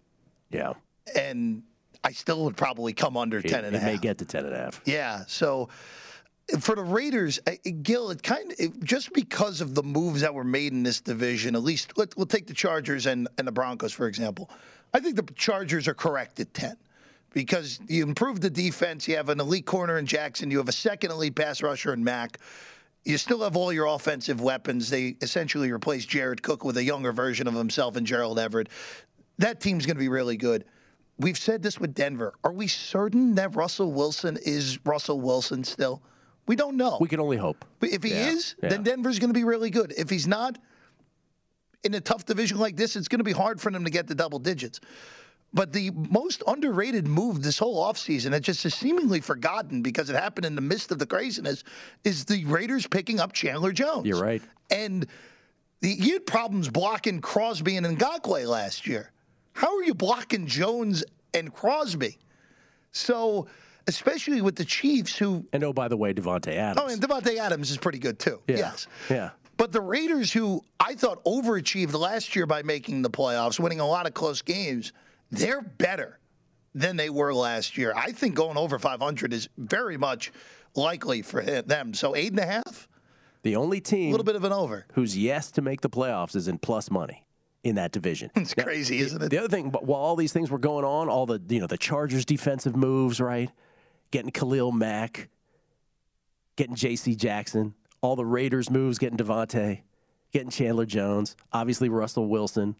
Yeah. 0.50 0.72
And 1.14 1.62
I 2.02 2.12
still 2.12 2.44
would 2.44 2.56
probably 2.56 2.92
come 2.92 3.16
under 3.16 3.38
It, 3.38 3.48
10 3.48 3.64
and 3.64 3.74
a 3.74 3.78
it 3.78 3.82
half. 3.82 3.92
may 3.92 3.98
get 3.98 4.18
to 4.18 4.24
10 4.24 4.46
and 4.46 4.54
a 4.54 4.58
half. 4.58 4.80
Yeah. 4.84 5.24
So 5.26 5.68
for 6.58 6.74
the 6.74 6.82
Raiders, 6.82 7.38
uh, 7.46 7.52
Gill, 7.82 8.10
it 8.10 8.22
kind 8.22 8.50
of 8.52 8.58
it, 8.58 8.82
just 8.84 9.12
because 9.12 9.60
of 9.60 9.74
the 9.74 9.82
moves 9.82 10.22
that 10.22 10.34
were 10.34 10.44
made 10.44 10.72
in 10.72 10.82
this 10.82 11.00
division. 11.00 11.54
At 11.54 11.62
least 11.62 11.92
let, 11.96 12.16
we'll 12.16 12.26
take 12.26 12.46
the 12.46 12.54
Chargers 12.54 13.06
and, 13.06 13.28
and 13.38 13.46
the 13.46 13.52
Broncos 13.52 13.92
for 13.92 14.06
example. 14.08 14.50
I 14.92 15.00
think 15.00 15.16
the 15.16 15.32
Chargers 15.34 15.86
are 15.86 15.94
correct 15.94 16.40
at 16.40 16.52
ten 16.52 16.76
because 17.32 17.78
you 17.86 18.02
improve 18.02 18.40
the 18.40 18.50
defense. 18.50 19.06
You 19.06 19.16
have 19.16 19.28
an 19.28 19.38
elite 19.38 19.66
corner 19.66 19.98
in 19.98 20.06
Jackson. 20.06 20.50
You 20.50 20.58
have 20.58 20.68
a 20.68 20.72
second 20.72 21.12
elite 21.12 21.36
pass 21.36 21.62
rusher 21.62 21.92
in 21.92 22.02
Mack. 22.02 22.38
You 23.04 23.16
still 23.16 23.42
have 23.42 23.56
all 23.56 23.72
your 23.72 23.86
offensive 23.86 24.40
weapons. 24.40 24.90
They 24.90 25.16
essentially 25.20 25.72
replaced 25.72 26.08
Jared 26.08 26.42
Cook 26.42 26.64
with 26.64 26.76
a 26.76 26.84
younger 26.84 27.12
version 27.12 27.46
of 27.46 27.54
himself 27.54 27.96
and 27.96 28.06
Gerald 28.06 28.38
Everett. 28.38 28.68
That 29.38 29.60
team's 29.60 29.86
going 29.86 29.96
to 29.96 30.00
be 30.00 30.08
really 30.08 30.36
good. 30.36 30.64
We've 31.18 31.38
said 31.38 31.62
this 31.62 31.78
with 31.78 31.94
Denver. 31.94 32.34
Are 32.44 32.52
we 32.52 32.66
certain 32.66 33.34
that 33.36 33.54
Russell 33.54 33.92
Wilson 33.92 34.38
is 34.44 34.78
Russell 34.84 35.20
Wilson 35.20 35.64
still? 35.64 36.02
We 36.46 36.56
don't 36.56 36.76
know. 36.76 36.98
We 37.00 37.08
can 37.08 37.20
only 37.20 37.36
hope. 37.36 37.64
But 37.78 37.90
if 37.90 38.02
he 38.02 38.10
Yeah, 38.10 38.30
is, 38.30 38.54
yeah. 38.62 38.70
then 38.70 38.82
Denver's 38.82 39.18
going 39.18 39.30
to 39.30 39.34
be 39.38 39.44
really 39.44 39.70
good. 39.70 39.94
If 39.96 40.10
he's 40.10 40.26
not, 40.26 40.58
in 41.84 41.94
a 41.94 42.00
tough 42.00 42.26
division 42.26 42.58
like 42.58 42.76
this, 42.76 42.96
it's 42.96 43.08
going 43.08 43.18
to 43.18 43.24
be 43.24 43.32
hard 43.32 43.60
for 43.60 43.70
them 43.70 43.84
to 43.84 43.90
get 43.90 44.08
to 44.08 44.14
double 44.14 44.38
digits. 44.38 44.80
But 45.52 45.72
the 45.72 45.90
most 45.90 46.44
underrated 46.46 47.08
move 47.08 47.42
this 47.42 47.58
whole 47.58 47.84
offseason, 47.84 48.30
that 48.30 48.42
just 48.42 48.64
is 48.64 48.74
seemingly 48.74 49.20
forgotten 49.20 49.82
because 49.82 50.08
it 50.08 50.14
happened 50.14 50.46
in 50.46 50.54
the 50.54 50.60
midst 50.60 50.92
of 50.92 50.98
the 51.00 51.06
craziness, 51.06 51.64
is 52.04 52.24
the 52.24 52.44
Raiders 52.44 52.86
picking 52.86 53.18
up 53.18 53.32
Chandler 53.32 53.72
Jones. 53.72 54.06
You're 54.06 54.20
right. 54.20 54.42
And 54.70 55.06
the, 55.80 55.88
you 55.88 56.14
had 56.14 56.26
problems 56.26 56.68
blocking 56.68 57.20
Crosby 57.20 57.76
and 57.76 57.86
Ngakoue 57.98 58.46
last 58.46 58.86
year. 58.86 59.10
How 59.52 59.76
are 59.76 59.82
you 59.82 59.94
blocking 59.94 60.46
Jones 60.46 61.02
and 61.34 61.52
Crosby? 61.52 62.18
So, 62.92 63.48
especially 63.88 64.42
with 64.42 64.54
the 64.54 64.64
Chiefs, 64.64 65.16
who 65.18 65.44
And 65.52 65.64
oh, 65.64 65.72
by 65.72 65.88
the 65.88 65.96
way, 65.96 66.14
Davante 66.14 66.54
Adams. 66.54 66.80
oh, 66.80 66.92
and 66.92 67.02
Davante 67.02 67.36
Adams 67.38 67.72
is 67.72 67.76
pretty 67.76 67.98
good 67.98 68.20
too. 68.20 68.40
Yeah. 68.46 68.56
Yes. 68.56 68.86
Yeah. 69.08 69.30
But 69.56 69.72
the 69.72 69.80
Raiders, 69.80 70.32
who 70.32 70.64
I 70.78 70.94
thought 70.94 71.22
overachieved 71.24 71.92
last 71.92 72.34
year 72.36 72.46
by 72.46 72.62
making 72.62 73.02
the 73.02 73.10
playoffs, 73.10 73.58
winning 73.58 73.80
a 73.80 73.86
lot 73.86 74.06
of 74.06 74.14
close 74.14 74.40
games, 74.42 74.92
they're 75.30 75.62
better 75.62 76.18
than 76.74 76.96
they 76.96 77.10
were 77.10 77.34
last 77.34 77.76
year. 77.76 77.92
I 77.96 78.12
think 78.12 78.34
going 78.34 78.56
over 78.56 78.78
500 78.78 79.32
is 79.32 79.48
very 79.58 79.96
much 79.96 80.32
likely 80.74 81.22
for 81.22 81.40
him- 81.40 81.66
them. 81.66 81.94
So 81.94 82.14
eight 82.14 82.30
and 82.30 82.38
a 82.40 82.46
half, 82.46 82.88
The 83.42 83.56
only 83.56 83.80
team 83.80 84.08
a 84.08 84.10
little 84.12 84.24
bit 84.24 84.36
of 84.36 84.44
an 84.44 84.52
over. 84.52 84.86
who's 84.94 85.16
yes 85.18 85.50
to 85.52 85.62
make 85.62 85.80
the 85.80 85.90
playoffs 85.90 86.36
is 86.36 86.46
in 86.48 86.58
plus 86.58 86.90
money 86.90 87.24
in 87.64 87.74
that 87.74 87.90
division. 87.92 88.30
It's 88.36 88.54
crazy, 88.54 88.98
isn't 88.98 89.20
it? 89.20 89.30
The 89.30 89.38
other 89.38 89.48
thing, 89.48 89.70
but 89.70 89.84
while 89.84 90.00
all 90.00 90.16
these 90.16 90.32
things 90.32 90.50
were 90.50 90.58
going 90.58 90.84
on, 90.84 91.08
all 91.08 91.26
the 91.26 91.40
you 91.48 91.60
know 91.60 91.66
the 91.66 91.76
Chargers 91.78 92.24
defensive 92.24 92.76
moves, 92.76 93.20
right? 93.20 93.50
Getting 94.12 94.30
Khalil 94.30 94.72
Mack, 94.72 95.28
getting 96.56 96.74
J.C. 96.76 97.14
Jackson, 97.16 97.74
all 98.00 98.16
the 98.16 98.24
Raiders 98.24 98.70
moves, 98.70 98.98
getting 98.98 99.18
Davante, 99.18 99.82
getting 100.32 100.50
Chandler 100.50 100.86
Jones, 100.86 101.36
obviously 101.52 101.88
Russell 101.88 102.26
Wilson. 102.28 102.76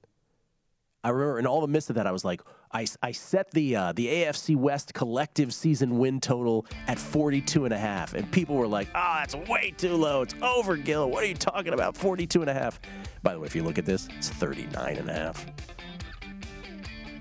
I 1.03 1.09
remember 1.09 1.39
in 1.39 1.47
all 1.47 1.63
the 1.63 1.69
midst 1.69 1.89
of 1.89 1.97
that, 1.97 2.07
I 2.07 2.13
was 2.13 2.25
like, 2.25 2.43
I, 2.73 2.87
I 3.03 3.13
set 3.13 3.51
the 3.53 3.75
uh, 3.75 3.93
the 3.93 4.07
AFC 4.07 4.55
West 4.55 4.93
collective 4.93 5.55
season 5.55 5.99
win 5.99 6.21
total 6.21 6.67
at 6.87 6.99
42 6.99 7.65
and 7.65 7.73
a 7.73 7.79
half. 7.79 8.15
And 8.15 8.31
people 8.31 8.57
were 8.57 8.67
like, 8.67 8.89
oh, 8.95 9.15
that's 9.19 9.35
way 9.35 9.73
too 9.77 9.95
low. 9.95 10.23
It's 10.23 10.35
over, 10.43 10.77
Gill. 10.77 11.11
What 11.11 11.25
are 11.25 11.27
you 11.27 11.35
talking 11.35 11.73
about? 11.73 11.97
42 11.97 12.43
and 12.43 12.51
a 12.51 12.55
half. 12.55 12.79
By 13.23 13.33
the 13.33 13.41
way, 13.41 13.47
if 13.47 13.57
you 13.57 13.63
look 13.63 13.79
at 13.79 13.87
this, 13.87 14.09
it's 14.19 14.29
39 14.29 14.97
and 14.97 15.09
a 15.09 15.13
half. 15.13 15.47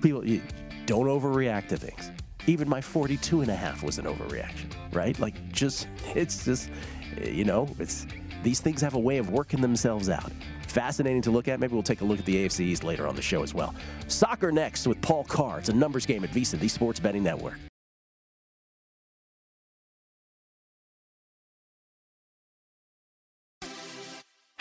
People, 0.02 0.26
you 0.26 0.42
don't 0.84 1.06
overreact 1.06 1.68
to 1.68 1.76
things. 1.78 2.10
Even 2.46 2.68
my 2.68 2.80
42 2.80 3.40
and 3.40 3.50
a 3.50 3.56
half 3.56 3.82
was 3.82 3.98
an 3.98 4.04
overreaction, 4.04 4.72
right? 4.92 5.18
Like, 5.18 5.52
just, 5.52 5.88
it's 6.14 6.44
just, 6.44 6.70
you 7.22 7.44
know, 7.44 7.68
it's, 7.78 8.06
these 8.42 8.60
things 8.60 8.80
have 8.82 8.94
a 8.94 8.98
way 8.98 9.18
of 9.18 9.30
working 9.30 9.60
themselves 9.60 10.08
out 10.08 10.32
fascinating 10.70 11.22
to 11.22 11.30
look 11.30 11.48
at. 11.48 11.60
Maybe 11.60 11.74
we'll 11.74 11.82
take 11.82 12.00
a 12.00 12.04
look 12.04 12.18
at 12.18 12.24
the 12.24 12.44
AFC 12.44 12.60
East 12.60 12.84
later 12.84 13.06
on 13.06 13.16
the 13.16 13.22
show 13.22 13.42
as 13.42 13.52
well. 13.54 13.74
Soccer 14.08 14.52
next 14.52 14.86
with 14.86 15.00
Paul 15.02 15.24
Carr. 15.24 15.58
It's 15.58 15.68
a 15.68 15.74
numbers 15.74 16.06
game 16.06 16.24
at 16.24 16.30
VSIN, 16.30 16.60
the 16.60 16.68
Sports 16.68 17.00
Betting 17.00 17.22
Network. 17.22 17.58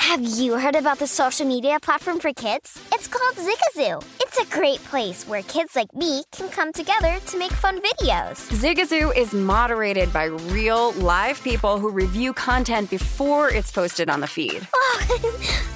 Have 0.10 0.22
you 0.22 0.58
heard 0.58 0.76
about 0.76 0.98
the 0.98 1.06
social 1.06 1.46
media 1.46 1.78
platform 1.80 2.20
for 2.20 2.34
kids? 2.34 2.82
It's 2.92 3.08
called 3.08 3.36
Zigazoo. 3.36 4.04
It's 4.20 4.40
a 4.40 4.46
great 4.52 4.84
place 4.86 5.28
where 5.28 5.44
kids 5.44 5.76
like 5.76 5.94
me 5.94 6.24
can 6.32 6.50
come 6.50 6.74
together 6.74 7.20
to 7.28 7.38
make 7.38 7.52
fun 7.52 7.80
videos. 7.80 8.50
Zigazoo 8.50 9.16
is 9.16 9.34
moderated 9.34 10.12
by 10.12 10.24
real, 10.24 10.94
live 10.94 11.40
people 11.44 11.78
who 11.78 11.92
review 11.92 12.34
content 12.34 12.90
before 12.90 13.52
it's 13.52 13.72
posted 13.72 14.10
on 14.10 14.20
the 14.20 14.28
feed. 14.28 14.68
Oh. 14.82 15.76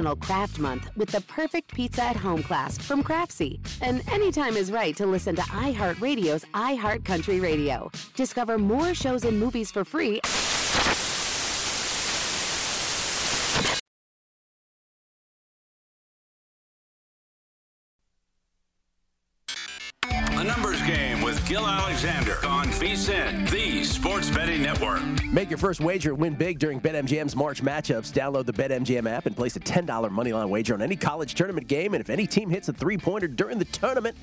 National 0.00 0.16
Craft 0.16 0.58
Month 0.58 0.90
with 0.96 1.10
the 1.10 1.20
perfect 1.22 1.74
pizza 1.74 2.02
at 2.02 2.16
home 2.16 2.42
class 2.42 2.78
from 2.78 3.02
Craftsy. 3.02 3.60
And 3.82 4.02
anytime 4.08 4.56
is 4.56 4.72
right 4.72 4.96
to 4.96 5.04
listen 5.04 5.36
to 5.36 5.42
iHeartRadio's 5.42 6.42
iHeart 6.54 7.04
Country 7.04 7.38
Radio. 7.38 7.90
Discover 8.16 8.56
more 8.56 8.94
shows 8.94 9.26
and 9.26 9.38
movies 9.38 9.70
for 9.70 9.84
free. 9.84 10.22
A 20.08 20.44
numbers 20.44 20.80
game 20.82 21.20
with 21.20 21.46
Gill 21.46 21.66
Alexander 21.66 22.38
on 22.46 22.68
VSIN, 22.68 23.49
Make 25.32 25.48
your 25.48 25.58
first 25.58 25.80
wager 25.80 26.12
win 26.12 26.34
big 26.34 26.58
during 26.58 26.80
BetMGM's 26.80 27.36
March 27.36 27.62
matchups. 27.62 28.12
Download 28.12 28.44
the 28.44 28.52
BetMGM 28.52 29.08
app 29.08 29.26
and 29.26 29.36
place 29.36 29.54
a 29.54 29.60
$10 29.60 29.86
moneyline 29.86 30.48
wager 30.48 30.74
on 30.74 30.82
any 30.82 30.96
college 30.96 31.34
tournament 31.34 31.68
game. 31.68 31.94
And 31.94 32.00
if 32.00 32.10
any 32.10 32.26
team 32.26 32.50
hits 32.50 32.68
a 32.68 32.72
three 32.72 32.98
pointer 32.98 33.28
during 33.28 33.60
the 33.60 33.64
tournament, 33.66 34.16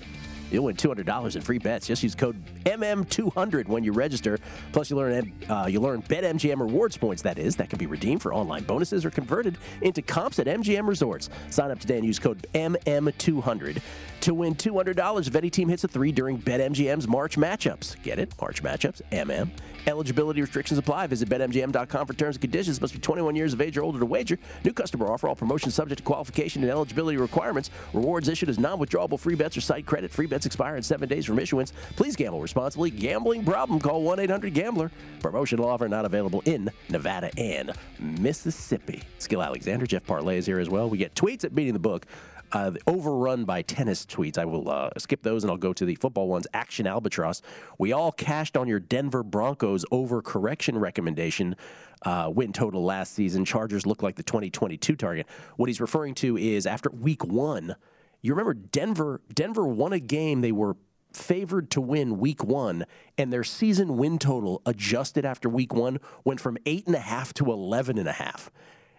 You'll 0.49 0.63
win 0.63 0.77
$200 0.77 1.35
in 1.35 1.41
free 1.41 1.57
bets. 1.57 1.87
Just 1.87 2.03
use 2.03 2.15
code 2.15 2.41
MM200 2.63 3.67
when 3.67 3.83
you 3.83 3.91
register. 3.91 4.37
Plus, 4.71 4.89
you 4.89 4.95
learn 4.95 5.33
uh, 5.49 5.67
you 5.69 5.81
learn 5.81 6.01
BetMGM 6.03 6.59
rewards 6.59 6.95
points. 6.95 7.21
That 7.21 7.37
is, 7.37 7.57
that 7.57 7.69
can 7.69 7.77
be 7.77 7.85
redeemed 7.85 8.21
for 8.21 8.33
online 8.33 8.63
bonuses 8.63 9.03
or 9.03 9.09
converted 9.09 9.57
into 9.81 10.01
comps 10.01 10.39
at 10.39 10.47
MGM 10.47 10.87
resorts. 10.87 11.29
Sign 11.49 11.69
up 11.69 11.79
today 11.79 11.97
and 11.97 12.05
use 12.05 12.17
code 12.17 12.47
MM200 12.53 13.81
to 14.21 14.33
win 14.33 14.55
$200 14.55 15.27
if 15.27 15.35
any 15.35 15.49
team 15.49 15.67
hits 15.67 15.83
a 15.83 15.87
three 15.89 16.13
during 16.13 16.37
BetMGM's 16.37 17.09
March 17.09 17.37
matchups. 17.37 18.01
Get 18.03 18.17
it? 18.17 18.33
March 18.39 18.63
matchups. 18.63 19.01
MM. 19.11 19.49
Eligibility 19.87 20.41
restrictions 20.41 20.77
apply. 20.77 21.07
Visit 21.07 21.29
BetMGM.com 21.29 22.07
for 22.07 22.13
terms 22.13 22.35
and 22.35 22.41
conditions. 22.41 22.81
Must 22.81 22.93
be 22.93 22.99
21 22.99 23.35
years 23.37 23.53
of 23.53 23.61
age 23.61 23.77
or 23.77 23.83
older 23.83 23.99
to 23.99 24.05
wager. 24.05 24.37
New 24.65 24.73
customer 24.73 25.07
offer. 25.07 25.29
All 25.29 25.35
promotions 25.35 25.75
subject 25.75 25.99
to 25.99 26.03
qualification 26.03 26.61
and 26.61 26.69
eligibility 26.69 27.17
requirements. 27.17 27.69
Rewards 27.93 28.27
issued 28.27 28.49
as 28.49 28.59
non-withdrawable 28.59 29.17
free 29.17 29.35
bets 29.35 29.55
or 29.55 29.61
site 29.61 29.85
credit. 29.85 30.11
Free 30.11 30.25
bets 30.25 30.45
expire 30.45 30.75
in 30.75 30.83
seven 30.83 31.07
days 31.07 31.25
from 31.25 31.39
issuance. 31.39 31.71
Please 31.95 32.17
gamble 32.17 32.41
responsibly. 32.41 32.91
Gambling 32.91 33.45
problem? 33.45 33.79
Call 33.79 34.03
1-800-GAMBLER. 34.03 34.91
Promotional 35.21 35.65
offer 35.65 35.87
not 35.87 36.03
available 36.03 36.41
in 36.45 36.69
Nevada 36.89 37.31
and 37.37 37.71
Mississippi. 37.99 39.01
Skill 39.19 39.41
Alexander, 39.41 39.85
Jeff 39.85 40.05
Parles 40.05 40.33
is 40.33 40.45
here 40.45 40.59
as 40.59 40.69
well. 40.69 40.89
We 40.89 40.97
get 40.97 41.15
tweets 41.15 41.45
at 41.45 41.55
Beating 41.55 41.73
the 41.73 41.79
Book. 41.79 42.05
Uh, 42.51 42.71
overrun 42.85 43.43
by 43.43 43.61
tennis 43.61 44.05
tweets. 44.05 44.37
I 44.37 44.45
will 44.45 44.69
uh, 44.69 44.89
skip 44.97 45.21
those 45.21 45.43
and 45.43 45.51
I'll 45.51 45.57
go 45.57 45.73
to 45.73 45.85
the 45.85 45.95
football 45.95 46.27
ones. 46.27 46.47
Action 46.53 46.87
Albatross. 46.87 47.41
We 47.77 47.91
all 47.91 48.11
cashed 48.11 48.55
on 48.55 48.67
your 48.67 48.79
Denver 48.79 49.23
Broncos 49.23 49.83
over 49.91 50.21
correction 50.21 50.77
recommendation. 50.77 51.55
Uh, 52.03 52.31
win 52.33 52.53
total 52.53 52.83
last 52.83 53.13
season. 53.13 53.43
Chargers 53.43 53.85
look 53.85 54.01
like 54.01 54.15
the 54.15 54.23
2022 54.23 54.95
target. 54.95 55.27
What 55.57 55.67
he's 55.67 55.81
referring 55.81 56.13
to 56.15 56.37
is 56.37 56.65
after 56.65 56.89
week 56.89 57.25
one, 57.25 57.75
you 58.21 58.31
remember 58.33 58.53
Denver. 58.53 59.21
Denver 59.33 59.67
won 59.67 59.93
a 59.93 59.99
game 59.99 60.41
they 60.41 60.51
were 60.51 60.77
favored 61.11 61.69
to 61.71 61.81
win 61.81 62.19
week 62.19 62.43
one, 62.43 62.85
and 63.17 63.33
their 63.33 63.43
season 63.43 63.97
win 63.97 64.19
total 64.19 64.61
adjusted 64.65 65.25
after 65.25 65.49
week 65.49 65.73
one 65.73 65.99
went 66.23 66.39
from 66.39 66.57
eight 66.65 66.85
and 66.85 66.95
a 66.95 66.99
half 66.99 67.33
to 67.33 67.51
eleven 67.51 67.97
and 67.97 68.07
a 68.07 68.13
half. 68.13 68.51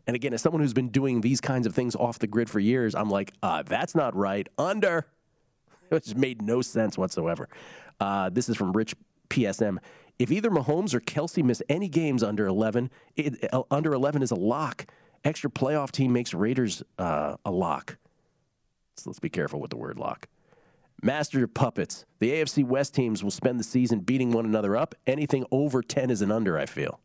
And 0.09 0.14
again, 0.14 0.32
as 0.32 0.40
someone 0.40 0.62
who's 0.62 0.72
been 0.72 0.88
doing 0.88 1.20
these 1.20 1.38
kinds 1.38 1.66
of 1.66 1.74
things 1.74 1.94
off 1.94 2.18
the 2.18 2.26
grid 2.26 2.48
for 2.48 2.59
years, 2.59 2.94
I'm 2.94 3.11
like, 3.11 3.34
uh, 3.42 3.62
that's 3.62 3.94
not 3.94 4.16
right. 4.16 4.48
Under. 4.56 5.06
it 5.90 6.02
just 6.02 6.16
made 6.16 6.40
no 6.40 6.62
sense 6.62 6.96
whatsoever. 6.96 7.46
Uh, 8.00 8.30
this 8.30 8.48
is 8.48 8.56
from 8.56 8.72
Rich 8.72 8.94
PSM. 9.28 9.76
If 10.18 10.32
either 10.32 10.50
Mahomes 10.50 10.94
or 10.94 11.00
Kelsey 11.00 11.42
miss 11.42 11.62
any 11.68 11.88
games 11.88 12.22
under 12.22 12.46
11, 12.46 12.90
it, 13.16 13.52
uh, 13.52 13.64
under 13.70 13.92
11 13.92 14.22
is 14.22 14.30
a 14.30 14.34
lock. 14.34 14.86
Extra 15.24 15.50
playoff 15.50 15.90
team 15.90 16.11
makes 16.11 16.32
Raiders 16.32 16.82
uh, 16.98 17.36
a 17.44 17.50
lock. 17.50 17.98
So 18.96 19.11
let's 19.11 19.20
be 19.20 19.28
careful 19.28 19.61
with 19.61 19.70
the 19.70 19.76
word 19.76 19.98
lock. 19.98 20.26
Master 21.02 21.38
your 21.38 21.48
puppets. 21.48 22.06
The 22.18 22.30
AFC 22.30 22.64
West 22.64 22.94
teams 22.94 23.22
will 23.22 23.30
spend 23.30 23.61
the 23.61 23.64
season 23.64 24.00
beating 24.00 24.32
one 24.32 24.46
another 24.46 24.74
up. 24.74 24.94
Anything 25.06 25.44
over 25.52 25.82
10 25.82 26.11
is 26.11 26.22
an 26.22 26.32
under, 26.32 26.59
I 26.59 26.64
feel. 26.64 26.98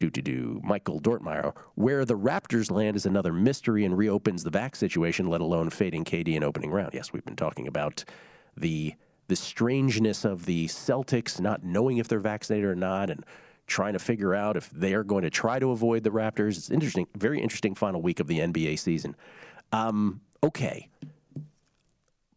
Do 0.00 0.08
to 0.08 0.22
do. 0.22 0.62
Michael 0.64 0.98
Dortmeyer. 0.98 1.54
Where 1.74 2.06
the 2.06 2.16
Raptors 2.16 2.70
land 2.70 2.96
is 2.96 3.04
another 3.04 3.34
mystery 3.34 3.84
and 3.84 3.96
reopens 3.96 4.42
the 4.42 4.50
back 4.50 4.74
situation, 4.74 5.28
let 5.28 5.42
alone 5.42 5.68
fading 5.68 6.04
KD 6.04 6.28
in 6.28 6.42
opening 6.42 6.70
round. 6.70 6.94
Yes, 6.94 7.12
we've 7.12 7.24
been 7.24 7.36
talking 7.36 7.68
about 7.68 8.04
the 8.56 8.94
the 9.28 9.36
strangeness 9.36 10.24
of 10.24 10.46
the 10.46 10.66
Celtics 10.66 11.38
not 11.38 11.62
knowing 11.62 11.98
if 11.98 12.08
they're 12.08 12.18
vaccinated 12.18 12.68
or 12.68 12.74
not 12.74 13.10
and 13.10 13.24
trying 13.68 13.92
to 13.92 13.98
figure 14.00 14.34
out 14.34 14.56
if 14.56 14.68
they 14.70 14.92
are 14.94 15.04
going 15.04 15.22
to 15.22 15.30
try 15.30 15.58
to 15.60 15.70
avoid 15.70 16.02
the 16.02 16.10
Raptors. 16.10 16.56
It's 16.56 16.70
interesting, 16.70 17.06
very 17.14 17.40
interesting 17.40 17.74
final 17.74 18.02
week 18.02 18.18
of 18.20 18.26
the 18.26 18.40
NBA 18.40 18.78
season. 18.78 19.14
Um, 19.70 20.22
okay. 20.42 20.88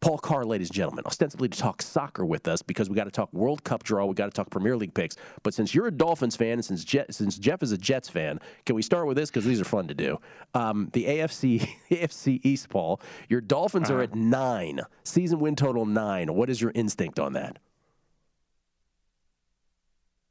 Paul 0.03 0.17
Carr, 0.17 0.43
ladies 0.43 0.67
and 0.67 0.75
gentlemen, 0.75 1.05
ostensibly 1.05 1.47
to 1.47 1.57
talk 1.57 1.81
soccer 1.81 2.25
with 2.25 2.49
us 2.49 2.61
because 2.61 2.89
we 2.89 2.95
got 2.97 3.05
to 3.05 3.09
talk 3.09 3.31
World 3.31 3.63
Cup 3.63 3.83
draw, 3.83 4.05
we 4.05 4.13
got 4.13 4.25
to 4.25 4.31
talk 4.31 4.49
Premier 4.49 4.75
League 4.75 4.93
picks. 4.93 5.15
But 5.43 5.53
since 5.53 5.73
you're 5.73 5.87
a 5.87 5.91
Dolphins 5.91 6.35
fan 6.35 6.51
and 6.55 6.65
since, 6.65 6.83
Je- 6.83 7.05
since 7.09 7.37
Jeff 7.37 7.63
is 7.63 7.71
a 7.71 7.77
Jets 7.77 8.09
fan, 8.09 8.41
can 8.65 8.75
we 8.75 8.81
start 8.81 9.07
with 9.07 9.15
this 9.15 9.29
because 9.29 9.45
these 9.45 9.61
are 9.61 9.63
fun 9.63 9.87
to 9.87 9.93
do? 9.93 10.19
Um, 10.53 10.89
the 10.91 11.05
AFC 11.05 11.69
AFC 11.89 12.41
East, 12.43 12.67
Paul, 12.67 12.99
your 13.29 13.39
Dolphins 13.39 13.89
uh-huh. 13.89 13.99
are 13.99 14.03
at 14.03 14.13
nine, 14.13 14.81
season 15.05 15.39
win 15.39 15.55
total 15.55 15.85
nine. 15.85 16.33
What 16.33 16.49
is 16.49 16.59
your 16.59 16.73
instinct 16.75 17.17
on 17.17 17.31
that? 17.33 17.59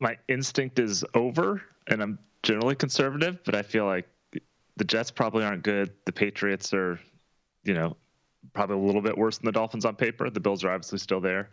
My 0.00 0.18
instinct 0.28 0.80
is 0.80 1.02
over, 1.14 1.62
and 1.86 2.02
I'm 2.02 2.18
generally 2.42 2.74
conservative, 2.74 3.38
but 3.42 3.54
I 3.54 3.62
feel 3.62 3.86
like 3.86 4.06
the 4.76 4.84
Jets 4.84 5.10
probably 5.10 5.44
aren't 5.44 5.62
good. 5.62 5.94
The 6.04 6.12
Patriots 6.12 6.74
are, 6.74 7.00
you 7.64 7.72
know, 7.72 7.96
probably 8.52 8.76
a 8.76 8.80
little 8.80 9.02
bit 9.02 9.16
worse 9.16 9.38
than 9.38 9.46
the 9.46 9.52
Dolphins 9.52 9.84
on 9.84 9.96
paper. 9.96 10.28
The 10.30 10.40
Bills 10.40 10.64
are 10.64 10.70
obviously 10.70 10.98
still 10.98 11.20
there. 11.20 11.50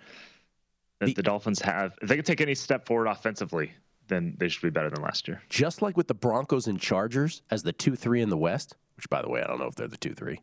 The, 1.00 1.14
the 1.14 1.24
Dolphins 1.24 1.62
have, 1.62 1.98
if 2.02 2.10
they 2.10 2.16
can 2.16 2.26
take 2.26 2.42
any 2.42 2.56
step 2.56 2.86
forward 2.86 3.08
offensively, 3.08 3.72
then 4.08 4.36
they 4.38 4.50
should 4.50 4.62
be 4.62 4.70
better 4.70 4.90
than 4.90 5.02
last 5.02 5.28
year. 5.28 5.42
Just 5.50 5.82
like 5.82 5.96
with 5.96 6.08
the 6.08 6.14
Broncos 6.14 6.68
and 6.68 6.80
Chargers 6.80 7.42
as 7.50 7.64
the 7.64 7.72
2 7.72 7.96
3 7.96 8.22
in 8.22 8.30
the 8.30 8.38
West, 8.38 8.76
which, 8.98 9.10
by 9.10 9.22
the 9.22 9.30
way, 9.30 9.42
I 9.42 9.48
don't 9.48 9.60
know 9.60 9.68
if 9.68 9.76
they're 9.76 9.88
the 9.88 9.98
2 9.98 10.14
3. 10.14 10.42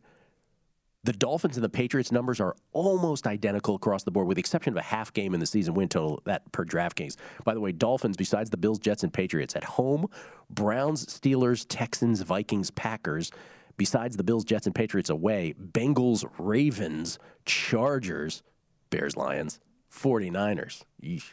The 1.03 1.13
Dolphins 1.13 1.55
and 1.55 1.63
the 1.63 1.69
Patriots 1.69 2.11
numbers 2.11 2.41
are 2.41 2.55
almost 2.73 3.27
identical 3.27 3.75
across 3.75 4.03
the 4.03 4.11
board, 4.11 4.27
with 4.27 4.35
the 4.35 4.39
exception 4.39 4.73
of 4.73 4.77
a 4.77 4.81
half 4.81 5.13
game 5.13 5.33
in 5.33 5.39
the 5.39 5.45
season 5.45 5.73
win 5.73 5.87
total 5.87 6.21
that 6.25 6.51
per 6.51 6.65
DraftKings. 6.65 7.15
By 7.45 7.53
the 7.53 7.61
way, 7.61 7.71
Dolphins, 7.71 8.17
besides 8.17 8.49
the 8.49 8.57
Bills, 8.57 8.79
Jets, 8.79 9.03
and 9.03 9.13
Patriots, 9.13 9.55
at 9.55 9.63
home, 9.63 10.07
Browns, 10.49 11.05
Steelers, 11.05 11.65
Texans, 11.69 12.21
Vikings, 12.21 12.71
Packers, 12.71 13.31
besides 13.77 14.17
the 14.17 14.23
Bills, 14.23 14.43
Jets, 14.43 14.65
and 14.65 14.75
Patriots 14.75 15.09
away, 15.09 15.53
Bengals, 15.59 16.29
Ravens, 16.37 17.19
Chargers, 17.45 18.43
Bears, 18.89 19.15
Lions, 19.15 19.59
49ers. 19.91 20.83
Yeesh. 21.01 21.31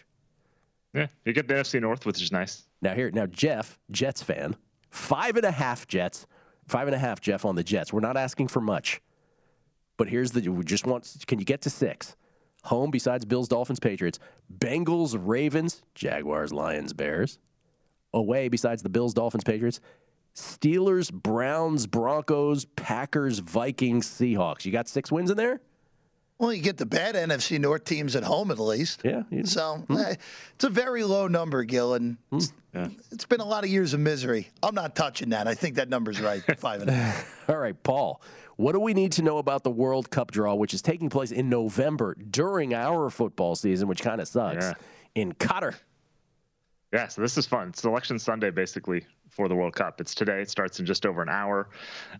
Yeah, 0.92 1.08
you 1.24 1.32
get 1.32 1.48
the 1.48 1.54
NFC 1.54 1.80
North, 1.80 2.06
which 2.06 2.22
is 2.22 2.30
nice. 2.30 2.64
Now 2.80 2.94
here, 2.94 3.10
now 3.10 3.26
Jeff, 3.26 3.78
Jets 3.90 4.22
fan, 4.22 4.56
five 4.90 5.36
and 5.36 5.44
a 5.44 5.50
half 5.50 5.88
Jets, 5.88 6.26
five 6.68 6.86
and 6.86 6.94
a 6.94 6.98
half 6.98 7.20
Jeff 7.20 7.44
on 7.44 7.56
the 7.56 7.64
Jets. 7.64 7.92
We're 7.92 8.00
not 8.00 8.16
asking 8.16 8.48
for 8.48 8.60
much, 8.60 9.00
but 9.96 10.08
here's 10.08 10.30
the 10.30 10.48
we 10.48 10.64
just 10.64 10.86
want. 10.86 11.16
Can 11.26 11.40
you 11.40 11.44
get 11.44 11.62
to 11.62 11.70
six? 11.70 12.14
Home 12.64 12.90
besides 12.90 13.24
Bills, 13.24 13.48
Dolphins, 13.48 13.80
Patriots, 13.80 14.18
Bengals, 14.56 15.18
Ravens, 15.20 15.82
Jaguars, 15.94 16.52
Lions, 16.52 16.92
Bears. 16.92 17.38
Away 18.14 18.48
besides 18.48 18.82
the 18.82 18.88
Bills, 18.88 19.12
Dolphins, 19.12 19.44
Patriots, 19.44 19.80
Steelers, 20.34 21.12
Browns, 21.12 21.86
Broncos, 21.86 22.64
Packers, 22.64 23.38
Vikings, 23.38 24.08
Seahawks. 24.08 24.64
You 24.64 24.72
got 24.72 24.88
six 24.88 25.12
wins 25.12 25.30
in 25.30 25.36
there? 25.36 25.60
Well, 26.38 26.52
you 26.52 26.62
get 26.62 26.76
the 26.76 26.86
bad 26.86 27.14
NFC 27.14 27.60
North 27.60 27.84
teams 27.84 28.16
at 28.16 28.24
home 28.24 28.50
at 28.50 28.58
least. 28.58 29.02
Yeah. 29.04 29.22
So 29.44 29.76
hmm. 29.86 29.96
eh, 29.96 30.16
it's 30.54 30.64
a 30.64 30.68
very 30.68 31.04
low 31.04 31.28
number, 31.28 31.62
Gill, 31.62 31.94
and 31.94 32.16
hmm. 32.30 32.36
it's, 32.36 32.52
yeah. 32.74 32.88
it's 33.12 33.24
been 33.24 33.40
a 33.40 33.44
lot 33.44 33.62
of 33.62 33.70
years 33.70 33.94
of 33.94 34.00
misery. 34.00 34.50
I'm 34.62 34.74
not 34.74 34.96
touching 34.96 35.30
that. 35.30 35.46
I 35.46 35.54
think 35.54 35.76
that 35.76 35.88
number's 35.88 36.20
right, 36.20 36.42
five 36.58 36.80
and 36.80 36.90
a 36.90 36.94
half. 36.94 37.48
All 37.48 37.56
right, 37.56 37.80
Paul. 37.82 38.20
What 38.56 38.72
do 38.72 38.80
we 38.80 38.94
need 38.94 39.12
to 39.12 39.22
know 39.22 39.38
about 39.38 39.62
the 39.62 39.70
World 39.70 40.10
Cup 40.10 40.30
draw, 40.30 40.54
which 40.54 40.74
is 40.74 40.82
taking 40.82 41.08
place 41.08 41.30
in 41.30 41.48
November 41.48 42.14
during 42.14 42.74
our 42.74 43.10
football 43.10 43.54
season, 43.54 43.88
which 43.88 44.02
kind 44.02 44.20
of 44.20 44.28
sucks, 44.28 44.64
yeah. 44.64 44.74
in 45.14 45.32
Qatar? 45.32 45.74
Yeah, 46.94 47.08
so 47.08 47.22
this 47.22 47.36
is 47.36 47.44
fun. 47.44 47.70
It's 47.70 47.82
Election 47.82 48.20
Sunday, 48.20 48.50
basically, 48.50 49.04
for 49.28 49.48
the 49.48 49.54
World 49.56 49.74
Cup. 49.74 50.00
It's 50.00 50.14
today. 50.14 50.40
It 50.40 50.48
starts 50.48 50.78
in 50.78 50.86
just 50.86 51.04
over 51.04 51.22
an 51.22 51.28
hour. 51.28 51.68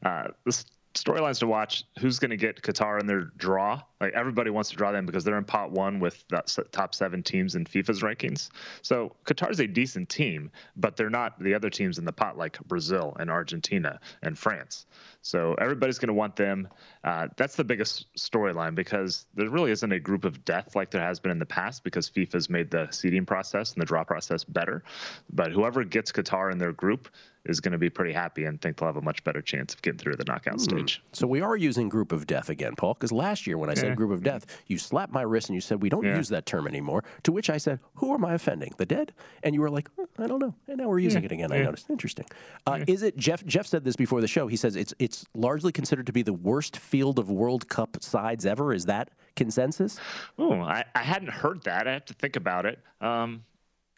Uh, 0.05 0.25
this 0.45 0.65
storylines 0.95 1.41
to 1.41 1.47
watch 1.47 1.85
who's 1.99 2.19
going 2.19 2.31
to 2.31 2.37
get 2.37 2.63
Qatar 2.63 3.01
in 3.01 3.07
their 3.07 3.33
draw. 3.37 3.83
Like 4.01 4.13
everybody 4.13 4.51
wants 4.51 4.71
to 4.71 4.77
draw 4.77 4.93
them 4.93 5.07
because 5.07 5.25
they're 5.25 5.39
in 5.39 5.45
pot 5.45 5.73
one 5.73 5.99
with 5.99 6.25
the 6.29 6.43
top 6.73 6.95
seven 6.95 7.23
teams 7.23 7.55
in 7.55 7.65
FIFA's 7.65 8.03
rankings. 8.03 8.51
So 8.83 9.15
Qatar's 9.25 9.61
a 9.61 9.67
decent 9.67 10.09
team, 10.09 10.51
but 10.77 10.97
they're 10.97 11.11
not 11.11 11.39
the 11.41 11.55
other 11.55 11.71
teams 11.71 11.99
in 11.99 12.05
the 12.05 12.13
pot 12.13 12.39
like 12.39 12.59
Brazil 12.67 13.17
and 13.19 13.31
Argentina 13.31 13.99
and 14.23 14.39
France. 14.39 14.87
So 15.23 15.55
everybody's 15.55 15.99
going 15.99 16.09
to 16.09 16.15
want 16.15 16.37
them. 16.37 16.69
Uh, 17.03 17.29
that's 17.37 17.57
the 17.57 17.65
biggest 17.65 18.15
storyline 18.17 18.75
because 18.75 19.27
there 19.35 19.49
really 19.49 19.71
isn't 19.71 19.91
a 19.91 19.99
group 19.99 20.25
of 20.25 20.45
death 20.45 20.77
like 20.77 20.91
there 20.91 21.03
has 21.03 21.19
been 21.19 21.33
in 21.33 21.39
the 21.39 21.47
past 21.47 21.83
because 21.83 22.09
FIFA's 22.09 22.51
made 22.51 22.71
the 22.71 22.89
seeding 22.91 23.25
process 23.25 23.73
and 23.73 23.81
the 23.81 23.87
draw 23.87 24.05
process 24.05 24.45
better. 24.45 24.85
But 25.33 25.51
whoever 25.51 25.83
gets 25.83 26.13
Qatar 26.13 26.53
in 26.53 26.59
their 26.59 26.73
group 26.73 27.09
is 27.47 27.61
going 27.61 27.73
to 27.73 27.79
be 27.79 27.91
pretty 27.91 28.13
happy 28.13 28.45
and 28.45 28.61
think 28.61 28.79
they'll 28.79 28.89
have 28.89 28.97
a 28.97 29.03
much 29.03 29.23
better 29.25 29.43
chance 29.43 29.75
of 29.75 29.83
getting 29.83 29.99
through 29.99 30.17
the 30.17 30.25
knockout 30.25 30.57
mm. 30.57 30.61
stage. 30.61 31.03
So 31.13 31.27
we 31.27 31.41
are 31.41 31.57
using 31.57 31.89
group 31.89 32.13
of 32.13 32.27
death 32.27 32.49
again, 32.49 32.75
Paul, 32.75 32.95
because 32.95 33.13
last 33.13 33.47
year 33.47 33.59
when 33.59 33.69
I 33.69 33.75
yeah. 33.75 33.81
said 33.81 33.97
group 33.97 34.13
of 34.13 34.23
death, 34.23 34.47
you 34.67 34.79
slapped 34.79 35.13
my 35.13 35.23
wrist 35.23 35.49
and 35.49 35.55
you 35.55 35.61
said 35.61 35.83
we 35.83 35.89
don't 35.89 36.05
yeah. 36.05 36.17
use 36.17 36.29
that 36.31 36.47
term 36.47 36.67
anymore. 36.67 37.05
To 37.25 37.33
which 37.33 37.51
I 37.51 37.59
said, 37.59 37.81
"Who 37.97 38.15
am 38.15 38.25
I 38.25 38.35
offending? 38.35 38.73
The 38.79 38.87
dead?" 38.87 39.13
And 39.43 39.55
you 39.55 39.61
were 39.61 39.71
like, 39.71 39.89
oh, 39.99 40.09
"I 40.19 40.27
don't 40.27 40.39
know." 40.39 40.55
And 40.69 40.79
now 40.79 40.89
we're 40.89 41.01
using 41.01 41.23
yeah. 41.23 41.27
it 41.27 41.33
again. 41.33 41.53
I 41.53 41.63
noticed. 41.63 41.91
Interesting. 41.91 42.27
Uh, 42.67 42.81
is 42.87 43.03
it 43.03 43.17
Jeff? 43.17 43.45
Jeff 43.45 43.67
said 43.67 43.85
this 43.85 43.97
before 43.97 44.21
the 44.21 44.29
show. 44.29 44.47
He 44.47 44.57
says 44.57 44.77
it's 44.77 44.95
it's 44.99 45.25
largely 45.35 45.73
considered 45.73 46.07
to 46.07 46.13
be 46.13 46.23
the 46.23 46.33
worst 46.33 46.77
field 46.77 47.19
of 47.19 47.31
World 47.31 47.69
Cup 47.69 48.03
sides 48.03 48.47
ever. 48.47 48.73
Is 48.73 48.87
that 48.87 49.11
consensus? 49.37 49.99
Oh, 50.39 50.61
I, 50.61 50.85
I 50.95 51.03
hadn't 51.03 51.31
heard 51.31 51.65
that. 51.65 51.87
I 51.87 51.93
have 51.93 52.05
to 52.07 52.15
think 52.15 52.37
about 52.37 52.67
it. 52.67 52.79
Um, 53.01 53.45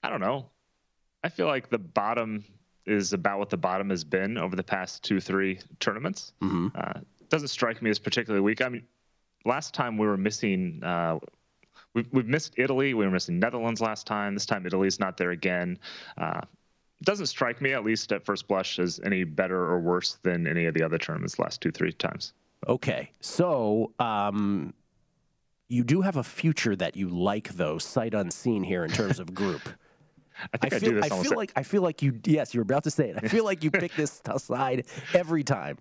I 0.03 0.11
don't 0.11 0.21
know. 0.21 0.47
I 1.23 1.29
feel 1.29 1.47
like 1.47 1.71
the 1.71 1.79
bottom 1.79 2.45
is 2.87 3.12
about 3.12 3.39
what 3.39 3.51
the 3.51 3.57
bottom 3.57 3.91
has 3.91 4.05
been 4.05 4.39
over 4.39 4.57
the 4.57 4.62
past 4.62 5.03
two, 5.03 5.20
three 5.20 5.59
tournaments. 5.80 6.32
Mm-hmm. 6.43 6.68
Uh, 6.74 7.01
doesn't 7.28 7.49
strike 7.49 7.82
me 7.82 7.91
as 7.91 7.99
particularly 7.99 8.43
weak. 8.43 8.62
I 8.62 8.68
mean, 8.68 8.84
last 9.45 9.74
time 9.74 9.97
we 9.97 10.07
were 10.07 10.16
missing. 10.16 10.82
Uh, 10.82 11.18
we've, 11.95 12.09
we've 12.12 12.26
missed 12.26 12.55
Italy. 12.57 12.95
We 12.95 13.05
were 13.05 13.11
missing 13.11 13.39
Netherlands 13.39 13.80
last 13.80 14.07
time. 14.07 14.34
This 14.34 14.47
time 14.47 14.66
Italy's 14.66 15.01
not 15.01 15.16
there 15.16 15.30
again. 15.30 15.78
Uh, 16.16 16.43
doesn't 17.03 17.26
strike 17.26 17.61
me, 17.61 17.72
at 17.72 17.84
least 17.84 18.12
at 18.12 18.24
first 18.24 18.49
blush, 18.49 18.78
as 18.78 19.01
any 19.05 19.24
better 19.24 19.59
or 19.59 19.80
worse 19.80 20.18
than 20.22 20.47
any 20.47 20.66
of 20.66 20.74
the 20.74 20.82
other 20.82 20.99
tournaments 20.99 21.39
last 21.39 21.61
two, 21.61 21.70
three 21.70 21.93
times. 21.93 22.32
Okay, 22.68 23.11
so 23.20 23.93
um, 23.99 24.72
you 25.68 25.84
do 25.84 26.01
have 26.01 26.16
a 26.16 26.22
future 26.22 26.74
that 26.76 26.97
you 26.97 27.09
like, 27.09 27.51
though, 27.51 27.78
sight 27.78 28.14
unseen 28.14 28.62
here 28.62 28.84
in 28.84 28.91
terms 28.91 29.18
of 29.18 29.34
group. 29.34 29.62
I 30.53 30.57
think 30.57 30.74
I, 30.74 30.78
feel, 30.78 31.05
I, 31.05 31.07
I 31.07 31.22
feel 31.22 31.37
like 31.37 31.53
I 31.57 31.62
feel 31.62 31.82
like 31.82 32.03
you. 32.03 32.20
Yes, 32.24 32.55
you 32.55 32.61
were 32.61 32.62
about 32.62 32.84
to 32.84 32.91
say 32.91 33.11
it. 33.11 33.16
I 33.22 33.28
feel 33.28 33.45
like 33.45 33.64
you 33.64 33.70
pick 33.70 33.95
this 33.95 34.20
side 34.39 34.87
every 35.14 35.45
time. 35.45 35.78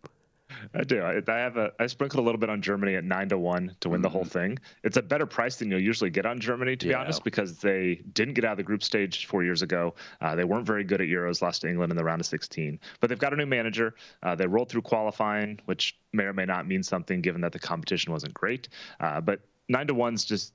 I 0.74 0.84
do. 0.84 1.02
I, 1.02 1.22
I, 1.28 1.38
have 1.38 1.58
a. 1.58 1.72
I 1.80 1.88
sprinkled 1.88 2.22
a 2.22 2.24
little 2.26 2.40
bit 2.40 2.50
on 2.50 2.62
Germany 2.62 2.96
at 2.96 3.04
nine 3.04 3.30
to 3.30 3.38
one 3.38 3.76
to 3.82 3.90
win 3.90 4.00
mm 4.00 4.04
the 4.04 4.10
whole 4.10 4.22
mm-hmm. 4.22 4.30
thing. 4.30 4.60
It's 4.84 4.98
a 4.98 5.02
better 5.02 5.26
price 5.26 5.56
than 5.56 5.72
you'll 5.72 5.80
usually 5.80 6.12
get 6.12 6.28
on 6.28 6.40
Germany, 6.40 6.76
to 6.76 6.86
yeah. 6.86 6.92
be 6.92 6.96
honest, 6.96 7.24
because 7.24 7.58
they 7.58 8.02
didn't 8.14 8.36
get 8.36 8.46
out 8.46 8.52
of 8.52 8.58
the 8.58 8.64
group 8.64 8.84
stage 8.84 9.26
four 9.26 9.44
years 9.44 9.64
ago. 9.64 9.96
Uh, 10.22 10.36
they 10.36 10.44
weren't 10.44 10.66
very 10.66 10.84
good 10.84 11.02
at 11.02 11.08
Euros. 11.08 11.42
Lost 11.42 11.62
to 11.62 11.70
England 11.70 11.92
in 11.92 11.98
the 11.98 12.04
round 12.04 12.22
of 12.22 12.28
16. 12.28 12.80
But 13.00 13.10
they've 13.10 13.18
got 13.18 13.34
a 13.34 13.36
new 13.36 13.48
manager. 13.48 13.96
Uh, 14.22 14.36
they 14.36 14.46
rolled 14.46 14.70
through 14.70 14.84
qualifying, 14.84 15.60
which 15.66 15.98
may 16.14 16.26
or 16.26 16.34
may 16.34 16.46
not 16.46 16.68
mean 16.68 16.84
something, 16.84 17.22
given 17.22 17.42
that 17.42 17.52
the 17.52 17.60
competition 17.60 18.14
wasn't 18.14 18.36
great. 18.36 18.70
Uh, 19.00 19.22
but 19.22 19.40
nine 19.68 19.88
to 19.88 19.96
one's 19.96 20.24
just 20.24 20.54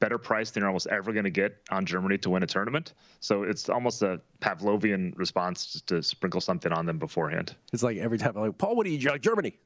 better 0.00 0.18
price 0.18 0.50
than 0.50 0.62
you're 0.62 0.68
almost 0.68 0.86
ever 0.88 1.12
going 1.12 1.24
to 1.24 1.30
get 1.30 1.56
on 1.70 1.86
Germany 1.86 2.18
to 2.18 2.30
win 2.30 2.42
a 2.42 2.46
tournament. 2.46 2.94
So 3.20 3.42
it's 3.42 3.68
almost 3.68 4.02
a 4.02 4.20
Pavlovian 4.40 5.12
response 5.16 5.82
to 5.86 6.02
sprinkle 6.02 6.40
something 6.40 6.72
on 6.72 6.86
them 6.86 6.98
beforehand. 6.98 7.54
It's 7.72 7.82
like 7.82 7.98
every 7.98 8.18
time 8.18 8.32
I'm 8.36 8.42
like, 8.42 8.58
Paul, 8.58 8.76
what 8.76 8.84
do 8.84 8.90
you 8.90 9.10
like? 9.10 9.22
Germany. 9.22 9.58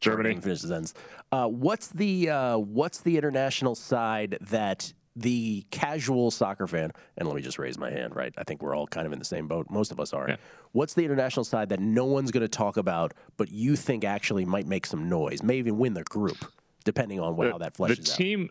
Germany 0.00 0.34
finishes 0.40 0.70
ends. 0.70 0.94
Uh, 1.32 1.48
what's 1.48 1.88
the 1.88 2.28
uh, 2.28 2.58
what's 2.58 3.00
the 3.00 3.16
international 3.16 3.74
side 3.74 4.38
that 4.42 4.92
the 5.16 5.64
casual 5.70 6.30
soccer 6.30 6.66
fan 6.66 6.92
and 7.16 7.26
let 7.26 7.34
me 7.34 7.40
just 7.40 7.58
raise 7.58 7.78
my 7.78 7.90
hand 7.90 8.14
right 8.14 8.34
i 8.36 8.44
think 8.44 8.62
we're 8.62 8.76
all 8.76 8.86
kind 8.86 9.06
of 9.06 9.14
in 9.14 9.18
the 9.18 9.24
same 9.24 9.48
boat 9.48 9.66
most 9.70 9.90
of 9.90 9.98
us 9.98 10.12
are 10.12 10.28
yeah. 10.28 10.36
what's 10.72 10.92
the 10.92 11.02
international 11.02 11.42
side 11.42 11.70
that 11.70 11.80
no 11.80 12.04
one's 12.04 12.30
going 12.30 12.42
to 12.42 12.48
talk 12.48 12.76
about 12.76 13.14
but 13.38 13.50
you 13.50 13.76
think 13.76 14.04
actually 14.04 14.44
might 14.44 14.66
make 14.66 14.84
some 14.84 15.08
noise 15.08 15.42
may 15.42 15.56
even 15.56 15.78
win 15.78 15.94
the 15.94 16.04
group 16.04 16.52
depending 16.84 17.18
on 17.18 17.34
the, 17.34 17.50
how 17.50 17.58
that 17.58 17.74
fleshes 17.74 17.90
out. 17.90 17.96
the 17.96 18.44
out. 18.44 18.50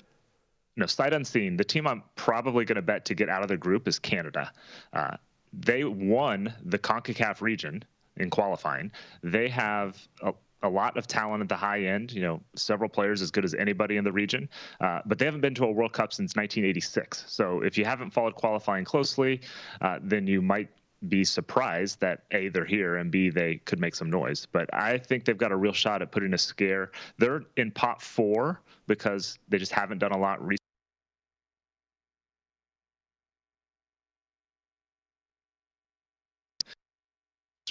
Team 0.75 0.81
no 0.81 0.85
sight 0.85 1.13
unseen 1.13 1.57
the 1.57 1.63
team 1.63 1.87
i'm 1.87 2.03
probably 2.15 2.65
going 2.65 2.75
to 2.75 2.81
bet 2.81 3.05
to 3.05 3.15
get 3.15 3.29
out 3.29 3.41
of 3.41 3.47
the 3.47 3.57
group 3.57 3.87
is 3.87 3.99
canada. 3.99 4.51
Uh, 4.93 5.17
they 5.53 5.85
won 5.85 6.53
the 6.65 6.77
concacaf 6.77 7.41
region 7.41 7.83
in 8.17 8.29
qualifying. 8.29 8.91
They 9.23 9.47
have 9.49 9.97
a, 10.21 10.33
a 10.63 10.69
lot 10.69 10.97
of 10.97 11.07
talent 11.07 11.41
at 11.41 11.49
the 11.49 11.55
high 11.55 11.83
end 11.83 12.11
you 12.11 12.21
know 12.21 12.41
several 12.55 12.89
players 12.89 13.21
as 13.21 13.31
good 13.31 13.45
as 13.45 13.53
anybody 13.53 13.97
in 13.97 14.03
the 14.03 14.11
region. 14.11 14.49
Uh, 14.81 14.99
but 15.05 15.17
they 15.17 15.25
haven't 15.25 15.41
been 15.41 15.55
to 15.55 15.65
a 15.65 15.71
world 15.71 15.93
cup 15.93 16.13
since 16.13 16.35
1986 16.35 17.25
so 17.27 17.61
if 17.61 17.77
you 17.77 17.85
haven't 17.85 18.11
followed 18.11 18.35
qualifying 18.35 18.83
closely 18.83 19.41
uh, 19.81 19.99
then 20.01 20.27
you 20.27 20.41
might 20.41 20.69
be 21.09 21.23
surprised 21.23 21.99
that 21.99 22.23
a 22.31 22.49
they're 22.49 22.65
here 22.65 22.95
and 22.95 23.11
b 23.11 23.29
they 23.29 23.57
could 23.65 23.79
make 23.79 23.95
some 23.95 24.09
noise. 24.09 24.47
But 24.51 24.73
i 24.73 24.97
think 24.97 25.25
they've 25.25 25.37
got 25.37 25.51
a 25.51 25.55
real 25.55 25.73
shot 25.73 26.01
at 26.01 26.11
putting 26.11 26.33
a 26.33 26.37
scare. 26.37 26.91
They're 27.17 27.43
in 27.57 27.71
pot 27.71 28.01
four 28.01 28.61
because 28.87 29.39
they 29.49 29.57
just 29.57 29.71
haven't 29.71 29.99
done 29.99 30.11
a 30.11 30.17
lot 30.17 30.45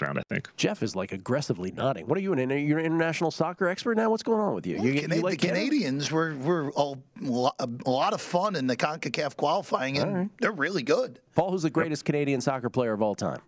round, 0.01 0.19
I 0.19 0.23
think. 0.29 0.49
Jeff 0.57 0.83
is 0.83 0.97
like 0.97 1.13
aggressively 1.13 1.71
nodding. 1.71 2.07
What 2.07 2.19
are 2.19 2.21
you 2.21 2.33
an 2.33 2.51
you're 2.51 2.79
an 2.79 2.87
international 2.87 3.31
soccer 3.31 3.69
expert 3.69 3.97
now? 3.97 4.11
What's 4.11 4.23
going 4.23 4.41
on 4.41 4.55
with 4.55 4.67
you? 4.67 4.81
you, 4.81 5.01
Cana- 5.01 5.17
you 5.17 5.23
like 5.23 5.41
the 5.41 5.49
Canadians 5.49 6.11
were 6.11 6.35
were 6.37 6.71
all, 6.73 7.03
a 7.23 7.69
lot 7.87 8.13
of 8.13 8.21
fun 8.21 8.57
in 8.57 8.67
the 8.67 8.77
Concacaf 8.77 9.37
qualifying, 9.37 9.99
and 9.99 10.31
they're 10.41 10.53
really 10.53 10.83
good. 10.83 11.21
Paul, 11.35 11.51
who's 11.51 11.63
the 11.63 11.71
greatest 11.71 12.05
Canadian 12.05 12.41
soccer 12.41 12.71
player 12.71 12.93
of 12.93 13.03
all 13.03 13.15
time? 13.15 13.41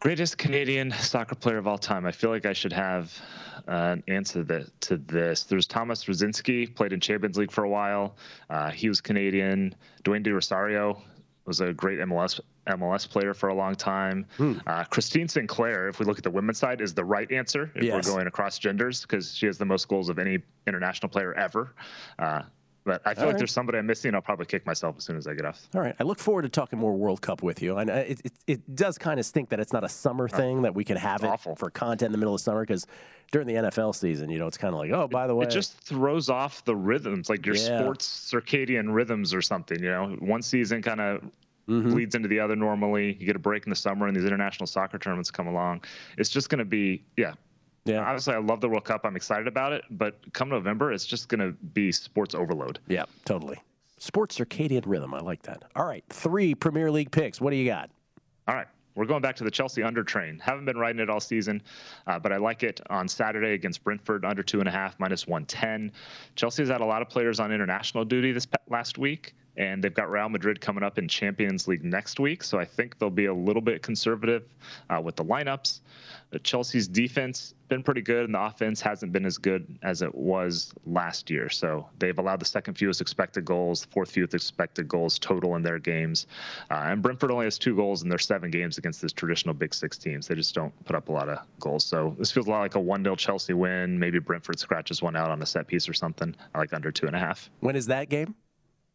Greatest 0.00 0.36
Canadian 0.36 0.90
soccer 0.90 1.36
player 1.36 1.58
of 1.58 1.66
all 1.68 1.78
time. 1.78 2.06
I 2.06 2.12
feel 2.12 2.30
like 2.30 2.44
I 2.44 2.52
should 2.52 2.72
have 2.72 3.16
uh, 3.68 3.94
an 3.96 4.02
answer 4.08 4.42
to, 4.42 4.66
to 4.80 4.96
this. 4.96 5.44
There's 5.44 5.68
Tomasz 5.68 6.08
Radzinski, 6.08 6.74
played 6.74 6.92
in 6.92 6.98
Champions 6.98 7.38
League 7.38 7.52
for 7.52 7.62
a 7.62 7.68
while. 7.68 8.16
Uh, 8.50 8.70
he 8.70 8.88
was 8.88 9.00
Canadian. 9.00 9.76
Dwayne 10.02 10.24
De 10.24 10.32
Rosario 10.32 11.00
was 11.44 11.60
a 11.60 11.72
great 11.72 11.98
MLS 12.00 12.40
MLS 12.68 13.08
player 13.08 13.34
for 13.34 13.48
a 13.48 13.54
long 13.54 13.74
time. 13.74 14.24
Hmm. 14.36 14.58
Uh, 14.66 14.84
Christine 14.84 15.26
Sinclair, 15.28 15.88
if 15.88 15.98
we 15.98 16.06
look 16.06 16.18
at 16.18 16.22
the 16.24 16.30
women's 16.30 16.58
side, 16.58 16.80
is 16.80 16.94
the 16.94 17.04
right 17.04 17.30
answer 17.32 17.70
if 17.74 17.82
Yes. 17.82 18.06
we're 18.06 18.14
going 18.14 18.26
across 18.28 18.58
genders 18.58 19.02
because 19.02 19.34
she 19.34 19.46
has 19.46 19.58
the 19.58 19.64
most 19.64 19.88
goals 19.88 20.08
of 20.08 20.18
any 20.20 20.38
international 20.66 21.08
player 21.08 21.34
ever. 21.34 21.74
Uh, 22.18 22.42
but 22.84 23.00
I 23.06 23.14
feel 23.14 23.22
All 23.22 23.26
like 23.28 23.34
right. 23.34 23.38
there's 23.38 23.52
somebody 23.52 23.78
I'm 23.78 23.86
missing. 23.86 24.14
I'll 24.14 24.20
probably 24.20 24.46
kick 24.46 24.66
myself 24.66 24.96
as 24.98 25.04
soon 25.04 25.16
as 25.16 25.26
I 25.26 25.34
get 25.34 25.44
off. 25.44 25.68
All 25.74 25.80
right. 25.80 25.94
I 26.00 26.02
look 26.02 26.18
forward 26.18 26.42
to 26.42 26.48
talking 26.48 26.78
more 26.78 26.94
World 26.94 27.20
Cup 27.22 27.42
with 27.42 27.62
you. 27.62 27.76
And 27.78 27.88
uh, 27.90 27.94
it, 27.94 28.20
it, 28.24 28.32
it 28.46 28.74
does 28.76 28.98
kind 28.98 29.20
of 29.20 29.26
stink 29.26 29.50
that 29.50 29.60
it's 29.60 29.72
not 29.72 29.84
a 29.84 29.88
summer 29.88 30.28
thing 30.28 30.62
that 30.62 30.74
we 30.74 30.84
can 30.84 30.96
have 30.96 31.22
it 31.24 31.40
for 31.56 31.70
content 31.70 32.06
in 32.08 32.12
the 32.12 32.18
middle 32.18 32.34
of 32.34 32.40
summer 32.40 32.62
because 32.62 32.86
during 33.30 33.46
the 33.46 33.54
NFL 33.54 33.94
season, 33.94 34.30
you 34.30 34.38
know, 34.38 34.46
it's 34.46 34.58
kind 34.58 34.74
of 34.74 34.80
like, 34.80 34.90
oh, 34.90 35.06
by 35.08 35.26
the 35.26 35.34
way, 35.34 35.46
It 35.46 35.50
just 35.50 35.78
throws 35.80 36.28
off 36.28 36.64
the 36.64 36.74
rhythms, 36.76 37.30
like 37.30 37.46
your 37.46 37.54
Yeah. 37.54 37.80
sports 37.82 38.30
circadian 38.32 38.92
rhythms 38.92 39.32
or 39.32 39.42
something. 39.42 39.80
You 39.82 39.88
know, 39.90 40.16
one 40.20 40.42
season 40.42 40.82
kind 40.82 41.00
of 41.00 41.22
Mm-hmm. 41.68 41.92
bleeds 41.92 42.16
into 42.16 42.26
the 42.26 42.40
other 42.40 42.56
normally. 42.56 43.16
You 43.20 43.24
get 43.24 43.36
a 43.36 43.38
break 43.38 43.64
in 43.66 43.70
the 43.70 43.76
summer, 43.76 44.08
and 44.08 44.16
these 44.16 44.24
international 44.24 44.66
soccer 44.66 44.98
tournaments 44.98 45.30
come 45.30 45.46
along. 45.46 45.84
It's 46.18 46.28
just 46.28 46.48
going 46.48 46.58
to 46.58 46.64
be, 46.64 47.04
yeah. 47.16 47.34
Yeah. 47.84 48.00
Obviously, 48.00 48.34
I 48.34 48.38
love 48.38 48.60
the 48.60 48.68
World 48.68 48.84
Cup. 48.84 49.02
I'm 49.04 49.16
excited 49.16 49.48
about 49.48 49.72
it, 49.72 49.84
but 49.90 50.20
come 50.32 50.48
November, 50.48 50.92
it's 50.92 51.04
just 51.04 51.28
going 51.28 51.40
to 51.40 51.52
be 51.52 51.90
sports 51.90 52.34
overload. 52.34 52.78
Yeah, 52.88 53.04
totally. 53.24 53.58
Sports 53.98 54.38
circadian 54.38 54.82
rhythm. 54.86 55.14
I 55.14 55.20
like 55.20 55.42
that. 55.42 55.64
All 55.76 55.84
right. 55.84 56.04
Three 56.08 56.54
Premier 56.54 56.90
League 56.90 57.10
picks. 57.10 57.40
What 57.40 57.50
do 57.50 57.56
you 57.56 57.66
got? 57.66 57.90
All 58.48 58.54
right. 58.54 58.66
We're 58.94 59.06
going 59.06 59.22
back 59.22 59.36
to 59.36 59.44
the 59.44 59.50
Chelsea 59.50 59.82
under 59.82 60.04
train. 60.04 60.38
Haven't 60.38 60.66
been 60.66 60.76
riding 60.76 61.00
it 61.00 61.08
all 61.08 61.20
season, 61.20 61.62
uh, 62.06 62.18
but 62.18 62.30
I 62.30 62.36
like 62.36 62.62
it 62.62 62.80
on 62.90 63.08
Saturday 63.08 63.54
against 63.54 63.82
Brentford, 63.82 64.24
under 64.24 64.42
two 64.42 64.58
and 64.58 64.68
a 64.68 64.72
half, 64.72 64.98
minus 65.00 65.26
110. 65.26 65.92
Chelsea's 66.36 66.68
had 66.68 66.82
a 66.82 66.84
lot 66.84 67.00
of 67.00 67.08
players 67.08 67.40
on 67.40 67.52
international 67.52 68.04
duty 68.04 68.32
this 68.32 68.46
last 68.68 68.98
week, 68.98 69.34
and 69.56 69.82
they've 69.82 69.94
got 69.94 70.10
Real 70.10 70.28
Madrid 70.28 70.60
coming 70.60 70.82
up 70.82 70.98
in 70.98 71.08
Champions 71.08 71.68
League 71.68 71.84
next 71.84 72.18
week. 72.18 72.42
So 72.42 72.58
I 72.58 72.64
think 72.64 72.98
they'll 72.98 73.10
be 73.10 73.26
a 73.26 73.34
little 73.34 73.62
bit 73.62 73.82
conservative 73.82 74.44
uh, 74.88 75.00
with 75.00 75.16
the 75.16 75.24
lineups. 75.24 75.80
Uh, 76.32 76.38
Chelsea's 76.38 76.88
defense 76.88 77.54
been 77.68 77.82
pretty 77.82 78.02
good, 78.02 78.26
and 78.26 78.34
the 78.34 78.40
offense 78.40 78.80
hasn't 78.80 79.12
been 79.12 79.24
as 79.24 79.38
good 79.38 79.78
as 79.82 80.02
it 80.02 80.14
was 80.14 80.74
last 80.86 81.30
year. 81.30 81.48
So 81.48 81.88
they've 81.98 82.18
allowed 82.18 82.40
the 82.40 82.44
second 82.44 82.74
fewest 82.74 83.00
expected 83.00 83.44
goals, 83.44 83.86
fourth 83.86 84.10
fewest 84.10 84.34
expected 84.34 84.88
goals 84.88 85.18
total 85.18 85.56
in 85.56 85.62
their 85.62 85.78
games. 85.78 86.26
Uh, 86.70 86.84
and 86.86 87.02
Brentford 87.02 87.30
only 87.30 87.46
has 87.46 87.58
two 87.58 87.74
goals 87.74 88.02
in 88.02 88.08
their 88.08 88.18
seven 88.18 88.50
games 88.50 88.78
against 88.78 89.00
this 89.00 89.12
traditional 89.12 89.54
Big 89.54 89.72
Six 89.72 89.96
teams. 89.96 90.26
They 90.26 90.34
just 90.34 90.54
don't 90.54 90.72
put 90.84 90.96
up 90.96 91.08
a 91.08 91.12
lot 91.12 91.28
of 91.28 91.38
goals. 91.60 91.84
So 91.84 92.14
this 92.18 92.30
feels 92.30 92.46
a 92.46 92.50
lot 92.50 92.60
like 92.60 92.74
a 92.74 92.80
1 92.80 93.04
0 93.04 93.16
Chelsea 93.16 93.54
win. 93.54 93.98
Maybe 93.98 94.18
Brentford 94.18 94.58
scratches 94.58 95.00
one 95.02 95.16
out 95.16 95.30
on 95.30 95.40
a 95.40 95.46
set 95.46 95.66
piece 95.66 95.88
or 95.88 95.94
something. 95.94 96.34
I 96.54 96.58
like 96.58 96.72
under 96.74 96.92
two 96.92 97.06
and 97.06 97.16
a 97.16 97.18
half. 97.18 97.50
When 97.60 97.76
is 97.76 97.86
that 97.86 98.08
game? 98.08 98.34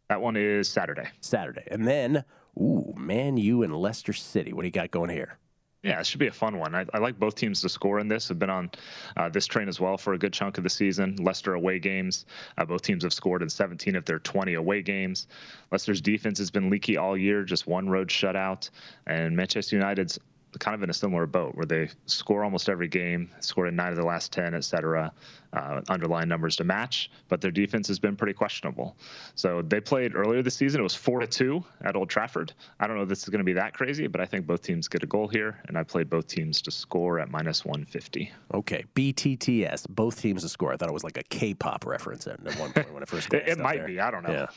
That 0.09 0.21
one 0.21 0.37
is 0.37 0.69
Saturday. 0.69 1.09
Saturday. 1.19 1.67
And 1.69 1.87
then, 1.87 2.23
ooh, 2.57 2.93
Man 2.97 3.37
U 3.37 3.63
and 3.63 3.75
Leicester 3.75 4.13
City. 4.13 4.53
What 4.53 4.61
do 4.61 4.67
you 4.67 4.71
got 4.71 4.91
going 4.91 5.09
here? 5.09 5.37
Yeah, 5.83 5.99
it 5.99 6.05
should 6.05 6.19
be 6.19 6.27
a 6.27 6.31
fun 6.31 6.57
one. 6.57 6.73
I, 6.73 6.85
I 6.93 6.97
like 6.97 7.19
both 7.19 7.35
teams 7.35 7.61
to 7.61 7.69
score 7.69 7.99
in 7.99 8.07
this. 8.07 8.31
I've 8.31 8.39
been 8.39 8.49
on 8.49 8.71
uh, 9.15 9.29
this 9.29 9.45
train 9.45 9.67
as 9.67 9.79
well 9.79 9.97
for 9.97 10.13
a 10.13 10.17
good 10.17 10.33
chunk 10.33 10.57
of 10.57 10.63
the 10.63 10.69
season. 10.69 11.15
Leicester 11.17 11.53
away 11.53 11.79
games. 11.79 12.25
Uh, 12.57 12.65
both 12.65 12.81
teams 12.81 13.03
have 13.03 13.13
scored 13.13 13.43
in 13.43 13.49
17 13.49 13.95
of 13.95 14.03
their 14.03 14.19
20 14.19 14.55
away 14.55 14.81
games. 14.81 15.27
Leicester's 15.71 16.01
defense 16.01 16.39
has 16.39 16.49
been 16.49 16.69
leaky 16.69 16.97
all 16.97 17.15
year, 17.15 17.43
just 17.43 17.67
one 17.67 17.87
road 17.89 18.09
shutout. 18.09 18.69
And 19.05 19.35
Manchester 19.35 19.75
United's 19.75 20.19
kind 20.57 20.75
of 20.75 20.83
in 20.83 20.89
a 20.89 20.93
similar 20.93 21.25
boat 21.25 21.55
where 21.55 21.65
they 21.65 21.89
score 22.05 22.43
almost 22.43 22.69
every 22.69 22.87
game, 22.87 23.29
scored 23.39 23.67
in 23.67 23.75
nine 23.75 23.89
of 23.89 23.95
the 23.97 24.05
last 24.05 24.31
10, 24.31 24.53
et 24.53 24.63
cetera. 24.63 25.11
Uh, 25.53 25.81
underlying 25.87 26.27
numbers 26.27 26.57
to 26.57 26.63
match, 26.65 27.09
but 27.29 27.39
their 27.39 27.49
defense 27.51 27.87
has 27.87 27.97
been 27.97 28.17
pretty 28.17 28.33
questionable. 28.33 28.97
So 29.33 29.61
they 29.61 29.79
played 29.79 30.13
earlier 30.13 30.43
this 30.43 30.55
season. 30.55 30.81
It 30.81 30.83
was 30.83 30.93
four 30.93 31.21
to 31.21 31.25
two 31.25 31.63
at 31.85 31.95
Old 31.95 32.09
Trafford. 32.09 32.51
I 32.81 32.85
don't 32.85 32.97
know 32.97 33.03
if 33.03 33.09
this 33.09 33.23
is 33.23 33.29
going 33.29 33.39
to 33.39 33.45
be 33.45 33.53
that 33.53 33.73
crazy, 33.73 34.07
but 34.07 34.19
I 34.19 34.25
think 34.25 34.45
both 34.45 34.61
teams 34.61 34.89
get 34.89 35.03
a 35.03 35.07
goal 35.07 35.29
here, 35.29 35.61
and 35.67 35.77
I 35.77 35.83
played 35.83 36.09
both 36.09 36.27
teams 36.27 36.61
to 36.63 36.69
score 36.71 37.19
at 37.19 37.31
minus 37.31 37.63
150. 37.63 38.29
Okay, 38.55 38.83
BTTS. 38.93 39.87
Both 39.89 40.21
teams 40.21 40.43
to 40.43 40.49
score. 40.49 40.73
I 40.73 40.77
thought 40.77 40.89
it 40.89 40.93
was 40.93 41.05
like 41.05 41.17
a 41.17 41.23
K-pop 41.23 41.85
reference 41.87 42.27
at 42.27 42.39
one 42.59 42.73
point 42.73 42.93
when 42.93 43.01
I 43.01 43.05
first. 43.05 43.27
It- 43.33 43.45
glanced 43.45 43.51
it 43.51 43.63
might 43.63 43.77
there. 43.77 43.87
be. 43.87 43.99
I 44.01 44.11
don't 44.11 44.23
know. 44.23 44.31
Yeah. 44.33 44.47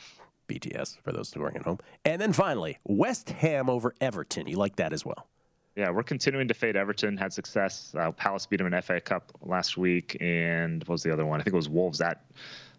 BTS 0.49 0.97
for 1.01 1.13
those 1.13 1.29
scoring 1.29 1.55
at 1.55 1.63
home. 1.63 1.79
And 2.03 2.21
then 2.21 2.33
finally, 2.33 2.77
West 2.83 3.29
Ham 3.29 3.69
over 3.69 3.95
Everton. 4.01 4.47
You 4.47 4.57
like 4.57 4.75
that 4.75 4.91
as 4.91 5.05
well? 5.05 5.27
Yeah, 5.75 5.91
we're 5.91 6.03
continuing 6.03 6.49
to 6.49 6.53
fade 6.53 6.75
Everton. 6.75 7.15
Had 7.15 7.31
success. 7.31 7.95
Uh, 7.97 8.11
Palace 8.11 8.45
beat 8.45 8.57
them 8.57 8.71
in 8.71 8.81
FA 8.81 8.99
Cup 8.99 9.31
last 9.41 9.77
week, 9.77 10.17
and 10.19 10.83
what 10.83 10.93
was 10.93 11.03
the 11.03 11.13
other 11.13 11.25
one? 11.25 11.39
I 11.39 11.43
think 11.43 11.53
it 11.53 11.57
was 11.57 11.69
Wolves 11.69 12.01
at 12.01 12.25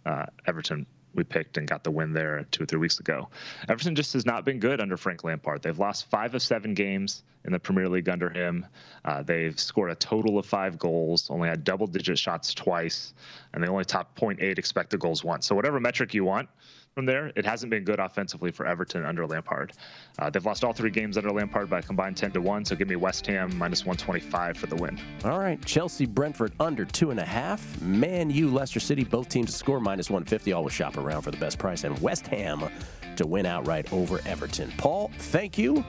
uh, 0.04 0.26
Everton. 0.46 0.86
We 1.14 1.24
picked 1.24 1.58
and 1.58 1.66
got 1.66 1.84
the 1.84 1.90
win 1.90 2.12
there 2.12 2.46
two 2.50 2.62
or 2.62 2.66
three 2.66 2.78
weeks 2.78 2.98
ago. 2.98 3.28
Everton 3.68 3.94
just 3.94 4.12
has 4.14 4.24
not 4.24 4.44
been 4.44 4.58
good 4.58 4.80
under 4.80 4.96
Frank 4.96 5.24
Lampard. 5.24 5.62
They've 5.62 5.78
lost 5.78 6.10
five 6.10 6.34
of 6.34 6.42
seven 6.42 6.72
games 6.74 7.22
in 7.44 7.52
the 7.52 7.58
Premier 7.58 7.88
League 7.88 8.08
under 8.08 8.30
him. 8.30 8.66
Uh, 9.04 9.22
they've 9.22 9.58
scored 9.58 9.90
a 9.90 9.94
total 9.94 10.38
of 10.38 10.46
five 10.46 10.78
goals, 10.78 11.30
only 11.30 11.48
had 11.48 11.64
double-digit 11.64 12.18
shots 12.18 12.54
twice, 12.54 13.12
and 13.52 13.62
they 13.62 13.68
only 13.68 13.84
top 13.84 14.18
0.8 14.18 14.58
expected 14.58 15.00
goals 15.00 15.22
once. 15.22 15.46
So 15.46 15.54
whatever 15.54 15.80
metric 15.80 16.14
you 16.14 16.24
want 16.24 16.48
from 16.94 17.06
there, 17.06 17.32
it 17.36 17.46
hasn't 17.46 17.70
been 17.70 17.84
good 17.84 17.98
offensively 17.98 18.50
for 18.50 18.66
Everton 18.66 19.04
under 19.04 19.26
Lampard. 19.26 19.72
Uh, 20.18 20.28
they've 20.28 20.44
lost 20.44 20.62
all 20.62 20.72
three 20.72 20.90
games 20.90 21.16
under 21.16 21.30
Lampard 21.30 21.70
by 21.70 21.78
a 21.78 21.82
combined 21.82 22.16
10 22.16 22.32
to 22.32 22.40
1, 22.40 22.64
so 22.66 22.76
give 22.76 22.88
me 22.88 22.96
West 22.96 23.26
Ham 23.26 23.56
minus 23.56 23.86
125 23.86 24.56
for 24.56 24.66
the 24.66 24.76
win. 24.76 25.00
All 25.24 25.38
right, 25.38 25.62
Chelsea, 25.64 26.06
Brentford 26.06 26.52
under 26.60 26.84
two 26.84 27.10
and 27.10 27.18
a 27.18 27.24
half. 27.24 27.80
Man 27.80 28.30
U, 28.30 28.50
Leicester 28.50 28.80
City, 28.80 29.04
both 29.04 29.28
teams 29.28 29.52
to 29.52 29.56
score 29.56 29.80
minus 29.80 30.10
150. 30.10 30.52
Always 30.52 30.74
shop 30.74 30.98
around 30.98 31.22
for 31.22 31.30
the 31.30 31.36
best 31.38 31.58
price. 31.58 31.84
And 31.84 31.98
West 32.00 32.26
Ham 32.26 32.68
to 33.16 33.26
win 33.26 33.46
outright 33.46 33.92
over 33.92 34.20
Everton. 34.26 34.72
Paul, 34.76 35.10
thank 35.18 35.56
you. 35.56 35.84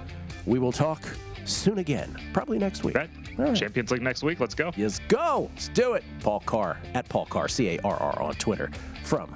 We 0.46 0.60
will 0.60 0.72
talk 0.72 1.02
soon 1.46 1.80
again, 1.80 2.18
probably 2.34 2.58
next 2.58 2.84
week. 2.84 2.96
Right. 2.96 3.10
Champions 3.56 3.92
League 3.92 4.02
next 4.02 4.24
week. 4.24 4.40
Let's 4.40 4.56
go. 4.56 4.72
Yes, 4.76 5.00
go. 5.08 5.50
Let's 5.54 5.70
do 5.70 5.94
it. 5.94 6.04
Paul 6.22 6.42
Carr 6.42 6.78
at 6.94 7.10
Paul 7.10 7.26
Carr, 7.26 7.48
C 7.48 7.76
A 7.76 7.80
R 7.84 7.98
R 7.98 8.22
on 8.22 8.36
Twitter 8.36 8.70
from 9.04 9.36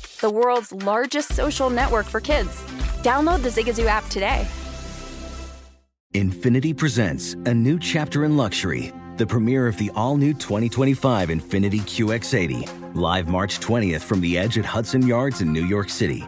the 0.21 0.29
world's 0.29 0.71
largest 0.71 1.33
social 1.33 1.69
network 1.69 2.05
for 2.05 2.21
kids. 2.21 2.61
Download 3.03 3.41
the 3.41 3.49
Zigazoo 3.49 3.87
app 3.87 4.07
today. 4.07 4.47
Infiniti 6.13 6.75
presents 6.75 7.33
a 7.45 7.53
new 7.53 7.79
chapter 7.79 8.25
in 8.25 8.35
luxury, 8.35 8.91
the 9.17 9.25
premiere 9.25 9.67
of 9.67 9.77
the 9.77 9.89
all 9.95 10.17
new 10.17 10.33
2025 10.33 11.29
Infiniti 11.29 11.79
QX80, 11.79 12.95
live 12.95 13.29
March 13.29 13.59
20th 13.59 14.01
from 14.01 14.19
the 14.19 14.37
edge 14.37 14.57
at 14.57 14.65
Hudson 14.65 15.07
Yards 15.07 15.41
in 15.41 15.53
New 15.53 15.65
York 15.65 15.89
City, 15.89 16.27